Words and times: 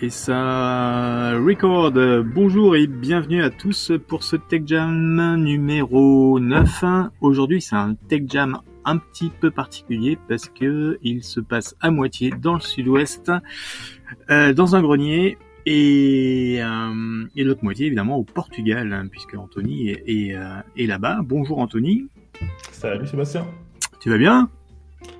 Et 0.00 0.10
ça 0.10 1.32
record. 1.38 1.90
Bonjour 2.24 2.76
et 2.76 2.86
bienvenue 2.86 3.42
à 3.42 3.50
tous 3.50 3.90
pour 4.06 4.22
ce 4.22 4.36
Tech 4.36 4.62
Jam 4.64 5.36
numéro 5.42 6.38
9. 6.38 6.84
Aujourd'hui, 7.20 7.60
c'est 7.60 7.74
un 7.74 7.94
Tech 8.08 8.22
Jam 8.28 8.60
un 8.84 8.98
petit 8.98 9.28
peu 9.28 9.50
particulier 9.50 10.16
parce 10.28 10.48
que 10.48 11.00
il 11.02 11.24
se 11.24 11.40
passe 11.40 11.74
à 11.80 11.90
moitié 11.90 12.30
dans 12.30 12.54
le 12.54 12.60
sud-ouest, 12.60 13.32
euh, 14.30 14.52
dans 14.52 14.76
un 14.76 14.82
grenier, 14.82 15.36
et, 15.66 16.58
euh, 16.62 17.24
et 17.34 17.42
l'autre 17.42 17.64
moitié 17.64 17.86
évidemment 17.86 18.18
au 18.18 18.24
Portugal, 18.24 18.92
hein, 18.92 19.08
puisque 19.10 19.34
Anthony 19.34 19.88
est, 19.88 20.04
est, 20.06 20.36
euh, 20.36 20.60
est 20.76 20.86
là-bas. 20.86 21.22
Bonjour 21.24 21.58
Anthony. 21.58 22.06
Salut 22.70 23.08
Sébastien. 23.08 23.44
Tu 23.98 24.10
vas 24.10 24.18
bien? 24.18 24.48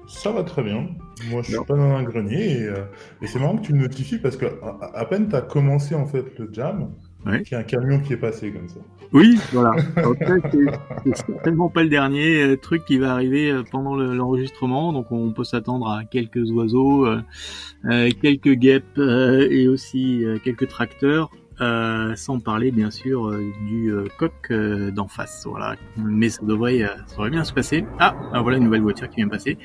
Ça 0.07 0.33
va 0.33 0.43
très 0.43 0.63
bien. 0.63 0.89
Moi, 1.31 1.43
je 1.43 1.49
suis 1.53 1.65
pas 1.67 1.75
dans 1.77 1.95
un 1.95 2.03
grenier 2.03 2.61
et, 2.61 2.65
euh, 2.65 2.85
et 3.23 3.27
c'est 3.27 3.39
marrant 3.39 3.57
que 3.59 3.67
tu 3.67 3.73
le 3.73 3.79
notifies 3.79 4.19
parce 4.19 4.37
que 4.37 4.47
à, 4.63 4.99
à 4.99 5.05
peine 5.05 5.29
tu 5.29 5.37
as 5.37 5.43
commencé 5.43 5.95
en 5.95 6.07
fait 6.07 6.25
le 6.39 6.49
jam, 6.53 6.91
Ouais. 7.27 7.43
qu'il 7.43 7.53
y 7.53 7.55
a 7.57 7.59
un 7.59 7.65
camion 7.65 7.99
qui 7.99 8.13
est 8.13 8.17
passé 8.19 8.53
comme 8.53 8.69
ça. 8.69 8.79
Oui, 9.13 9.39
voilà. 9.53 9.73
En 9.97 10.15
fait, 10.15 10.41
c'est- 10.53 11.17
certainement 11.27 11.69
pas 11.69 11.83
le 11.83 11.89
dernier 11.89 12.43
euh, 12.43 12.57
truc 12.57 12.85
qui 12.85 12.97
va 12.99 13.13
arriver 13.13 13.51
euh, 13.51 13.63
pendant 13.71 13.97
le- 13.97 14.15
l'enregistrement, 14.15 14.93
donc 14.93 15.11
on 15.11 15.33
peut 15.33 15.43
s'attendre 15.45 15.89
à 15.89 16.05
quelques 16.05 16.49
oiseaux, 16.53 17.07
euh, 17.07 18.11
quelques 18.23 18.53
guêpes 18.55 18.85
euh, 18.99 19.47
et 19.51 19.67
aussi 19.69 20.25
quelques 20.45 20.69
tracteurs, 20.69 21.31
euh, 21.61 22.15
sans 22.17 22.41
parler 22.41 22.71
bien 22.71 22.91
sûr 22.91 23.29
euh, 23.29 23.53
du 23.67 23.93
euh, 23.93 24.07
coq 24.19 24.53
d'en 24.93 25.09
face. 25.09 25.45
Voilà. 25.47 25.77
Mais 25.97 26.29
ça 26.29 26.45
devrait, 26.45 26.81
ça 27.07 27.15
devrait 27.17 27.31
bien 27.31 27.45
se 27.45 27.53
passer. 27.53 27.85
Ah, 27.99 28.17
ah, 28.33 28.43
voilà 28.43 28.59
une 28.59 28.65
nouvelle 28.65 28.83
voiture 28.83 29.09
qui 29.09 29.17
vient 29.17 29.27
de 29.27 29.31
passer. 29.31 29.59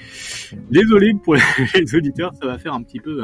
Désolé 0.71 1.13
pour 1.23 1.35
les 1.75 1.95
auditeurs, 1.95 2.33
ça 2.39 2.47
va 2.47 2.57
faire 2.57 2.73
un 2.73 2.83
petit 2.83 2.99
peu, 2.99 3.23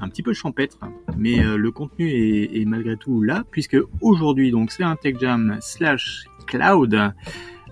un 0.00 0.08
petit 0.08 0.22
peu 0.22 0.32
champêtre, 0.32 0.78
mais 1.16 1.42
le 1.42 1.70
contenu 1.70 2.08
est, 2.08 2.60
est 2.60 2.64
malgré 2.64 2.96
tout 2.96 3.22
là, 3.22 3.44
puisque 3.50 3.76
aujourd'hui 4.00 4.50
donc 4.50 4.70
c'est 4.70 4.84
un 4.84 4.96
Tech 4.96 5.16
Jam 5.20 5.56
slash 5.60 6.24
cloud 6.46 7.12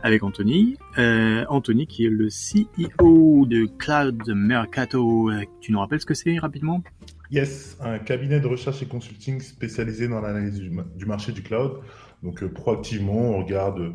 avec 0.02 0.22
Anthony. 0.22 0.76
Euh, 0.98 1.44
Anthony 1.48 1.86
qui 1.86 2.04
est 2.04 2.10
le 2.10 2.28
CEO 2.28 3.46
de 3.46 3.66
Cloud 3.78 4.22
Mercato. 4.28 5.30
Tu 5.60 5.72
nous 5.72 5.78
rappelles 5.78 6.00
ce 6.00 6.06
que 6.06 6.14
c'est 6.14 6.38
rapidement? 6.38 6.82
Yes, 7.32 7.78
un 7.80 7.98
cabinet 7.98 8.40
de 8.40 8.46
recherche 8.46 8.82
et 8.82 8.86
consulting 8.86 9.40
spécialisé 9.40 10.06
dans 10.06 10.20
l'analyse 10.20 10.60
du, 10.60 10.68
ma- 10.70 10.84
du 10.94 11.06
marché 11.06 11.32
du 11.32 11.42
cloud. 11.42 11.80
Donc 12.22 12.42
euh, 12.42 12.48
proactivement, 12.52 13.30
on 13.30 13.38
regarde 13.42 13.80
euh, 13.80 13.92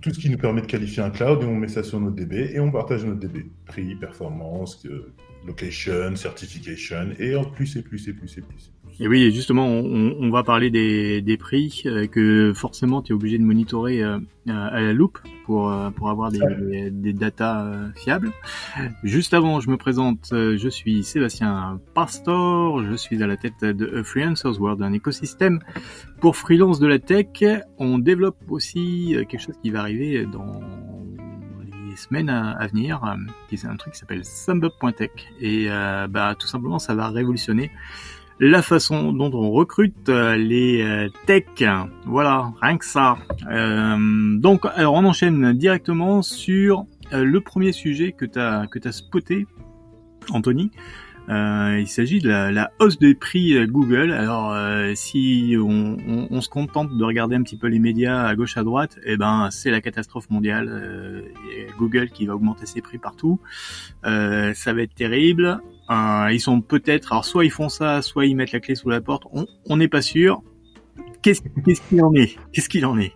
tout 0.00 0.14
ce 0.14 0.18
qui 0.20 0.30
nous 0.30 0.38
permet 0.38 0.60
de 0.60 0.66
qualifier 0.66 1.02
un 1.02 1.10
cloud 1.10 1.42
et 1.42 1.46
on 1.46 1.56
met 1.56 1.66
ça 1.68 1.82
sur 1.82 1.98
notre 1.98 2.14
DB 2.14 2.52
et 2.54 2.60
on 2.60 2.70
partage 2.70 3.04
notre 3.04 3.18
DB. 3.18 3.50
Prix, 3.66 3.96
performance, 3.96 4.86
euh, 4.86 5.12
location, 5.44 6.14
certification 6.14 7.10
et 7.18 7.34
en 7.34 7.42
et 7.42 7.50
plus 7.50 7.76
et 7.76 7.82
plus 7.82 8.08
et 8.08 8.12
plus. 8.12 8.38
et 8.38 8.42
plus. 8.42 8.72
Et 9.00 9.06
oui, 9.06 9.30
justement, 9.32 9.66
on, 9.66 10.16
on 10.18 10.30
va 10.30 10.42
parler 10.42 10.70
des, 10.70 11.22
des 11.22 11.36
prix 11.36 11.82
euh, 11.86 12.06
que 12.08 12.52
forcément 12.54 13.00
tu 13.00 13.12
es 13.12 13.14
obligé 13.14 13.38
de 13.38 13.44
monitorer 13.44 14.02
euh, 14.02 14.18
à 14.48 14.80
la 14.80 14.92
loupe 14.92 15.18
pour, 15.44 15.70
euh, 15.70 15.90
pour 15.90 16.10
avoir 16.10 16.32
des, 16.32 16.40
des, 16.40 16.90
des 16.90 17.12
datas 17.12 17.64
euh, 17.64 17.88
fiables. 17.94 18.32
Juste 19.04 19.34
avant, 19.34 19.60
je 19.60 19.70
me 19.70 19.76
présente, 19.76 20.30
euh, 20.32 20.56
je 20.58 20.68
suis 20.68 21.04
Sébastien 21.04 21.80
Pastor, 21.94 22.82
je 22.84 22.94
suis 22.94 23.22
à 23.22 23.28
la 23.28 23.36
tête 23.36 23.64
de 23.64 24.02
Freelancers 24.02 24.60
World, 24.60 24.82
un 24.82 24.92
écosystème 24.92 25.60
pour 26.20 26.36
freelance 26.36 26.80
de 26.80 26.88
la 26.88 26.98
tech. 26.98 27.26
On 27.78 27.98
développe 27.98 28.38
aussi 28.48 29.14
euh, 29.14 29.24
quelque 29.24 29.42
chose 29.42 29.56
qui 29.62 29.70
va 29.70 29.80
arriver 29.80 30.26
dans 30.26 30.60
les 31.88 31.96
semaines 31.96 32.30
à, 32.30 32.66
venir, 32.66 33.00
qui 33.48 33.54
est 33.54 33.64
un 33.64 33.76
truc 33.76 33.92
qui 33.92 33.98
s'appelle 34.00 34.24
SumUp.tech. 34.24 35.10
Et 35.40 35.66
euh, 35.68 36.06
bah, 36.08 36.34
tout 36.38 36.46
simplement, 36.46 36.78
ça 36.78 36.94
va 36.94 37.08
révolutionner 37.08 37.70
la 38.40 38.62
façon 38.62 39.12
dont 39.12 39.30
on 39.34 39.50
recrute 39.50 40.08
euh, 40.08 40.36
les 40.36 40.82
euh, 40.82 41.08
techs. 41.26 41.64
Voilà, 42.06 42.52
rien 42.60 42.78
que 42.78 42.84
ça. 42.84 43.16
Euh, 43.50 43.96
donc, 44.38 44.64
alors 44.76 44.94
on 44.94 45.04
enchaîne 45.04 45.52
directement 45.54 46.22
sur 46.22 46.84
euh, 47.12 47.24
le 47.24 47.40
premier 47.40 47.72
sujet 47.72 48.12
que 48.12 48.24
tu 48.24 48.38
as 48.38 48.66
que 48.70 48.78
t'as 48.78 48.92
spoté, 48.92 49.46
Anthony. 50.30 50.70
Euh, 51.30 51.76
il 51.78 51.86
s'agit 51.88 52.20
de 52.20 52.28
la, 52.30 52.50
la 52.50 52.70
hausse 52.80 52.98
des 52.98 53.14
prix 53.14 53.66
Google. 53.66 54.12
Alors, 54.12 54.54
euh, 54.54 54.92
si 54.94 55.56
on, 55.60 55.98
on- 56.08 56.26
on 56.30 56.40
se 56.40 56.48
contente 56.48 56.96
de 56.96 57.04
regarder 57.04 57.36
un 57.36 57.42
petit 57.42 57.58
peu 57.58 57.66
les 57.66 57.78
médias 57.78 58.22
à 58.24 58.34
gauche 58.34 58.56
à 58.56 58.62
droite, 58.62 58.98
eh 59.04 59.18
ben 59.18 59.48
c'est 59.50 59.70
la 59.70 59.82
catastrophe 59.82 60.30
mondiale. 60.30 60.68
Euh, 60.70 61.20
Google 61.78 62.08
qui 62.08 62.24
va 62.24 62.34
augmenter 62.34 62.64
ses 62.64 62.80
prix 62.80 62.96
partout. 62.98 63.40
Ça 64.04 64.72
va 64.72 64.80
être 64.82 64.94
terrible. 64.94 65.60
Euh, 65.90 66.28
ils 66.32 66.40
sont 66.40 66.60
peut-être, 66.60 67.12
alors 67.12 67.24
soit 67.24 67.44
ils 67.44 67.50
font 67.50 67.68
ça, 67.68 68.02
soit 68.02 68.26
ils 68.26 68.34
mettent 68.36 68.52
la 68.52 68.60
clé 68.60 68.74
sous 68.74 68.90
la 68.90 69.00
porte. 69.00 69.24
On 69.66 69.76
n'est 69.76 69.88
pas 69.88 70.02
sûr. 70.02 70.42
Qu'est-ce 71.22 71.40
qu'il 71.88 72.02
en 72.02 72.14
est? 72.14 72.36
Qu'est-ce 72.52 72.68
qu'il 72.68 72.84
en 72.86 72.98
est 72.98 73.12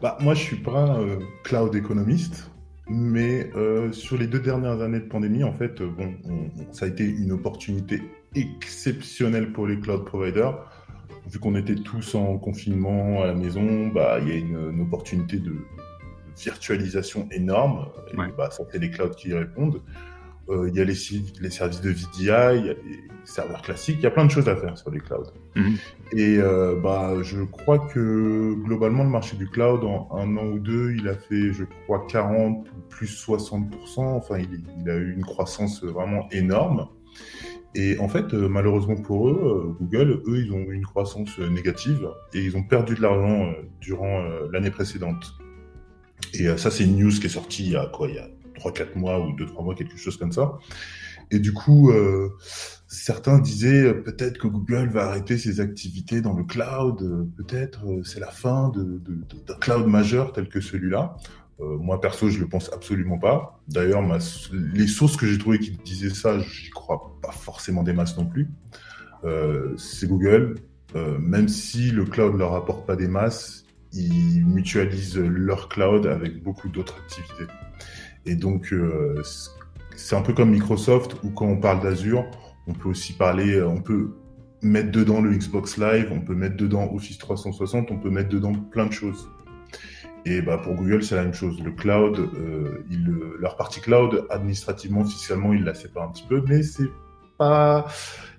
Bah, 0.00 0.16
moi, 0.20 0.34
je 0.34 0.42
suis 0.42 0.56
pas 0.56 0.78
un 0.78 1.00
euh, 1.02 1.18
cloud 1.42 1.74
économiste, 1.74 2.50
mais 2.88 3.50
euh, 3.56 3.92
sur 3.92 4.16
les 4.18 4.26
deux 4.26 4.40
dernières 4.40 4.80
années 4.80 5.00
de 5.00 5.06
pandémie, 5.08 5.42
en 5.42 5.52
fait, 5.52 5.80
euh, 5.80 5.88
bon, 5.88 6.14
on- 6.24 6.32
on- 6.62 6.72
ça 6.72 6.84
a 6.86 6.88
été 6.88 7.04
une 7.04 7.32
opportunité 7.32 8.02
exceptionnelle 8.34 9.52
pour 9.52 9.66
les 9.66 9.78
cloud 9.80 10.04
providers. 10.04 10.54
Vu 11.30 11.38
qu'on 11.40 11.56
était 11.56 11.74
tous 11.74 12.14
en 12.14 12.38
confinement 12.38 13.22
à 13.22 13.26
la 13.26 13.34
maison, 13.34 13.88
bah, 13.88 14.18
il 14.22 14.28
y 14.28 14.32
a 14.32 14.36
une, 14.36 14.70
une 14.74 14.80
opportunité 14.82 15.38
de 15.38 15.56
virtualisation 16.38 17.26
énorme. 17.32 17.86
Et, 18.12 18.16
Ouais. 18.16 18.26
bah, 18.36 18.50
ça 18.50 18.64
fait 18.66 18.78
les 18.78 18.90
clouds 18.90 19.10
qui 19.10 19.30
y 19.30 19.34
répondent. 19.34 19.80
Euh, 20.48 20.68
Il 20.68 20.76
y 20.76 20.80
a 20.80 20.84
les, 20.84 20.94
services 20.94 21.80
de 21.80 21.90
VDI, 21.90 22.06
il 22.20 22.24
y 22.24 22.30
a 22.30 22.52
les 22.52 22.76
serveurs 23.24 23.62
classiques, 23.62 23.96
il 23.98 24.02
y 24.02 24.06
a 24.06 24.10
plein 24.10 24.24
de 24.24 24.30
choses 24.30 24.48
à 24.48 24.56
faire 24.56 24.78
sur 24.78 24.90
les 24.90 25.00
clouds. 25.00 25.32
Mhm. 25.56 25.76
Et 26.12 26.38
euh, 26.38 26.76
bah, 26.80 27.14
je 27.22 27.42
crois 27.42 27.78
que 27.78 28.54
globalement, 28.54 29.02
le 29.02 29.10
marché 29.10 29.36
du 29.36 29.48
cloud, 29.48 29.82
en 29.84 30.08
un 30.12 30.36
an 30.36 30.46
ou 30.46 30.58
deux, 30.58 30.94
il 30.96 31.08
a 31.08 31.14
fait, 31.14 31.52
je 31.52 31.64
crois, 31.84 32.06
40 32.08 32.66
ou 32.68 32.80
plus 32.88 33.06
60%. 33.06 33.98
Enfin, 33.98 34.38
il, 34.38 34.64
il 34.80 34.90
a 34.90 34.96
eu 34.96 35.12
une 35.12 35.24
croissance 35.24 35.82
vraiment 35.82 36.28
énorme. 36.30 36.88
Et 37.74 37.98
en 37.98 38.08
fait, 38.08 38.32
euh, 38.32 38.48
malheureusement 38.48 38.96
pour 38.96 39.28
eux, 39.28 39.76
Google, 39.80 40.22
eux, 40.26 40.38
ils 40.38 40.52
ont 40.52 40.60
eu 40.60 40.74
une 40.74 40.86
croissance 40.86 41.38
négative 41.38 42.08
et 42.32 42.40
ils 42.42 42.56
ont 42.56 42.62
perdu 42.62 42.94
de 42.94 43.02
l'argent 43.02 43.52
durant 43.80 44.22
l'année 44.50 44.70
précédente. 44.70 45.34
Et 46.32 46.46
ça, 46.56 46.70
c'est 46.70 46.84
une 46.84 46.98
news 46.98 47.10
qui 47.10 47.26
est 47.26 47.30
sortie 47.30 47.64
il 47.64 47.72
y 47.72 47.76
a 47.76 47.86
quoi, 47.86 48.08
il 48.08 48.14
y 48.14 48.18
a 48.18 48.28
3-4 48.56 48.96
mois 48.96 49.20
ou 49.20 49.32
2-3 49.32 49.64
mois, 49.64 49.74
quelque 49.74 49.96
chose 49.96 50.16
comme 50.16 50.32
ça. 50.32 50.58
Et 51.30 51.38
du 51.38 51.52
coup, 51.52 51.90
euh, 51.90 52.30
certains 52.86 53.38
disaient 53.38 53.82
euh, 53.82 53.94
peut-être 53.94 54.38
que 54.38 54.46
Google 54.46 54.88
va 54.88 55.06
arrêter 55.08 55.38
ses 55.38 55.60
activités 55.60 56.20
dans 56.20 56.34
le 56.34 56.44
cloud, 56.44 57.02
euh, 57.02 57.24
peut-être 57.36 57.80
c'est 58.04 58.20
la 58.20 58.30
fin 58.30 58.72
d'un 58.74 59.54
cloud 59.60 59.86
majeur 59.86 60.32
tel 60.32 60.48
que 60.48 60.60
celui-là. 60.60 61.16
Moi, 61.58 62.02
perso, 62.02 62.28
je 62.28 62.38
le 62.38 62.46
pense 62.46 62.70
absolument 62.74 63.18
pas. 63.18 63.62
D'ailleurs, 63.66 64.02
les 64.74 64.86
sources 64.86 65.16
que 65.16 65.26
j'ai 65.26 65.38
trouvées 65.38 65.58
qui 65.58 65.70
disaient 65.70 66.10
ça, 66.10 66.38
j'y 66.38 66.68
crois 66.68 67.18
pas 67.22 67.32
forcément 67.32 67.82
des 67.82 67.94
masses 67.94 68.18
non 68.18 68.26
plus. 68.26 68.50
C'est 69.78 70.06
Google. 70.06 70.56
Même 70.94 71.48
si 71.48 71.90
le 71.92 72.04
cloud 72.04 72.36
leur 72.36 72.52
apporte 72.52 72.86
pas 72.86 72.94
des 72.94 73.08
masses, 73.08 73.64
ils 73.94 74.44
mutualisent 74.44 75.16
leur 75.16 75.70
cloud 75.70 76.06
avec 76.06 76.42
beaucoup 76.42 76.68
d'autres 76.68 76.98
activités. 76.98 77.50
Et 78.26 78.34
donc, 78.34 78.72
euh, 78.72 79.22
c'est 79.96 80.16
un 80.16 80.22
peu 80.22 80.32
comme 80.32 80.50
Microsoft 80.50 81.16
où 81.22 81.30
quand 81.30 81.46
on 81.46 81.56
parle 81.56 81.80
d'Azure, 81.80 82.24
on 82.66 82.74
peut 82.74 82.88
aussi 82.88 83.12
parler, 83.12 83.54
euh, 83.54 83.68
on 83.68 83.80
peut 83.80 84.10
mettre 84.62 84.90
dedans 84.90 85.20
le 85.20 85.30
Xbox 85.32 85.78
Live, 85.78 86.10
on 86.12 86.20
peut 86.20 86.34
mettre 86.34 86.56
dedans 86.56 86.90
Office 86.92 87.18
360, 87.18 87.90
on 87.90 87.98
peut 87.98 88.10
mettre 88.10 88.28
dedans 88.28 88.52
plein 88.52 88.86
de 88.86 88.92
choses. 88.92 89.28
Et 90.24 90.42
bah 90.42 90.58
pour 90.58 90.74
Google, 90.74 91.04
c'est 91.04 91.14
la 91.14 91.22
même 91.22 91.34
chose. 91.34 91.62
Le 91.62 91.70
cloud, 91.70 92.18
euh, 92.18 92.84
euh, 92.90 93.36
leur 93.38 93.56
partie 93.56 93.80
cloud, 93.80 94.26
administrativement, 94.28 95.02
officiellement, 95.02 95.52
ils 95.52 95.62
la 95.62 95.74
séparent 95.74 96.08
un 96.08 96.12
petit 96.12 96.26
peu, 96.28 96.42
mais 96.48 96.64
c'est 96.64 96.90
pas, 97.38 97.86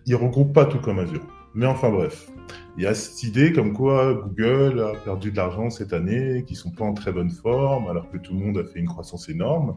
ils 0.05 0.15
regroupent 0.15 0.53
pas 0.53 0.65
tout 0.65 0.79
comme 0.79 0.99
Azure. 0.99 1.25
Mais 1.53 1.65
enfin 1.65 1.89
bref, 1.89 2.27
il 2.77 2.83
y 2.83 2.87
a 2.87 2.93
cette 2.93 3.23
idée 3.23 3.53
comme 3.53 3.73
quoi 3.73 4.13
Google 4.13 4.79
a 4.79 4.97
perdu 4.99 5.31
de 5.31 5.37
l'argent 5.37 5.69
cette 5.69 5.93
année, 5.93 6.43
qu'ils 6.45 6.57
sont 6.57 6.71
pas 6.71 6.85
en 6.85 6.93
très 6.93 7.11
bonne 7.11 7.31
forme, 7.31 7.87
alors 7.87 8.09
que 8.09 8.17
tout 8.17 8.33
le 8.33 8.39
monde 8.39 8.57
a 8.57 8.63
fait 8.63 8.79
une 8.79 8.87
croissance 8.87 9.29
énorme. 9.29 9.75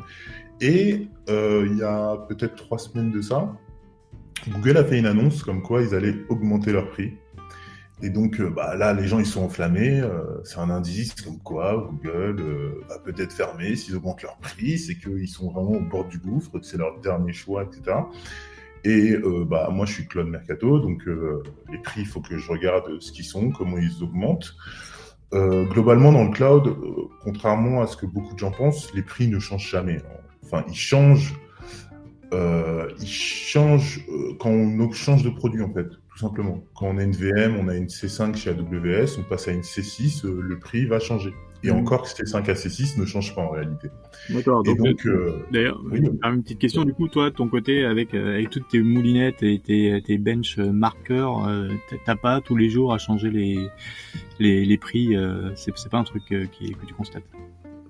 Et 0.61 1.09
euh, 1.29 1.67
il 1.71 1.79
y 1.79 1.83
a 1.83 2.17
peut-être 2.29 2.57
trois 2.57 2.79
semaines 2.79 3.11
de 3.11 3.23
ça, 3.23 3.53
Google 4.49 4.79
a 4.79 4.85
fait 4.85 4.99
une 4.99 5.07
annonce 5.07 5.43
comme 5.43 5.63
quoi 5.63 5.83
ils 5.83 5.95
allaient 5.95 6.17
augmenter 6.29 6.73
leur 6.73 6.89
prix. 6.91 7.15
Et 8.03 8.09
donc 8.09 8.41
euh, 8.41 8.49
bah, 8.49 8.77
là, 8.77 8.95
les 8.95 9.07
gens 9.07 9.19
ils 9.19 9.27
sont 9.27 9.43
enflammés. 9.43 10.01
euh, 10.01 10.43
c'est 10.45 10.59
un 10.59 10.71
indice 10.71 11.15
comme 11.21 11.39
quoi 11.39 11.91
Google 11.91 12.41
euh, 12.41 12.85
va 12.89 12.99
peut-être 12.99 13.33
fermer 13.33 13.77
s'ils 13.77 13.97
augmentent 13.97 14.23
leur 14.23 14.39
prix. 14.39 14.79
C'est 14.79 14.95
qu'ils 14.95 15.29
sont 15.29 15.51
vraiment 15.51 15.73
au 15.73 15.81
bord 15.81 16.07
du 16.07 16.19
gouffre, 16.19 16.59
que 16.59 16.65
c'est 16.65 16.79
leur 16.79 16.99
dernier 17.01 17.33
choix, 17.33 17.65
etc. 17.65 17.99
Et 18.85 19.13
euh, 19.13 19.45
bah, 19.45 19.69
moi, 19.71 19.87
je 19.87 19.93
suis 19.93 20.07
Claude 20.07 20.29
Mercato, 20.29 20.79
donc 20.81 21.07
euh, 21.07 21.43
les 21.71 21.79
prix, 21.79 22.01
il 22.01 22.07
faut 22.07 22.21
que 22.21 22.39
je 22.39 22.51
regarde 22.51 23.01
ce 23.01 23.13
qu'ils 23.13 23.25
sont, 23.25 23.51
comment 23.51 23.79
ils 23.79 24.03
augmentent. 24.03 24.55
Euh, 25.33 25.65
globalement, 25.67 26.13
dans 26.13 26.25
le 26.25 26.31
cloud, 26.31 26.67
euh, 26.67 27.03
contrairement 27.23 27.83
à 27.83 27.87
ce 27.87 27.97
que 27.97 28.07
beaucoup 28.07 28.35
de 28.35 28.39
gens 28.39 28.51
pensent, 28.51 28.93
les 28.95 29.03
prix 29.03 29.29
ne 29.29 29.39
changent 29.39 29.71
jamais. 29.71 29.99
Enfin, 30.45 30.65
ils 30.69 30.75
changent, 30.75 31.35
euh, 32.33 32.89
ils 33.01 33.07
changent 33.07 34.05
euh, 34.09 34.35
quand 34.41 34.51
on 34.51 34.91
change 34.93 35.23
de 35.23 35.31
produit, 35.31 35.63
en 35.63 35.73
fait, 35.73 35.89
tout 35.89 36.19
simplement. 36.19 36.65
Quand 36.75 36.87
on 36.87 36.99
a 36.99 37.05
une 37.05 37.13
VM, 37.13 37.57
on 37.61 37.69
a 37.69 37.77
une 37.77 37.87
C5 37.87 38.35
chez 38.35 38.51
AWS, 38.51 39.19
on 39.19 39.23
passe 39.23 39.47
à 39.47 39.53
une 39.53 39.61
C6, 39.61 40.27
le 40.27 40.59
prix 40.59 40.87
va 40.87 40.99
changer. 40.99 41.33
Et 41.63 41.71
mmh. 41.71 41.77
encore, 41.77 42.07
C5 42.07 42.37
à 42.37 42.55
C6 42.55 42.99
ne 42.99 43.05
change 43.05 43.35
pas 43.35 43.43
en 43.43 43.51
réalité. 43.51 43.89
D'accord. 44.31 44.63
Donc, 44.63 45.07
euh, 45.07 45.45
d'ailleurs, 45.53 45.81
une 45.93 46.43
petite 46.43 46.59
question 46.59 46.85
du 46.85 46.95
coup, 46.95 47.09
toi, 47.09 47.31
ton 47.31 47.49
côté, 47.49 47.85
avec 47.85 48.15
avec 48.15 48.51
toutes 48.51 48.69
tes 48.69 48.81
moulinettes 48.81 49.43
et 49.43 49.59
tes, 49.59 50.03
tes 50.03 50.19
bench 50.19 50.59
marqueurs, 50.59 51.49
t'as 52.07 52.17
pas 52.17 52.41
tous 52.41 52.57
les 52.57 52.71
jours 52.71 52.93
à 52.93 52.99
changer 52.99 53.31
les 53.31 53.69
les, 54.39 54.65
les 54.65 54.79
prix. 54.79 55.15
c'est 55.55 55.77
c'est 55.77 55.91
pas 55.91 55.99
un 55.99 56.05
truc 56.05 56.25
qui, 56.27 56.73
que 56.73 56.87
tu 56.87 56.95
constates? 56.95 57.25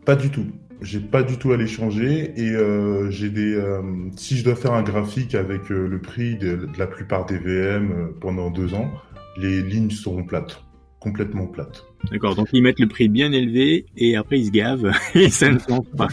Pas 0.04 0.16
du 0.16 0.30
tout. 0.30 0.46
J'ai 0.82 1.00
pas 1.00 1.22
du 1.22 1.36
tout 1.36 1.52
à 1.52 1.56
les 1.58 1.66
changer 1.66 2.32
et 2.36 2.50
euh, 2.50 3.10
j'ai 3.10 3.28
des. 3.28 3.54
Euh, 3.54 3.82
si 4.16 4.36
je 4.36 4.44
dois 4.44 4.56
faire 4.56 4.72
un 4.72 4.82
graphique 4.82 5.34
avec 5.34 5.70
euh, 5.70 5.86
le 5.86 6.00
prix 6.00 6.36
de, 6.36 6.68
la 6.78 6.86
plupart 6.86 7.26
des 7.26 7.36
VM 7.36 8.14
pendant 8.18 8.50
deux 8.50 8.72
ans, 8.72 8.90
les 9.36 9.62
lignes 9.62 9.90
seront 9.90 10.24
plates, 10.24 10.64
complètement 11.00 11.46
plates. 11.46 11.84
D'accord. 12.10 12.36
Donc 12.36 12.48
ils 12.52 12.62
mettent 12.62 12.78
le 12.78 12.88
prix 12.88 13.08
bien 13.08 13.32
élevé 13.32 13.86
et 13.96 14.16
après 14.16 14.38
ils 14.38 14.46
se 14.46 14.50
gavent 14.50 14.92
et 15.14 15.30
ça 15.30 15.50
ne 15.50 15.58
change 15.58 15.86
pas. 15.96 16.08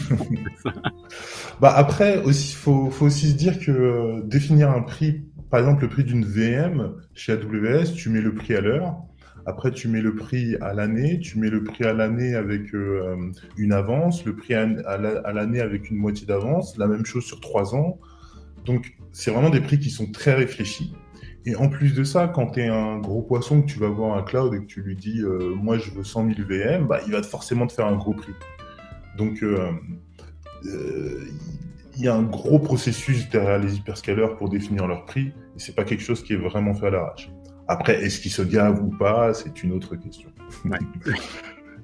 bah 1.60 1.72
après 1.76 2.22
aussi 2.22 2.54
faut 2.54 2.90
faut 2.90 3.06
aussi 3.06 3.30
se 3.30 3.36
dire 3.36 3.58
que 3.60 4.22
définir 4.26 4.70
un 4.70 4.82
prix, 4.82 5.22
par 5.50 5.60
exemple 5.60 5.82
le 5.82 5.88
prix 5.88 6.04
d'une 6.04 6.24
VM 6.24 6.94
chez 7.14 7.32
AWS, 7.32 7.92
tu 7.94 8.08
mets 8.08 8.20
le 8.20 8.34
prix 8.34 8.54
à 8.54 8.60
l'heure 8.60 8.96
après, 9.48 9.70
tu 9.70 9.88
mets 9.88 10.02
le 10.02 10.14
prix 10.14 10.56
à 10.60 10.74
l'année, 10.74 11.18
tu 11.20 11.38
mets 11.38 11.48
le 11.48 11.64
prix 11.64 11.84
à 11.84 11.94
l'année 11.94 12.34
avec 12.34 12.74
euh, 12.74 13.16
une 13.56 13.72
avance, 13.72 14.26
le 14.26 14.36
prix 14.36 14.52
à, 14.52 14.66
l'année 15.32 15.60
avec 15.60 15.88
une 15.88 15.96
moitié 15.96 16.26
d'avance, 16.26 16.76
la 16.76 16.86
même 16.86 17.06
chose 17.06 17.24
sur 17.24 17.40
trois 17.40 17.74
ans. 17.74 17.98
Donc, 18.66 18.98
c'est 19.10 19.30
vraiment 19.30 19.48
des 19.48 19.62
prix 19.62 19.78
qui 19.78 19.88
sont 19.88 20.12
très 20.12 20.34
réfléchis. 20.34 20.92
Et 21.48 21.56
en 21.56 21.70
plus 21.70 21.94
de 21.94 22.04
ça, 22.04 22.28
quand 22.28 22.48
tu 22.48 22.60
es 22.60 22.68
un 22.68 22.98
gros 22.98 23.22
poisson, 23.22 23.62
que 23.62 23.66
tu 23.66 23.78
vas 23.78 23.88
voir 23.88 24.18
un 24.18 24.22
cloud 24.22 24.52
et 24.52 24.58
que 24.58 24.66
tu 24.66 24.82
lui 24.82 24.94
dis 24.94 25.22
euh, 25.22 25.54
Moi, 25.54 25.78
je 25.78 25.90
veux 25.90 26.04
100 26.04 26.34
000 26.34 26.46
VM, 26.46 26.86
bah, 26.86 27.00
il 27.06 27.12
va 27.12 27.22
forcément 27.22 27.66
te 27.66 27.72
faire 27.72 27.86
un 27.86 27.96
gros 27.96 28.12
prix. 28.12 28.34
Donc, 29.16 29.42
euh, 29.42 29.72
il 30.62 32.04
y 32.04 32.06
a 32.06 32.14
un 32.14 32.22
gros 32.22 32.58
processus 32.58 33.30
derrière 33.30 33.58
les 33.58 33.76
hyperscalers 33.76 34.36
pour 34.36 34.50
définir 34.50 34.86
leur 34.86 35.06
prix. 35.06 35.28
Et 35.28 35.58
c'est 35.58 35.74
pas 35.74 35.84
quelque 35.84 36.02
chose 36.02 36.22
qui 36.22 36.34
est 36.34 36.36
vraiment 36.36 36.74
fait 36.74 36.88
à 36.88 36.90
l'arrache. 36.90 37.30
Après, 37.66 38.04
est-ce 38.04 38.20
qu'il 38.20 38.30
se 38.30 38.42
gave 38.42 38.82
ou 38.84 38.90
pas, 38.98 39.32
c'est 39.32 39.62
une 39.62 39.72
autre 39.72 39.96
question. 39.96 40.28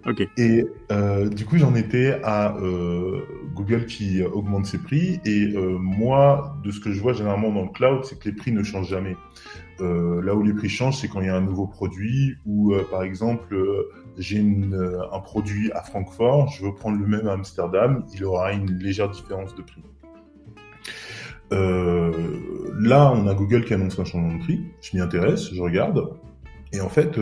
ok. 0.06 0.28
Et 0.36 0.66
euh, 0.92 1.28
du 1.28 1.44
coup, 1.44 1.58
j'en 1.58 1.74
étais 1.74 2.20
à 2.22 2.56
euh, 2.56 3.20
Google 3.54 3.86
qui 3.86 4.22
augmente 4.22 4.66
ses 4.66 4.78
prix. 4.78 5.20
Et 5.24 5.54
euh, 5.56 5.78
moi, 5.78 6.56
de 6.64 6.70
ce 6.70 6.80
que 6.80 6.92
je 6.92 7.00
vois 7.00 7.12
généralement 7.12 7.52
dans 7.52 7.62
le 7.62 7.70
cloud, 7.70 8.04
c'est 8.04 8.18
que 8.18 8.28
les 8.28 8.34
prix 8.34 8.52
ne 8.52 8.62
changent 8.62 8.88
jamais. 8.88 9.16
là 9.80 10.34
où 10.34 10.42
les 10.42 10.52
prix 10.52 10.68
changent, 10.68 10.98
c'est 10.98 11.08
quand 11.08 11.20
il 11.20 11.26
y 11.26 11.30
a 11.30 11.36
un 11.36 11.40
nouveau 11.40 11.66
produit 11.66 12.36
ou, 12.46 12.74
par 12.90 13.02
exemple, 13.02 13.56
j'ai 14.18 14.40
un 14.40 15.20
produit 15.20 15.72
à 15.72 15.82
Francfort, 15.82 16.48
je 16.48 16.64
veux 16.64 16.74
prendre 16.74 16.98
le 16.98 17.06
même 17.06 17.26
à 17.26 17.32
Amsterdam, 17.32 18.04
il 18.14 18.24
aura 18.24 18.52
une 18.52 18.70
légère 18.78 19.10
différence 19.10 19.54
de 19.56 19.62
prix. 19.62 19.82
Là, 21.50 23.12
on 23.12 23.26
a 23.26 23.34
Google 23.34 23.64
qui 23.64 23.74
annonce 23.74 23.98
un 23.98 24.04
changement 24.04 24.34
de 24.36 24.42
prix. 24.42 24.60
Je 24.80 24.96
m'y 24.96 25.02
intéresse, 25.02 25.52
je 25.52 25.60
regarde. 25.60 26.08
Et 26.72 26.80
en 26.80 26.88
fait, 26.88 27.18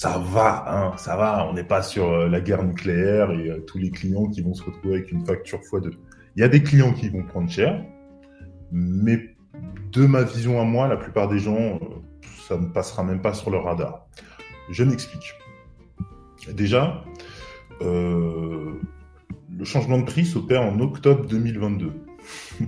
ça 0.00 0.16
va, 0.16 0.64
hein, 0.66 0.96
ça 0.96 1.14
va. 1.14 1.46
On 1.46 1.52
n'est 1.52 1.62
pas 1.62 1.82
sur 1.82 2.08
euh, 2.08 2.26
la 2.26 2.40
guerre 2.40 2.64
nucléaire 2.64 3.32
et 3.32 3.62
tous 3.66 3.76
les 3.76 3.90
clients 3.90 4.28
qui 4.28 4.40
vont 4.40 4.54
se 4.54 4.62
retrouver 4.62 4.94
avec 4.94 5.12
une 5.12 5.26
facture 5.26 5.58
x2. 5.58 5.90
Il 6.36 6.40
y 6.40 6.42
a 6.42 6.48
des 6.48 6.62
clients 6.62 6.94
qui 6.94 7.10
vont 7.10 7.22
prendre 7.22 7.50
cher, 7.50 7.84
mais 8.72 9.36
de 9.92 10.06
ma 10.06 10.22
vision 10.22 10.58
à 10.58 10.64
moi, 10.64 10.88
la 10.88 10.96
plupart 10.96 11.28
des 11.28 11.38
gens, 11.38 11.78
ça 12.48 12.56
ne 12.56 12.64
passera 12.68 13.04
même 13.04 13.20
pas 13.20 13.34
sur 13.34 13.50
leur 13.50 13.64
radar. 13.64 14.06
Je 14.70 14.84
m'explique. 14.84 15.34
Déjà, 16.54 17.04
le 17.82 18.78
changement 19.64 19.98
de 19.98 20.04
prix 20.04 20.24
s'opère 20.24 20.62
en 20.62 20.80
octobre 20.80 21.26
2022. 21.26 21.92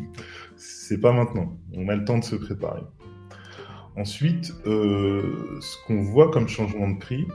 c'est 0.57 1.01
pas 1.01 1.13
maintenant. 1.13 1.57
On 1.73 1.89
a 1.89 1.97
le 1.97 2.05
temps 2.05 2.19
de 2.19 2.25
se 2.25 2.37
préparer. 2.37 2.83
Ensuite, 3.97 4.55
euh, 4.67 5.59
ce 5.61 5.77
qu'on 5.87 6.03
voit 6.03 6.31
comme 6.31 6.49
changement 6.49 6.89
de 6.89 6.99
prix, 6.99 7.27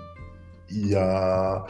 il 0.71 0.87
y 0.87 0.95
a 0.95 1.65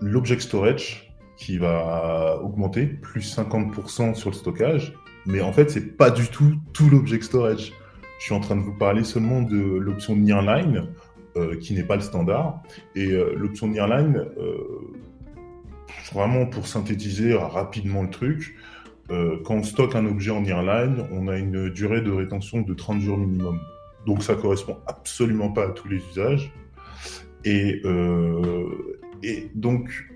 l'object 0.00 0.42
storage 0.42 1.12
qui 1.36 1.58
va 1.58 2.40
augmenter, 2.42 2.86
plus 2.86 3.36
50% 3.36 4.14
sur 4.14 4.30
le 4.30 4.36
stockage. 4.36 4.94
Mais 5.26 5.40
en 5.40 5.52
fait, 5.52 5.70
c'est 5.70 5.96
pas 5.96 6.10
du 6.10 6.28
tout 6.28 6.54
tout 6.72 6.88
l'object 6.88 7.24
storage. 7.24 7.72
Je 8.18 8.24
suis 8.24 8.34
en 8.34 8.40
train 8.40 8.56
de 8.56 8.62
vous 8.62 8.72
parler 8.72 9.02
seulement 9.02 9.42
de 9.42 9.58
l'option 9.58 10.14
Nearline, 10.14 10.88
euh, 11.36 11.56
qui 11.56 11.74
n'est 11.74 11.82
pas 11.82 11.96
le 11.96 12.02
standard. 12.02 12.62
Et 12.94 13.10
euh, 13.10 13.34
l'option 13.36 13.66
Nearline, 13.66 14.24
vraiment 16.12 16.46
pour 16.46 16.68
synthétiser 16.68 17.34
rapidement 17.34 18.04
le 18.04 18.10
truc, 18.10 18.56
quand 19.08 19.54
on 19.54 19.62
stocke 19.62 19.94
un 19.94 20.06
objet 20.06 20.32
en 20.32 20.40
nearline, 20.40 21.06
on 21.12 21.28
a 21.28 21.36
une 21.36 21.68
durée 21.70 22.00
de 22.00 22.10
rétention 22.10 22.62
de 22.62 22.74
30 22.74 23.00
jours 23.00 23.18
minimum. 23.18 23.60
Donc 24.06 24.22
ça 24.22 24.34
correspond 24.34 24.78
absolument 24.86 25.52
pas 25.52 25.66
à 25.66 25.70
tous 25.70 25.88
les 25.88 26.00
usages. 26.10 26.52
Et, 27.44 27.80
euh, 27.84 28.98
et 29.22 29.50
donc, 29.54 30.08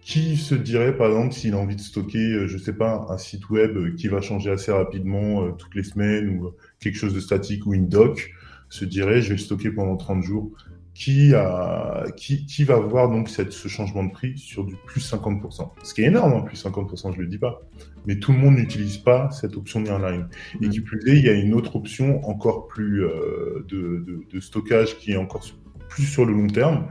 qui 0.00 0.36
se 0.36 0.54
dirait, 0.54 0.96
par 0.96 1.08
exemple, 1.08 1.34
s'il 1.34 1.54
a 1.54 1.58
envie 1.58 1.76
de 1.76 1.80
stocker, 1.80 2.32
euh, 2.32 2.46
je 2.46 2.58
sais 2.58 2.72
pas, 2.72 3.06
un 3.08 3.18
site 3.18 3.50
web 3.50 3.94
qui 3.96 4.08
va 4.08 4.20
changer 4.20 4.50
assez 4.50 4.72
rapidement 4.72 5.52
toutes 5.52 5.74
les 5.74 5.84
semaines 5.84 6.28
ou 6.30 6.52
quelque 6.80 6.96
chose 6.96 7.14
de 7.14 7.20
statique 7.20 7.66
ou 7.66 7.74
une 7.74 7.88
doc, 7.88 8.32
se 8.68 8.84
dirait, 8.84 9.20
je 9.20 9.28
vais 9.28 9.34
le 9.34 9.40
stocker 9.40 9.70
pendant 9.70 9.96
30 9.96 10.22
jours 10.22 10.52
qui, 11.00 11.32
a, 11.34 12.04
qui, 12.14 12.64
va 12.64 12.78
voir 12.78 13.08
donc 13.08 13.30
ce 13.30 13.68
changement 13.68 14.04
de 14.04 14.10
prix 14.10 14.36
sur 14.36 14.66
du 14.66 14.76
plus 14.84 15.00
50%. 15.10 15.70
Ce 15.82 15.94
qui 15.94 16.02
est 16.02 16.08
énorme, 16.08 16.34
hein, 16.34 16.42
plus 16.42 16.62
50%, 16.62 17.12
je 17.12 17.16
ne 17.16 17.22
le 17.22 17.26
dis 17.26 17.38
pas. 17.38 17.62
Mais 18.04 18.18
tout 18.18 18.32
le 18.32 18.38
monde 18.38 18.56
n'utilise 18.56 18.98
pas 18.98 19.30
cette 19.30 19.56
option 19.56 19.80
nearline. 19.80 20.28
Et 20.60 20.68
qui 20.68 20.82
plus 20.82 21.00
est, 21.08 21.16
il 21.16 21.24
y 21.24 21.30
a 21.30 21.32
une 21.32 21.54
autre 21.54 21.76
option 21.76 22.22
encore 22.28 22.66
plus 22.66 23.02
euh, 23.02 23.64
de, 23.66 24.40
stockage 24.40 24.98
qui 24.98 25.12
est 25.12 25.16
encore 25.16 25.42
plus 25.88 26.04
sur 26.04 26.26
le 26.26 26.34
long 26.34 26.48
terme, 26.48 26.86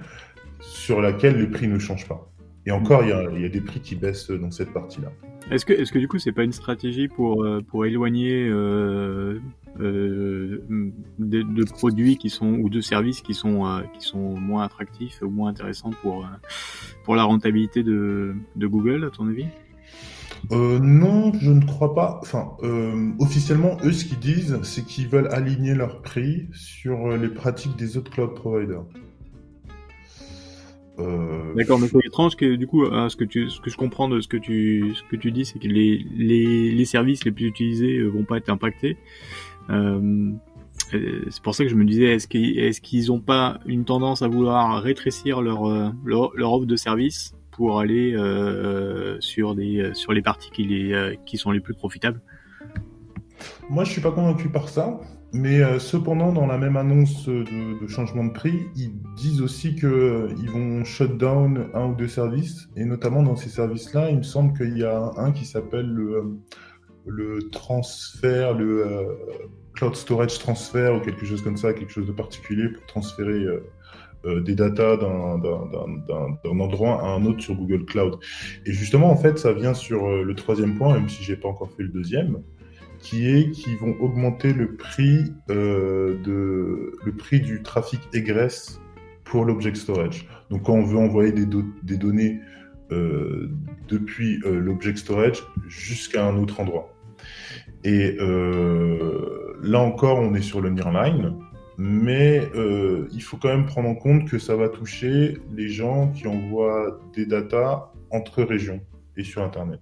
sur 0.59 1.01
laquelle 1.01 1.37
les 1.37 1.47
prix 1.47 1.67
ne 1.67 1.77
changent 1.77 2.07
pas. 2.07 2.31
Et 2.65 2.71
encore, 2.71 3.03
il 3.03 3.09
y 3.09 3.45
a, 3.45 3.49
des 3.49 3.61
prix 3.61 3.79
qui 3.79 3.95
baissent 3.95 4.31
dans 4.31 4.49
cette 4.49 4.73
partie-là. 4.73 5.11
Est-ce 5.51 5.65
que, 5.65 5.99
du 5.99 6.07
coup, 6.07 6.17
c'est 6.17 6.31
pas 6.31 6.43
une 6.43 6.51
stratégie 6.51 7.07
pour, 7.07 7.43
euh, 7.43 7.61
éloigner 7.85 8.47
euh, 8.49 9.39
euh, 9.79 10.63
de, 11.19 11.41
de, 11.43 11.63
produits 11.63 12.17
qui 12.17 12.29
sont 12.29 12.53
ou 12.53 12.69
de 12.69 12.81
services 12.81 13.21
qui 13.21 13.33
sont 13.33 13.65
euh, 13.65 13.81
qui 13.93 14.05
sont 14.05 14.35
moins 14.35 14.63
attractifs 14.63 15.21
ou 15.21 15.29
moins 15.29 15.49
intéressants 15.49 15.91
pour 16.01 16.23
euh, 16.23 16.27
pour 17.03 17.15
la 17.15 17.23
rentabilité 17.23 17.83
de, 17.83 18.35
de 18.55 18.67
Google 18.67 19.05
à 19.05 19.09
ton 19.09 19.27
avis? 19.27 19.45
Euh, 20.51 20.79
non, 20.79 21.33
je 21.33 21.51
ne 21.51 21.63
crois 21.65 21.93
pas. 21.93 22.19
Enfin, 22.21 22.51
euh, 22.63 23.11
officiellement, 23.19 23.77
eux, 23.83 23.91
ce 23.91 24.05
qu'ils 24.05 24.19
disent, 24.19 24.57
c'est 24.63 24.85
qu'ils 24.85 25.07
veulent 25.07 25.27
aligner 25.31 25.75
leur 25.75 26.01
prix 26.01 26.47
sur 26.53 27.09
les 27.17 27.27
pratiques 27.27 27.75
des 27.75 27.97
autres 27.97 28.11
cloud 28.11 28.35
providers. 28.35 28.85
Euh... 30.99 31.53
D'accord, 31.55 31.79
mais 31.79 31.87
c'est 31.87 32.05
étrange 32.05 32.35
que 32.35 32.55
du 32.55 32.67
coup, 32.67 32.85
ce 32.85 33.15
que 33.15 33.23
tu, 33.23 33.49
ce 33.49 33.59
que 33.59 33.69
je 33.69 33.77
comprends 33.77 34.09
de 34.09 34.21
ce 34.21 34.27
que 34.27 34.37
tu, 34.37 34.93
ce 34.95 35.03
que 35.09 35.15
tu 35.15 35.31
dis, 35.31 35.45
c'est 35.45 35.59
que 35.59 35.67
les, 35.67 36.05
les, 36.15 36.71
les 36.71 36.85
services 36.85 37.25
les 37.25 37.31
plus 37.31 37.45
utilisés 37.45 38.01
vont 38.03 38.23
pas 38.23 38.37
être 38.37 38.49
impactés. 38.49 38.97
Euh, 39.69 40.31
c'est 40.91 41.43
pour 41.43 41.53
ça 41.53 41.63
que 41.63 41.69
je 41.69 41.75
me 41.75 41.85
disais, 41.85 42.15
est-ce 42.15 42.27
qu'ils 42.27 42.57
est 42.57 42.79
qu'ils 42.79 43.11
ont 43.11 43.19
pas 43.19 43.59
une 43.65 43.85
tendance 43.85 44.21
à 44.21 44.27
vouloir 44.27 44.81
rétrécir 44.81 45.41
leur, 45.41 45.69
euh, 45.69 45.89
leur, 46.05 46.53
offre 46.53 46.65
de 46.65 46.75
service 46.75 47.35
pour 47.51 47.79
aller 47.79 48.15
euh, 48.15 49.17
sur 49.19 49.55
des 49.55 49.91
sur 49.93 50.13
les 50.13 50.21
parties 50.21 50.49
qui 50.49 50.63
les 50.63 51.19
qui 51.25 51.37
sont 51.37 51.51
les 51.51 51.59
plus 51.59 51.73
profitables? 51.73 52.21
Moi, 53.69 53.83
je 53.83 53.91
suis 53.91 54.01
pas 54.01 54.11
convaincu 54.11 54.49
par 54.49 54.67
ça. 54.69 54.99
Mais 55.31 55.79
cependant, 55.79 56.33
dans 56.33 56.47
la 56.47 56.57
même 56.57 56.75
annonce 56.75 57.27
de, 57.27 57.79
de, 57.79 57.87
changement 57.87 58.25
de 58.25 58.31
prix, 58.31 58.65
ils 58.75 58.93
disent 59.15 59.41
aussi 59.41 59.75
qu'ils 59.75 59.85
euh, 59.85 60.27
vont 60.47 60.83
shut 60.83 61.17
down 61.17 61.69
un 61.75 61.89
ou 61.89 61.95
deux 61.95 62.07
services. 62.07 62.67
Et 62.75 62.83
notamment 62.83 63.21
dans 63.21 63.35
ces 63.35 63.49
services-là, 63.49 64.09
il 64.09 64.17
me 64.17 64.23
semble 64.23 64.57
qu'il 64.57 64.75
y 64.77 64.83
a 64.83 65.11
un 65.17 65.31
qui 65.31 65.45
s'appelle 65.45 65.85
le, 65.85 66.39
le 67.05 67.47
transfert, 67.51 68.55
le 68.55 69.05
cloud 69.73 69.95
storage 69.95 70.39
transfer 70.39 70.95
ou 70.95 70.99
quelque 70.99 71.25
chose 71.25 71.41
comme 71.41 71.57
ça, 71.57 71.73
quelque 71.73 71.91
chose 71.91 72.07
de 72.07 72.11
particulier 72.11 72.69
pour 72.69 72.85
transférer 72.85 73.43
euh, 73.43 73.63
euh, 74.25 74.41
des 74.41 74.55
datas 74.55 74.97
d'un 74.97 76.59
endroit 76.59 77.01
à 77.01 77.07
un 77.07 77.25
autre 77.25 77.41
sur 77.41 77.55
Google 77.55 77.85
Cloud. 77.85 78.19
Et 78.65 78.73
justement, 78.73 79.09
en 79.09 79.15
fait, 79.15 79.37
ça 79.37 79.53
vient 79.53 79.73
sur 79.73 80.07
euh, 80.07 80.23
le 80.23 80.35
troisième 80.35 80.77
point, 80.77 80.93
même 80.93 81.09
si 81.09 81.23
j'ai 81.23 81.35
pas 81.35 81.47
encore 81.47 81.71
fait 81.71 81.83
le 81.83 81.89
deuxième, 81.89 82.41
qui 82.99 83.29
est 83.29 83.51
qu'ils 83.51 83.77
vont 83.77 83.95
augmenter 84.01 84.51
le 84.51 84.75
prix 84.75 85.23
de 85.47 86.19
le 87.05 87.11
prix 87.17 87.39
du 87.39 87.61
trafic 87.61 88.01
egress 88.13 88.81
pour 89.23 89.45
l'object 89.45 89.77
storage. 89.77 90.27
Donc, 90.49 90.63
quand 90.63 90.73
on 90.73 90.83
veut 90.83 90.97
envoyer 90.97 91.31
des, 91.31 91.45
des 91.83 91.97
données 91.97 92.41
depuis 93.87 94.39
l'object 94.43 94.97
storage 94.97 95.43
jusqu'à 95.67 96.25
un 96.25 96.35
autre 96.37 96.59
endroit. 96.59 96.91
Et 97.83 98.17
euh, 98.19 99.57
là 99.61 99.79
encore, 99.79 100.19
on 100.19 100.33
est 100.33 100.41
sur 100.41 100.61
le 100.61 100.69
nearline, 100.69 101.35
mais 101.77 102.49
euh, 102.55 103.07
il 103.13 103.21
faut 103.21 103.37
quand 103.37 103.49
même 103.49 103.65
prendre 103.65 103.87
en 103.87 103.95
compte 103.95 104.27
que 104.27 104.37
ça 104.37 104.55
va 104.55 104.67
toucher 104.67 105.37
les 105.55 105.69
gens 105.69 106.11
qui 106.11 106.27
envoient 106.27 106.99
des 107.15 107.25
datas 107.25 107.91
entre 108.11 108.43
régions 108.43 108.81
et 109.15 109.23
sur 109.23 109.43
Internet. 109.43 109.79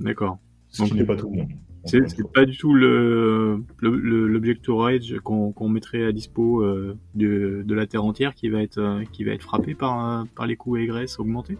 D'accord. 0.00 0.38
Ce 0.68 0.82
qui 0.82 0.94
n'est 0.94 1.04
pas 1.04 1.16
tout 1.16 1.30
le 1.30 1.38
monde. 1.38 1.52
C'est 1.84 2.32
pas 2.34 2.44
du 2.44 2.56
tout 2.56 2.74
le 2.74 3.62
l'object 3.80 4.60
storage 4.62 5.14
qu'on 5.22 5.68
mettrait 5.68 6.04
à 6.04 6.12
dispo 6.12 6.62
euh, 6.62 6.98
de, 7.14 7.62
de, 7.64 7.74
la 7.74 7.86
terre 7.86 8.04
entière 8.04 8.34
qui 8.34 8.48
va 8.50 8.62
être 8.62 9.02
qui 9.12 9.24
va 9.24 9.32
être 9.32 9.42
frappé 9.42 9.74
par 9.74 10.26
par 10.34 10.46
les 10.46 10.56
coûts 10.56 10.76
égresse 10.76 11.18
augmentés? 11.18 11.56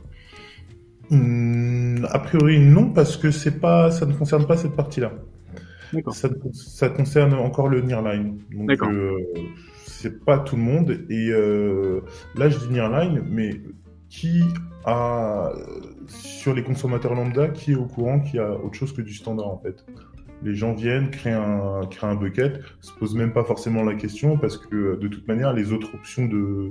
Hmm, 1.08 2.04
a 2.10 2.18
priori 2.18 2.58
non 2.58 2.90
parce 2.90 3.16
que 3.16 3.48
pas 3.48 3.90
ça 3.90 4.04
ne 4.04 4.12
concerne 4.12 4.46
pas 4.46 4.56
cette 4.56 4.76
partie-là. 4.76 5.12
Ça, 6.12 6.28
ça, 6.52 6.88
concerne 6.88 7.34
encore 7.34 7.68
le 7.68 7.80
nearline. 7.80 8.38
Donc 8.50 8.70
euh, 8.82 9.18
c'est 9.86 10.24
pas 10.24 10.38
tout 10.38 10.56
le 10.56 10.62
monde 10.62 10.90
et 11.08 11.30
là 12.34 12.48
je 12.48 12.58
dis 12.58 12.68
nearline 12.68 13.22
mais 13.28 13.60
qui 14.08 14.42
a 14.84 15.52
sur 16.06 16.54
les 16.54 16.62
consommateurs 16.62 17.14
lambda 17.14 17.48
qui 17.48 17.72
est 17.72 17.76
au 17.76 17.86
courant 17.86 18.20
qu'il 18.20 18.36
y 18.36 18.38
a 18.38 18.52
autre 18.52 18.74
chose 18.74 18.92
que 18.92 19.02
du 19.02 19.12
standard 19.12 19.48
en 19.48 19.58
fait? 19.58 19.84
Les 20.42 20.54
gens 20.54 20.72
viennent, 20.72 21.10
créent 21.10 21.32
un, 21.32 21.80
créent 21.90 22.06
un 22.06 22.14
bucket, 22.14 22.60
se 22.80 22.92
posent 22.92 23.16
même 23.16 23.32
pas 23.32 23.42
forcément 23.42 23.82
la 23.82 23.94
question 23.94 24.38
parce 24.38 24.56
que 24.56 24.96
de 24.96 25.08
toute 25.08 25.26
manière, 25.26 25.52
les 25.52 25.72
autres 25.72 25.92
options 25.94 26.26
de, 26.26 26.70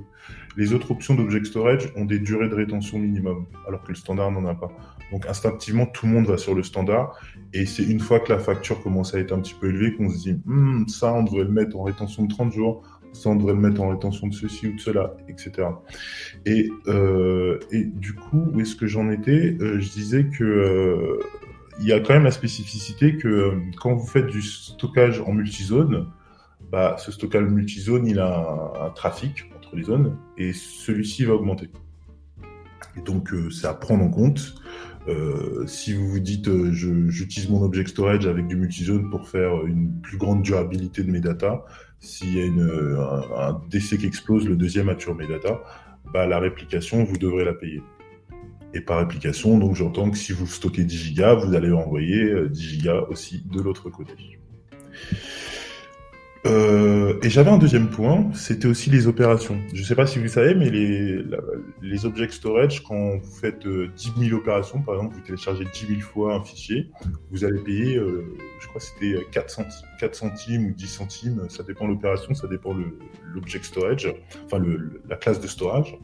les 0.55 0.73
autres 0.73 0.91
options 0.91 1.15
d'object 1.15 1.45
storage 1.45 1.91
ont 1.97 2.05
des 2.05 2.19
durées 2.19 2.47
de 2.47 2.55
rétention 2.55 2.97
minimum, 2.97 3.45
alors 3.67 3.83
que 3.83 3.89
le 3.89 3.95
standard 3.95 4.31
n'en 4.31 4.45
a 4.45 4.55
pas. 4.55 4.71
Donc 5.11 5.25
instinctivement, 5.25 5.85
tout 5.85 6.05
le 6.05 6.11
monde 6.11 6.25
va 6.25 6.37
sur 6.37 6.53
le 6.53 6.63
standard, 6.63 7.17
et 7.53 7.65
c'est 7.65 7.83
une 7.83 7.99
fois 7.99 8.19
que 8.19 8.31
la 8.31 8.39
facture 8.39 8.81
commence 8.81 9.13
à 9.13 9.19
être 9.19 9.31
un 9.31 9.39
petit 9.39 9.53
peu 9.53 9.69
élevée 9.69 9.95
qu'on 9.95 10.09
se 10.09 10.17
dit, 10.17 10.37
hm, 10.45 10.87
ça, 10.87 11.13
on 11.13 11.23
devrait 11.23 11.45
le 11.45 11.51
mettre 11.51 11.77
en 11.77 11.83
rétention 11.83 12.23
de 12.23 12.29
30 12.33 12.51
jours, 12.51 12.83
ça, 13.13 13.29
on 13.29 13.35
devrait 13.35 13.53
le 13.53 13.59
mettre 13.59 13.81
en 13.81 13.89
rétention 13.89 14.27
de 14.27 14.33
ceci 14.33 14.67
ou 14.67 14.75
de 14.75 14.79
cela, 14.79 15.15
etc. 15.27 15.67
Et, 16.45 16.69
euh, 16.87 17.59
et 17.71 17.83
du 17.85 18.13
coup, 18.13 18.47
où 18.53 18.59
est-ce 18.59 18.75
que 18.75 18.85
j'en 18.85 19.09
étais? 19.09 19.57
Euh, 19.59 19.79
Je 19.79 19.89
disais 19.89 20.25
que 20.25 20.43
euh, 20.43 21.19
il 21.79 21.87
y 21.87 21.93
a 21.93 21.99
quand 21.99 22.13
même 22.13 22.23
la 22.23 22.31
spécificité 22.31 23.17
que 23.17 23.53
quand 23.79 23.95
vous 23.95 24.05
faites 24.05 24.27
du 24.27 24.41
stockage 24.41 25.21
en 25.21 25.33
multizone, 25.33 26.07
bah, 26.71 26.95
ce 26.99 27.11
stockage 27.11 27.45
multizone, 27.45 28.05
il 28.07 28.19
a 28.19 28.83
un, 28.85 28.89
trafic 28.89 29.49
entre 29.55 29.75
les 29.75 29.83
zones 29.83 30.17
et 30.37 30.53
celui-ci 30.53 31.23
va 31.25 31.33
augmenter. 31.33 31.69
Et 32.97 33.01
donc, 33.01 33.29
c'est 33.51 33.67
à 33.67 33.73
prendre 33.73 34.03
en 34.03 34.09
compte. 34.09 34.55
Euh, 35.07 35.65
si 35.67 35.93
vous 35.93 36.07
vous 36.07 36.19
dites, 36.19 36.47
euh, 36.47 36.71
j'utilise 36.71 37.49
mon 37.49 37.61
object 37.61 37.89
storage 37.89 38.27
avec 38.27 38.47
du 38.47 38.55
multizone 38.55 39.09
pour 39.09 39.29
faire 39.29 39.65
une 39.65 40.01
plus 40.01 40.17
grande 40.17 40.41
durabilité 40.41 41.03
de 41.03 41.11
mes 41.11 41.21
data, 41.21 41.65
s'il 41.99 42.37
y 42.37 42.41
a 42.41 42.45
une, 42.45 42.97
un, 43.37 43.61
DC 43.69 43.97
qui 43.97 44.05
explose, 44.05 44.47
le 44.47 44.55
deuxième 44.55 44.89
a 44.89 44.95
tué 44.95 45.13
mes 45.13 45.27
data, 45.27 45.61
bah, 46.13 46.27
la 46.27 46.39
réplication, 46.39 47.03
vous 47.03 47.17
devrez 47.17 47.45
la 47.45 47.53
payer 47.53 47.81
et 48.73 48.81
par 48.81 48.99
application. 48.99 49.57
Donc 49.57 49.75
j'entends 49.75 50.09
que 50.09 50.17
si 50.17 50.33
vous 50.33 50.47
stockez 50.47 50.83
10 50.83 50.97
gigas, 50.97 51.35
vous 51.35 51.55
allez 51.55 51.71
envoyer 51.71 52.25
10 52.25 52.31
euh, 52.31 52.49
gigas 52.53 53.01
aussi 53.09 53.43
de 53.51 53.61
l'autre 53.61 53.89
côté. 53.89 54.13
Euh, 56.47 57.19
et 57.23 57.29
j'avais 57.29 57.49
un 57.49 57.57
deuxième 57.57 57.89
point, 57.89 58.29
c'était 58.33 58.67
aussi 58.67 58.89
les 58.89 59.07
opérations. 59.07 59.59
Je 59.73 59.81
ne 59.81 59.85
sais 59.85 59.95
pas 59.95 60.07
si 60.07 60.17
vous 60.17 60.27
savez, 60.27 60.55
mais 60.55 60.69
les, 60.69 61.21
les 61.81 62.05
object 62.05 62.33
storage, 62.33 62.83
quand 62.83 63.17
vous 63.17 63.35
faites 63.39 63.67
10 63.67 63.67
euh, 63.67 63.89
000 64.17 64.37
opérations, 64.37 64.81
par 64.81 64.95
exemple, 64.95 65.15
vous 65.15 65.21
téléchargez 65.21 65.65
10 65.65 65.87
000 65.87 65.99
fois 65.99 66.35
un 66.35 66.43
fichier, 66.43 66.89
vous 67.31 67.43
allez 67.43 67.59
payer, 67.59 67.95
je 67.95 68.67
crois 68.67 68.79
que 68.79 68.87
c'était 68.87 69.25
4 69.31 69.49
centimes, 69.49 69.87
4 69.99 70.15
centimes 70.15 70.65
ou 70.67 70.73
10 70.73 70.87
centimes, 70.87 71.41
ça 71.49 71.63
dépend 71.63 71.85
l'opération, 71.85 72.33
ça 72.33 72.47
dépend 72.47 72.73
l'object 73.33 73.65
storage, 73.65 74.13
enfin 74.45 74.63
la 75.09 75.15
classe 75.17 75.41
de 75.41 75.47
storage. 75.47 75.97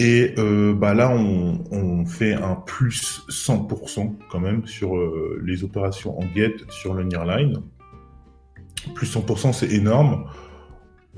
Et 0.00 0.32
euh, 0.38 0.72
bah 0.72 0.94
là, 0.94 1.10
on, 1.10 2.06
fait 2.06 2.32
un 2.32 2.54
plus 2.54 3.20
100% 3.28 4.14
quand 4.30 4.40
même 4.40 4.66
sur 4.66 4.96
euh, 4.96 5.38
les 5.44 5.62
opérations 5.62 6.18
en 6.18 6.22
get 6.34 6.56
sur 6.70 6.94
le 6.94 7.04
nearline. 7.04 7.60
Plus 8.94 9.14
100%, 9.14 9.52
c'est 9.52 9.70
énorme. 9.70 10.26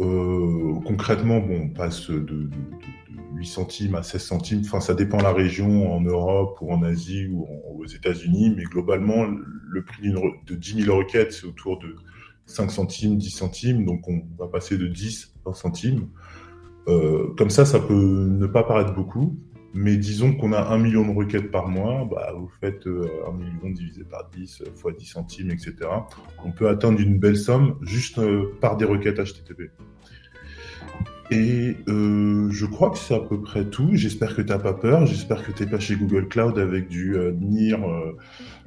Euh, 0.00 0.74
concrètement, 0.86 1.36
on 1.36 1.68
passe 1.68 2.10
de, 2.10 2.48
8 3.34 3.46
centimes 3.46 3.94
à 3.94 4.02
16 4.02 4.22
centimes. 4.22 4.62
Enfin, 4.64 4.80
ça 4.80 4.94
dépend 4.94 5.18
de 5.18 5.22
la 5.22 5.32
région, 5.32 5.92
en 5.94 6.00
Europe 6.00 6.58
ou 6.60 6.72
en 6.72 6.82
Asie 6.82 7.28
ou 7.28 7.46
aux 7.78 7.86
États-Unis. 7.86 8.54
Mais 8.56 8.64
globalement, 8.64 9.26
le 9.26 9.84
prix 9.84 10.12
de 10.46 10.54
10 10.54 10.84
000 10.84 10.96
requêtes, 10.96 11.32
c'est 11.32 11.46
autour 11.46 11.78
de 11.78 11.96
5 12.46 12.70
centimes, 12.70 13.16
10 13.16 13.30
centimes. 13.30 13.84
Donc, 13.84 14.08
on 14.08 14.22
va 14.38 14.48
passer 14.48 14.76
de 14.76 14.86
10 14.86 15.34
à 15.44 15.50
20 15.50 15.54
centimes. 15.54 16.08
Euh, 16.88 17.32
comme 17.36 17.50
ça, 17.50 17.64
ça 17.64 17.78
peut 17.78 18.28
ne 18.28 18.46
pas 18.46 18.64
paraître 18.64 18.94
beaucoup, 18.94 19.38
mais 19.74 19.96
disons 19.96 20.34
qu'on 20.34 20.52
a 20.52 20.60
un 20.60 20.78
million 20.78 21.06
de 21.06 21.14
requêtes 21.14 21.50
par 21.50 21.68
mois, 21.68 22.06
bah, 22.10 22.32
vous 22.36 22.50
faites 22.60 22.86
euh, 22.86 23.08
un 23.28 23.32
million 23.32 23.70
divisé 23.70 24.04
par 24.04 24.28
10 24.30 24.62
euh, 24.62 24.72
fois 24.74 24.92
10 24.92 25.04
centimes, 25.06 25.50
etc. 25.50 25.74
On 26.44 26.52
peut 26.52 26.68
atteindre 26.68 27.00
une 27.00 27.18
belle 27.18 27.38
somme 27.38 27.78
juste 27.82 28.20
par 28.60 28.76
des 28.76 28.84
requêtes 28.84 29.18
HTTP. 29.18 29.70
Et 31.32 31.76
euh, 31.88 32.50
je 32.50 32.66
crois 32.66 32.90
que 32.90 32.98
c'est 32.98 33.14
à 33.14 33.20
peu 33.20 33.40
près 33.40 33.64
tout. 33.64 33.88
J'espère 33.94 34.36
que 34.36 34.42
tu 34.42 34.48
n'as 34.48 34.58
pas 34.58 34.74
peur. 34.74 35.06
J'espère 35.06 35.42
que 35.42 35.50
tu 35.50 35.62
n'es 35.62 35.70
pas 35.70 35.78
chez 35.78 35.96
Google 35.96 36.28
Cloud 36.28 36.58
avec 36.58 36.88
du 36.88 37.16
euh, 37.16 37.32
euh, 37.32 38.12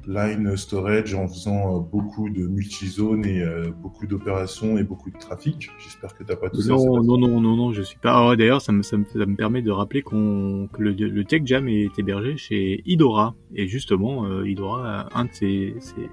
Line 0.06 0.56
Storage 0.56 1.14
en 1.14 1.28
faisant 1.28 1.80
beaucoup 1.80 2.28
de 2.30 2.46
multi-zones 2.46 3.24
et 3.24 3.44
beaucoup 3.82 4.06
d'opérations 4.06 4.78
et 4.78 4.84
beaucoup 4.84 5.10
de 5.10 5.18
trafic. 5.18 5.70
J'espère 5.78 6.14
que 6.14 6.24
tu 6.24 6.30
n'as 6.30 6.36
pas 6.36 6.50
tout 6.50 6.62
ça. 6.62 6.72
Non, 6.72 7.02
non, 7.02 7.18
non, 7.18 7.40
non, 7.40 7.56
non, 7.56 7.72
je 7.72 7.82
suis 7.82 7.98
pas. 7.98 8.30
Ah, 8.30 8.36
d'ailleurs, 8.36 8.60
ça 8.60 8.72
me, 8.72 8.82
ça, 8.82 8.96
me, 8.96 9.04
ça 9.04 9.26
me 9.26 9.36
permet 9.36 9.62
de 9.62 9.70
rappeler 9.70 10.02
qu'on 10.02 10.68
que 10.72 10.82
le, 10.82 10.92
le 10.92 11.24
Tech 11.24 11.42
Jam 11.44 11.68
est 11.68 11.98
hébergé 11.98 12.36
chez 12.36 12.82
Idora. 12.86 13.34
Et 13.54 13.66
justement, 13.68 14.42
Idora, 14.42 15.08
un 15.14 15.24
de 15.24 15.32
ses, 15.32 15.74
ses 15.80 16.10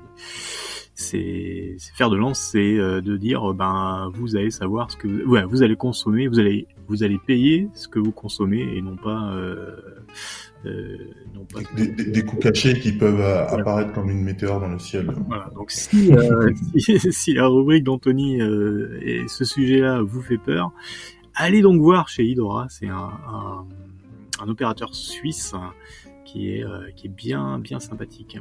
c'est 0.96 1.76
faire 1.96 2.10
de 2.10 2.18
lance, 2.18 2.40
c'est 2.40 2.78
euh, 2.78 3.02
de 3.02 3.18
dire 3.18 3.52
euh, 3.52 3.54
ben 3.54 4.12
vous 4.14 4.36
allez 4.36 4.52
savoir 4.52 4.92
ce 4.92 4.98
que 4.98 5.26
ouais, 5.26 5.44
vous 5.44 5.64
allez 5.64 5.76
consommer, 5.76 6.28
vous 6.28 6.40
allez 6.40 6.68
vous 6.88 7.04
allez 7.04 7.18
payer 7.18 7.70
ce 7.74 7.88
que 7.88 8.00
vous 8.00 8.12
consommez 8.12 8.62
et 8.76 8.82
non 8.82 8.96
pas 8.96 9.32
euh, 9.34 9.76
euh 9.76 10.53
non 10.64 11.46
pas 11.46 11.60
des, 11.76 11.88
des, 11.88 12.06
des, 12.06 12.24
coûts 12.24 12.38
cachés 12.38 12.80
qui 12.80 12.94
peuvent 12.94 13.22
apparaître 13.22 13.94
comme 13.94 14.10
une 14.10 14.24
météore 14.24 14.60
dans 14.60 14.70
le 14.70 14.80
ciel. 14.80 15.14
Voilà. 15.28 15.50
Donc 15.56 15.72
si, 15.72 16.12
si, 16.78 17.00
si 17.12 17.34
la 17.34 17.48
rubrique 17.48 17.84
d'Anthony 17.84 18.40
et 19.02 19.24
ce 19.28 19.46
sujet-là 19.46 20.02
vous 20.02 20.22
fait 20.22 20.38
peur, 20.38 20.72
allez 21.36 21.62
donc 21.62 21.82
voir 21.82 22.08
chez 22.08 22.24
Idora, 22.24 22.68
c'est 22.70 22.88
un, 22.88 23.12
un, 23.28 23.66
un, 24.42 24.48
opérateur 24.48 24.96
suisse 24.96 25.54
qui 26.26 26.52
est 26.52 26.66
qui 26.96 27.08
est 27.08 27.16
bien 27.16 27.60
bien 27.60 27.80
sympathique. 27.80 28.38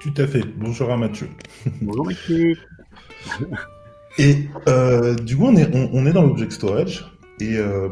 Tout 0.00 0.14
à 0.16 0.28
fait. 0.28 0.44
Bonjour 0.56 0.92
à 0.92 0.96
Mathieu. 0.96 1.28
Bonjour 1.82 2.06
Mathieu. 2.06 2.56
et 4.18 4.48
euh, 4.68 5.14
du 5.16 5.36
coup, 5.36 5.46
on 5.46 5.56
est, 5.56 5.68
on, 5.74 6.06
est 6.06 6.12
dans 6.12 6.22
l'object 6.22 6.52
storage 6.52 7.04
et 7.40 7.56
euh, 7.56 7.88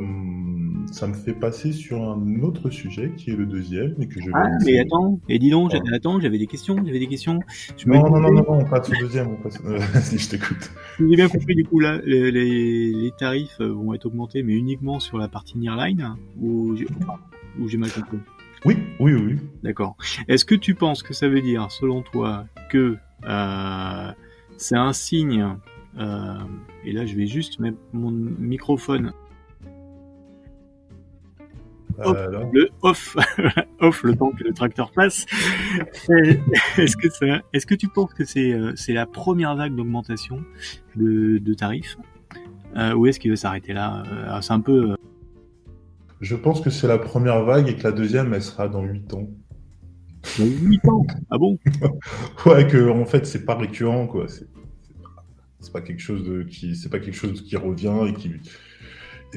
ça 0.93 1.07
me 1.07 1.15
fait 1.15 1.33
passer 1.33 1.73
sur 1.73 2.03
un 2.03 2.41
autre 2.43 2.71
sujet 2.71 3.13
qui 3.17 3.31
est 3.31 3.37
le 3.37 3.47
deuxième 3.47 3.95
et 4.01 4.09
que 4.09 4.21
je. 4.21 4.31
Ah, 4.33 4.49
mais 4.65 4.79
attends, 4.79 5.21
et 5.29 5.39
dis 5.39 5.51
donc, 5.51 5.73
attends, 5.93 6.21
j'avais 6.21 6.39
des 6.39 6.47
questions, 6.47 6.77
j'avais 6.85 6.99
des 6.99 7.09
questions. 7.09 7.41
non, 7.87 8.11
non, 8.11 8.21
non, 8.21 8.33
non, 8.33 8.45
on 8.49 8.65
passe 8.65 8.91
au 8.91 8.95
deuxième, 9.01 9.29
on 9.29 9.37
passe. 9.37 9.59
si 10.03 10.19
je 10.19 10.29
t'écoute. 10.29 10.71
J'ai 10.99 11.17
bien 11.17 11.29
compris 11.29 11.55
du 11.55 11.65
coup 11.65 11.81
là, 11.81 12.01
les, 12.05 13.11
tarifs 13.19 13.61
vont 13.61 13.95
être 13.95 14.07
augmentés, 14.07 14.43
mais 14.43 14.55
uniquement 14.55 15.01
sur 15.01 15.19
la 15.19 15.29
partie 15.29 15.59
nearline 15.59 16.17
ou 16.41 16.77
j'ai 16.77 17.79
mal 17.79 17.91
compris? 17.91 18.19
Oui, 18.65 18.77
oui, 18.99 19.15
oui. 19.15 19.37
D'accord. 19.63 19.97
Est-ce 20.29 20.45
que 20.45 20.55
tu 20.55 20.75
penses 20.75 21.03
que 21.03 21.15
ça 21.15 21.29
veut 21.29 21.41
dire, 21.41 21.71
selon 21.71 22.03
toi, 22.03 22.47
que 22.71 22.97
euh, 23.25 24.13
c'est 24.57 24.77
un 24.77 24.93
signe, 24.93 25.57
euh, 25.99 26.39
et 26.85 26.93
là 26.93 27.07
je 27.07 27.15
vais 27.15 27.27
juste 27.27 27.59
mettre 27.61 27.79
mon 27.93 28.11
microphone 28.11 29.13
euh, 32.01 32.45
le 32.53 32.69
off, 32.83 33.17
off 33.81 34.03
le 34.03 34.17
temps 34.17 34.31
que 34.31 34.45
le 34.45 34.53
tracteur 34.53 34.91
passe. 34.93 35.27
est-ce 36.77 36.97
que 36.97 37.09
ça, 37.11 37.43
est-ce 37.53 37.67
que 37.67 37.75
tu 37.75 37.89
penses 37.89 38.15
que 38.15 38.25
c'est 38.25 38.59
c'est 38.75 38.93
la 38.93 39.07
première 39.07 39.57
vague 39.57 39.75
d'augmentation 39.75 40.43
de, 40.97 41.39
de 41.39 41.55
tarifs 41.55 41.97
ou 42.95 43.07
est-ce 43.07 43.19
qu'il 43.19 43.31
va 43.31 43.37
s'arrêter 43.37 43.73
là 43.73 44.03
C'est 44.43 44.53
un 44.53 44.61
peu 44.61 44.97
je 46.21 46.35
pense 46.35 46.61
que 46.61 46.71
c'est 46.71 46.89
la 46.89 46.99
première 46.99 47.45
vague 47.45 47.69
et 47.69 47.77
que 47.77 47.83
la 47.83 47.93
deuxième, 47.93 48.33
elle 48.33 48.43
sera 48.43 48.69
dans 48.69 48.83
8 48.83 49.13
ans. 49.15 49.29
Dans 50.39 50.45
8 50.45 50.89
ans? 50.89 51.07
Ah 51.31 51.39
bon? 51.39 51.59
Ouais, 52.47 52.67
que 52.67 52.89
en 52.89 53.05
fait, 53.05 53.27
c'est 53.27 53.45
pas 53.45 53.57
récurrent, 53.57 54.07
quoi. 54.07 54.27
C'est 54.29 55.73
pas 55.73 55.81
quelque 55.81 56.01
chose 56.01 56.25
de 56.25 56.43
qui, 56.43 56.77
c'est 56.77 56.89
pas 56.89 57.01
quelque 57.01 57.17
chose 57.17 57.43
qui 57.43 57.57
revient 57.57 58.09
et 58.09 58.15
qui 58.15 58.33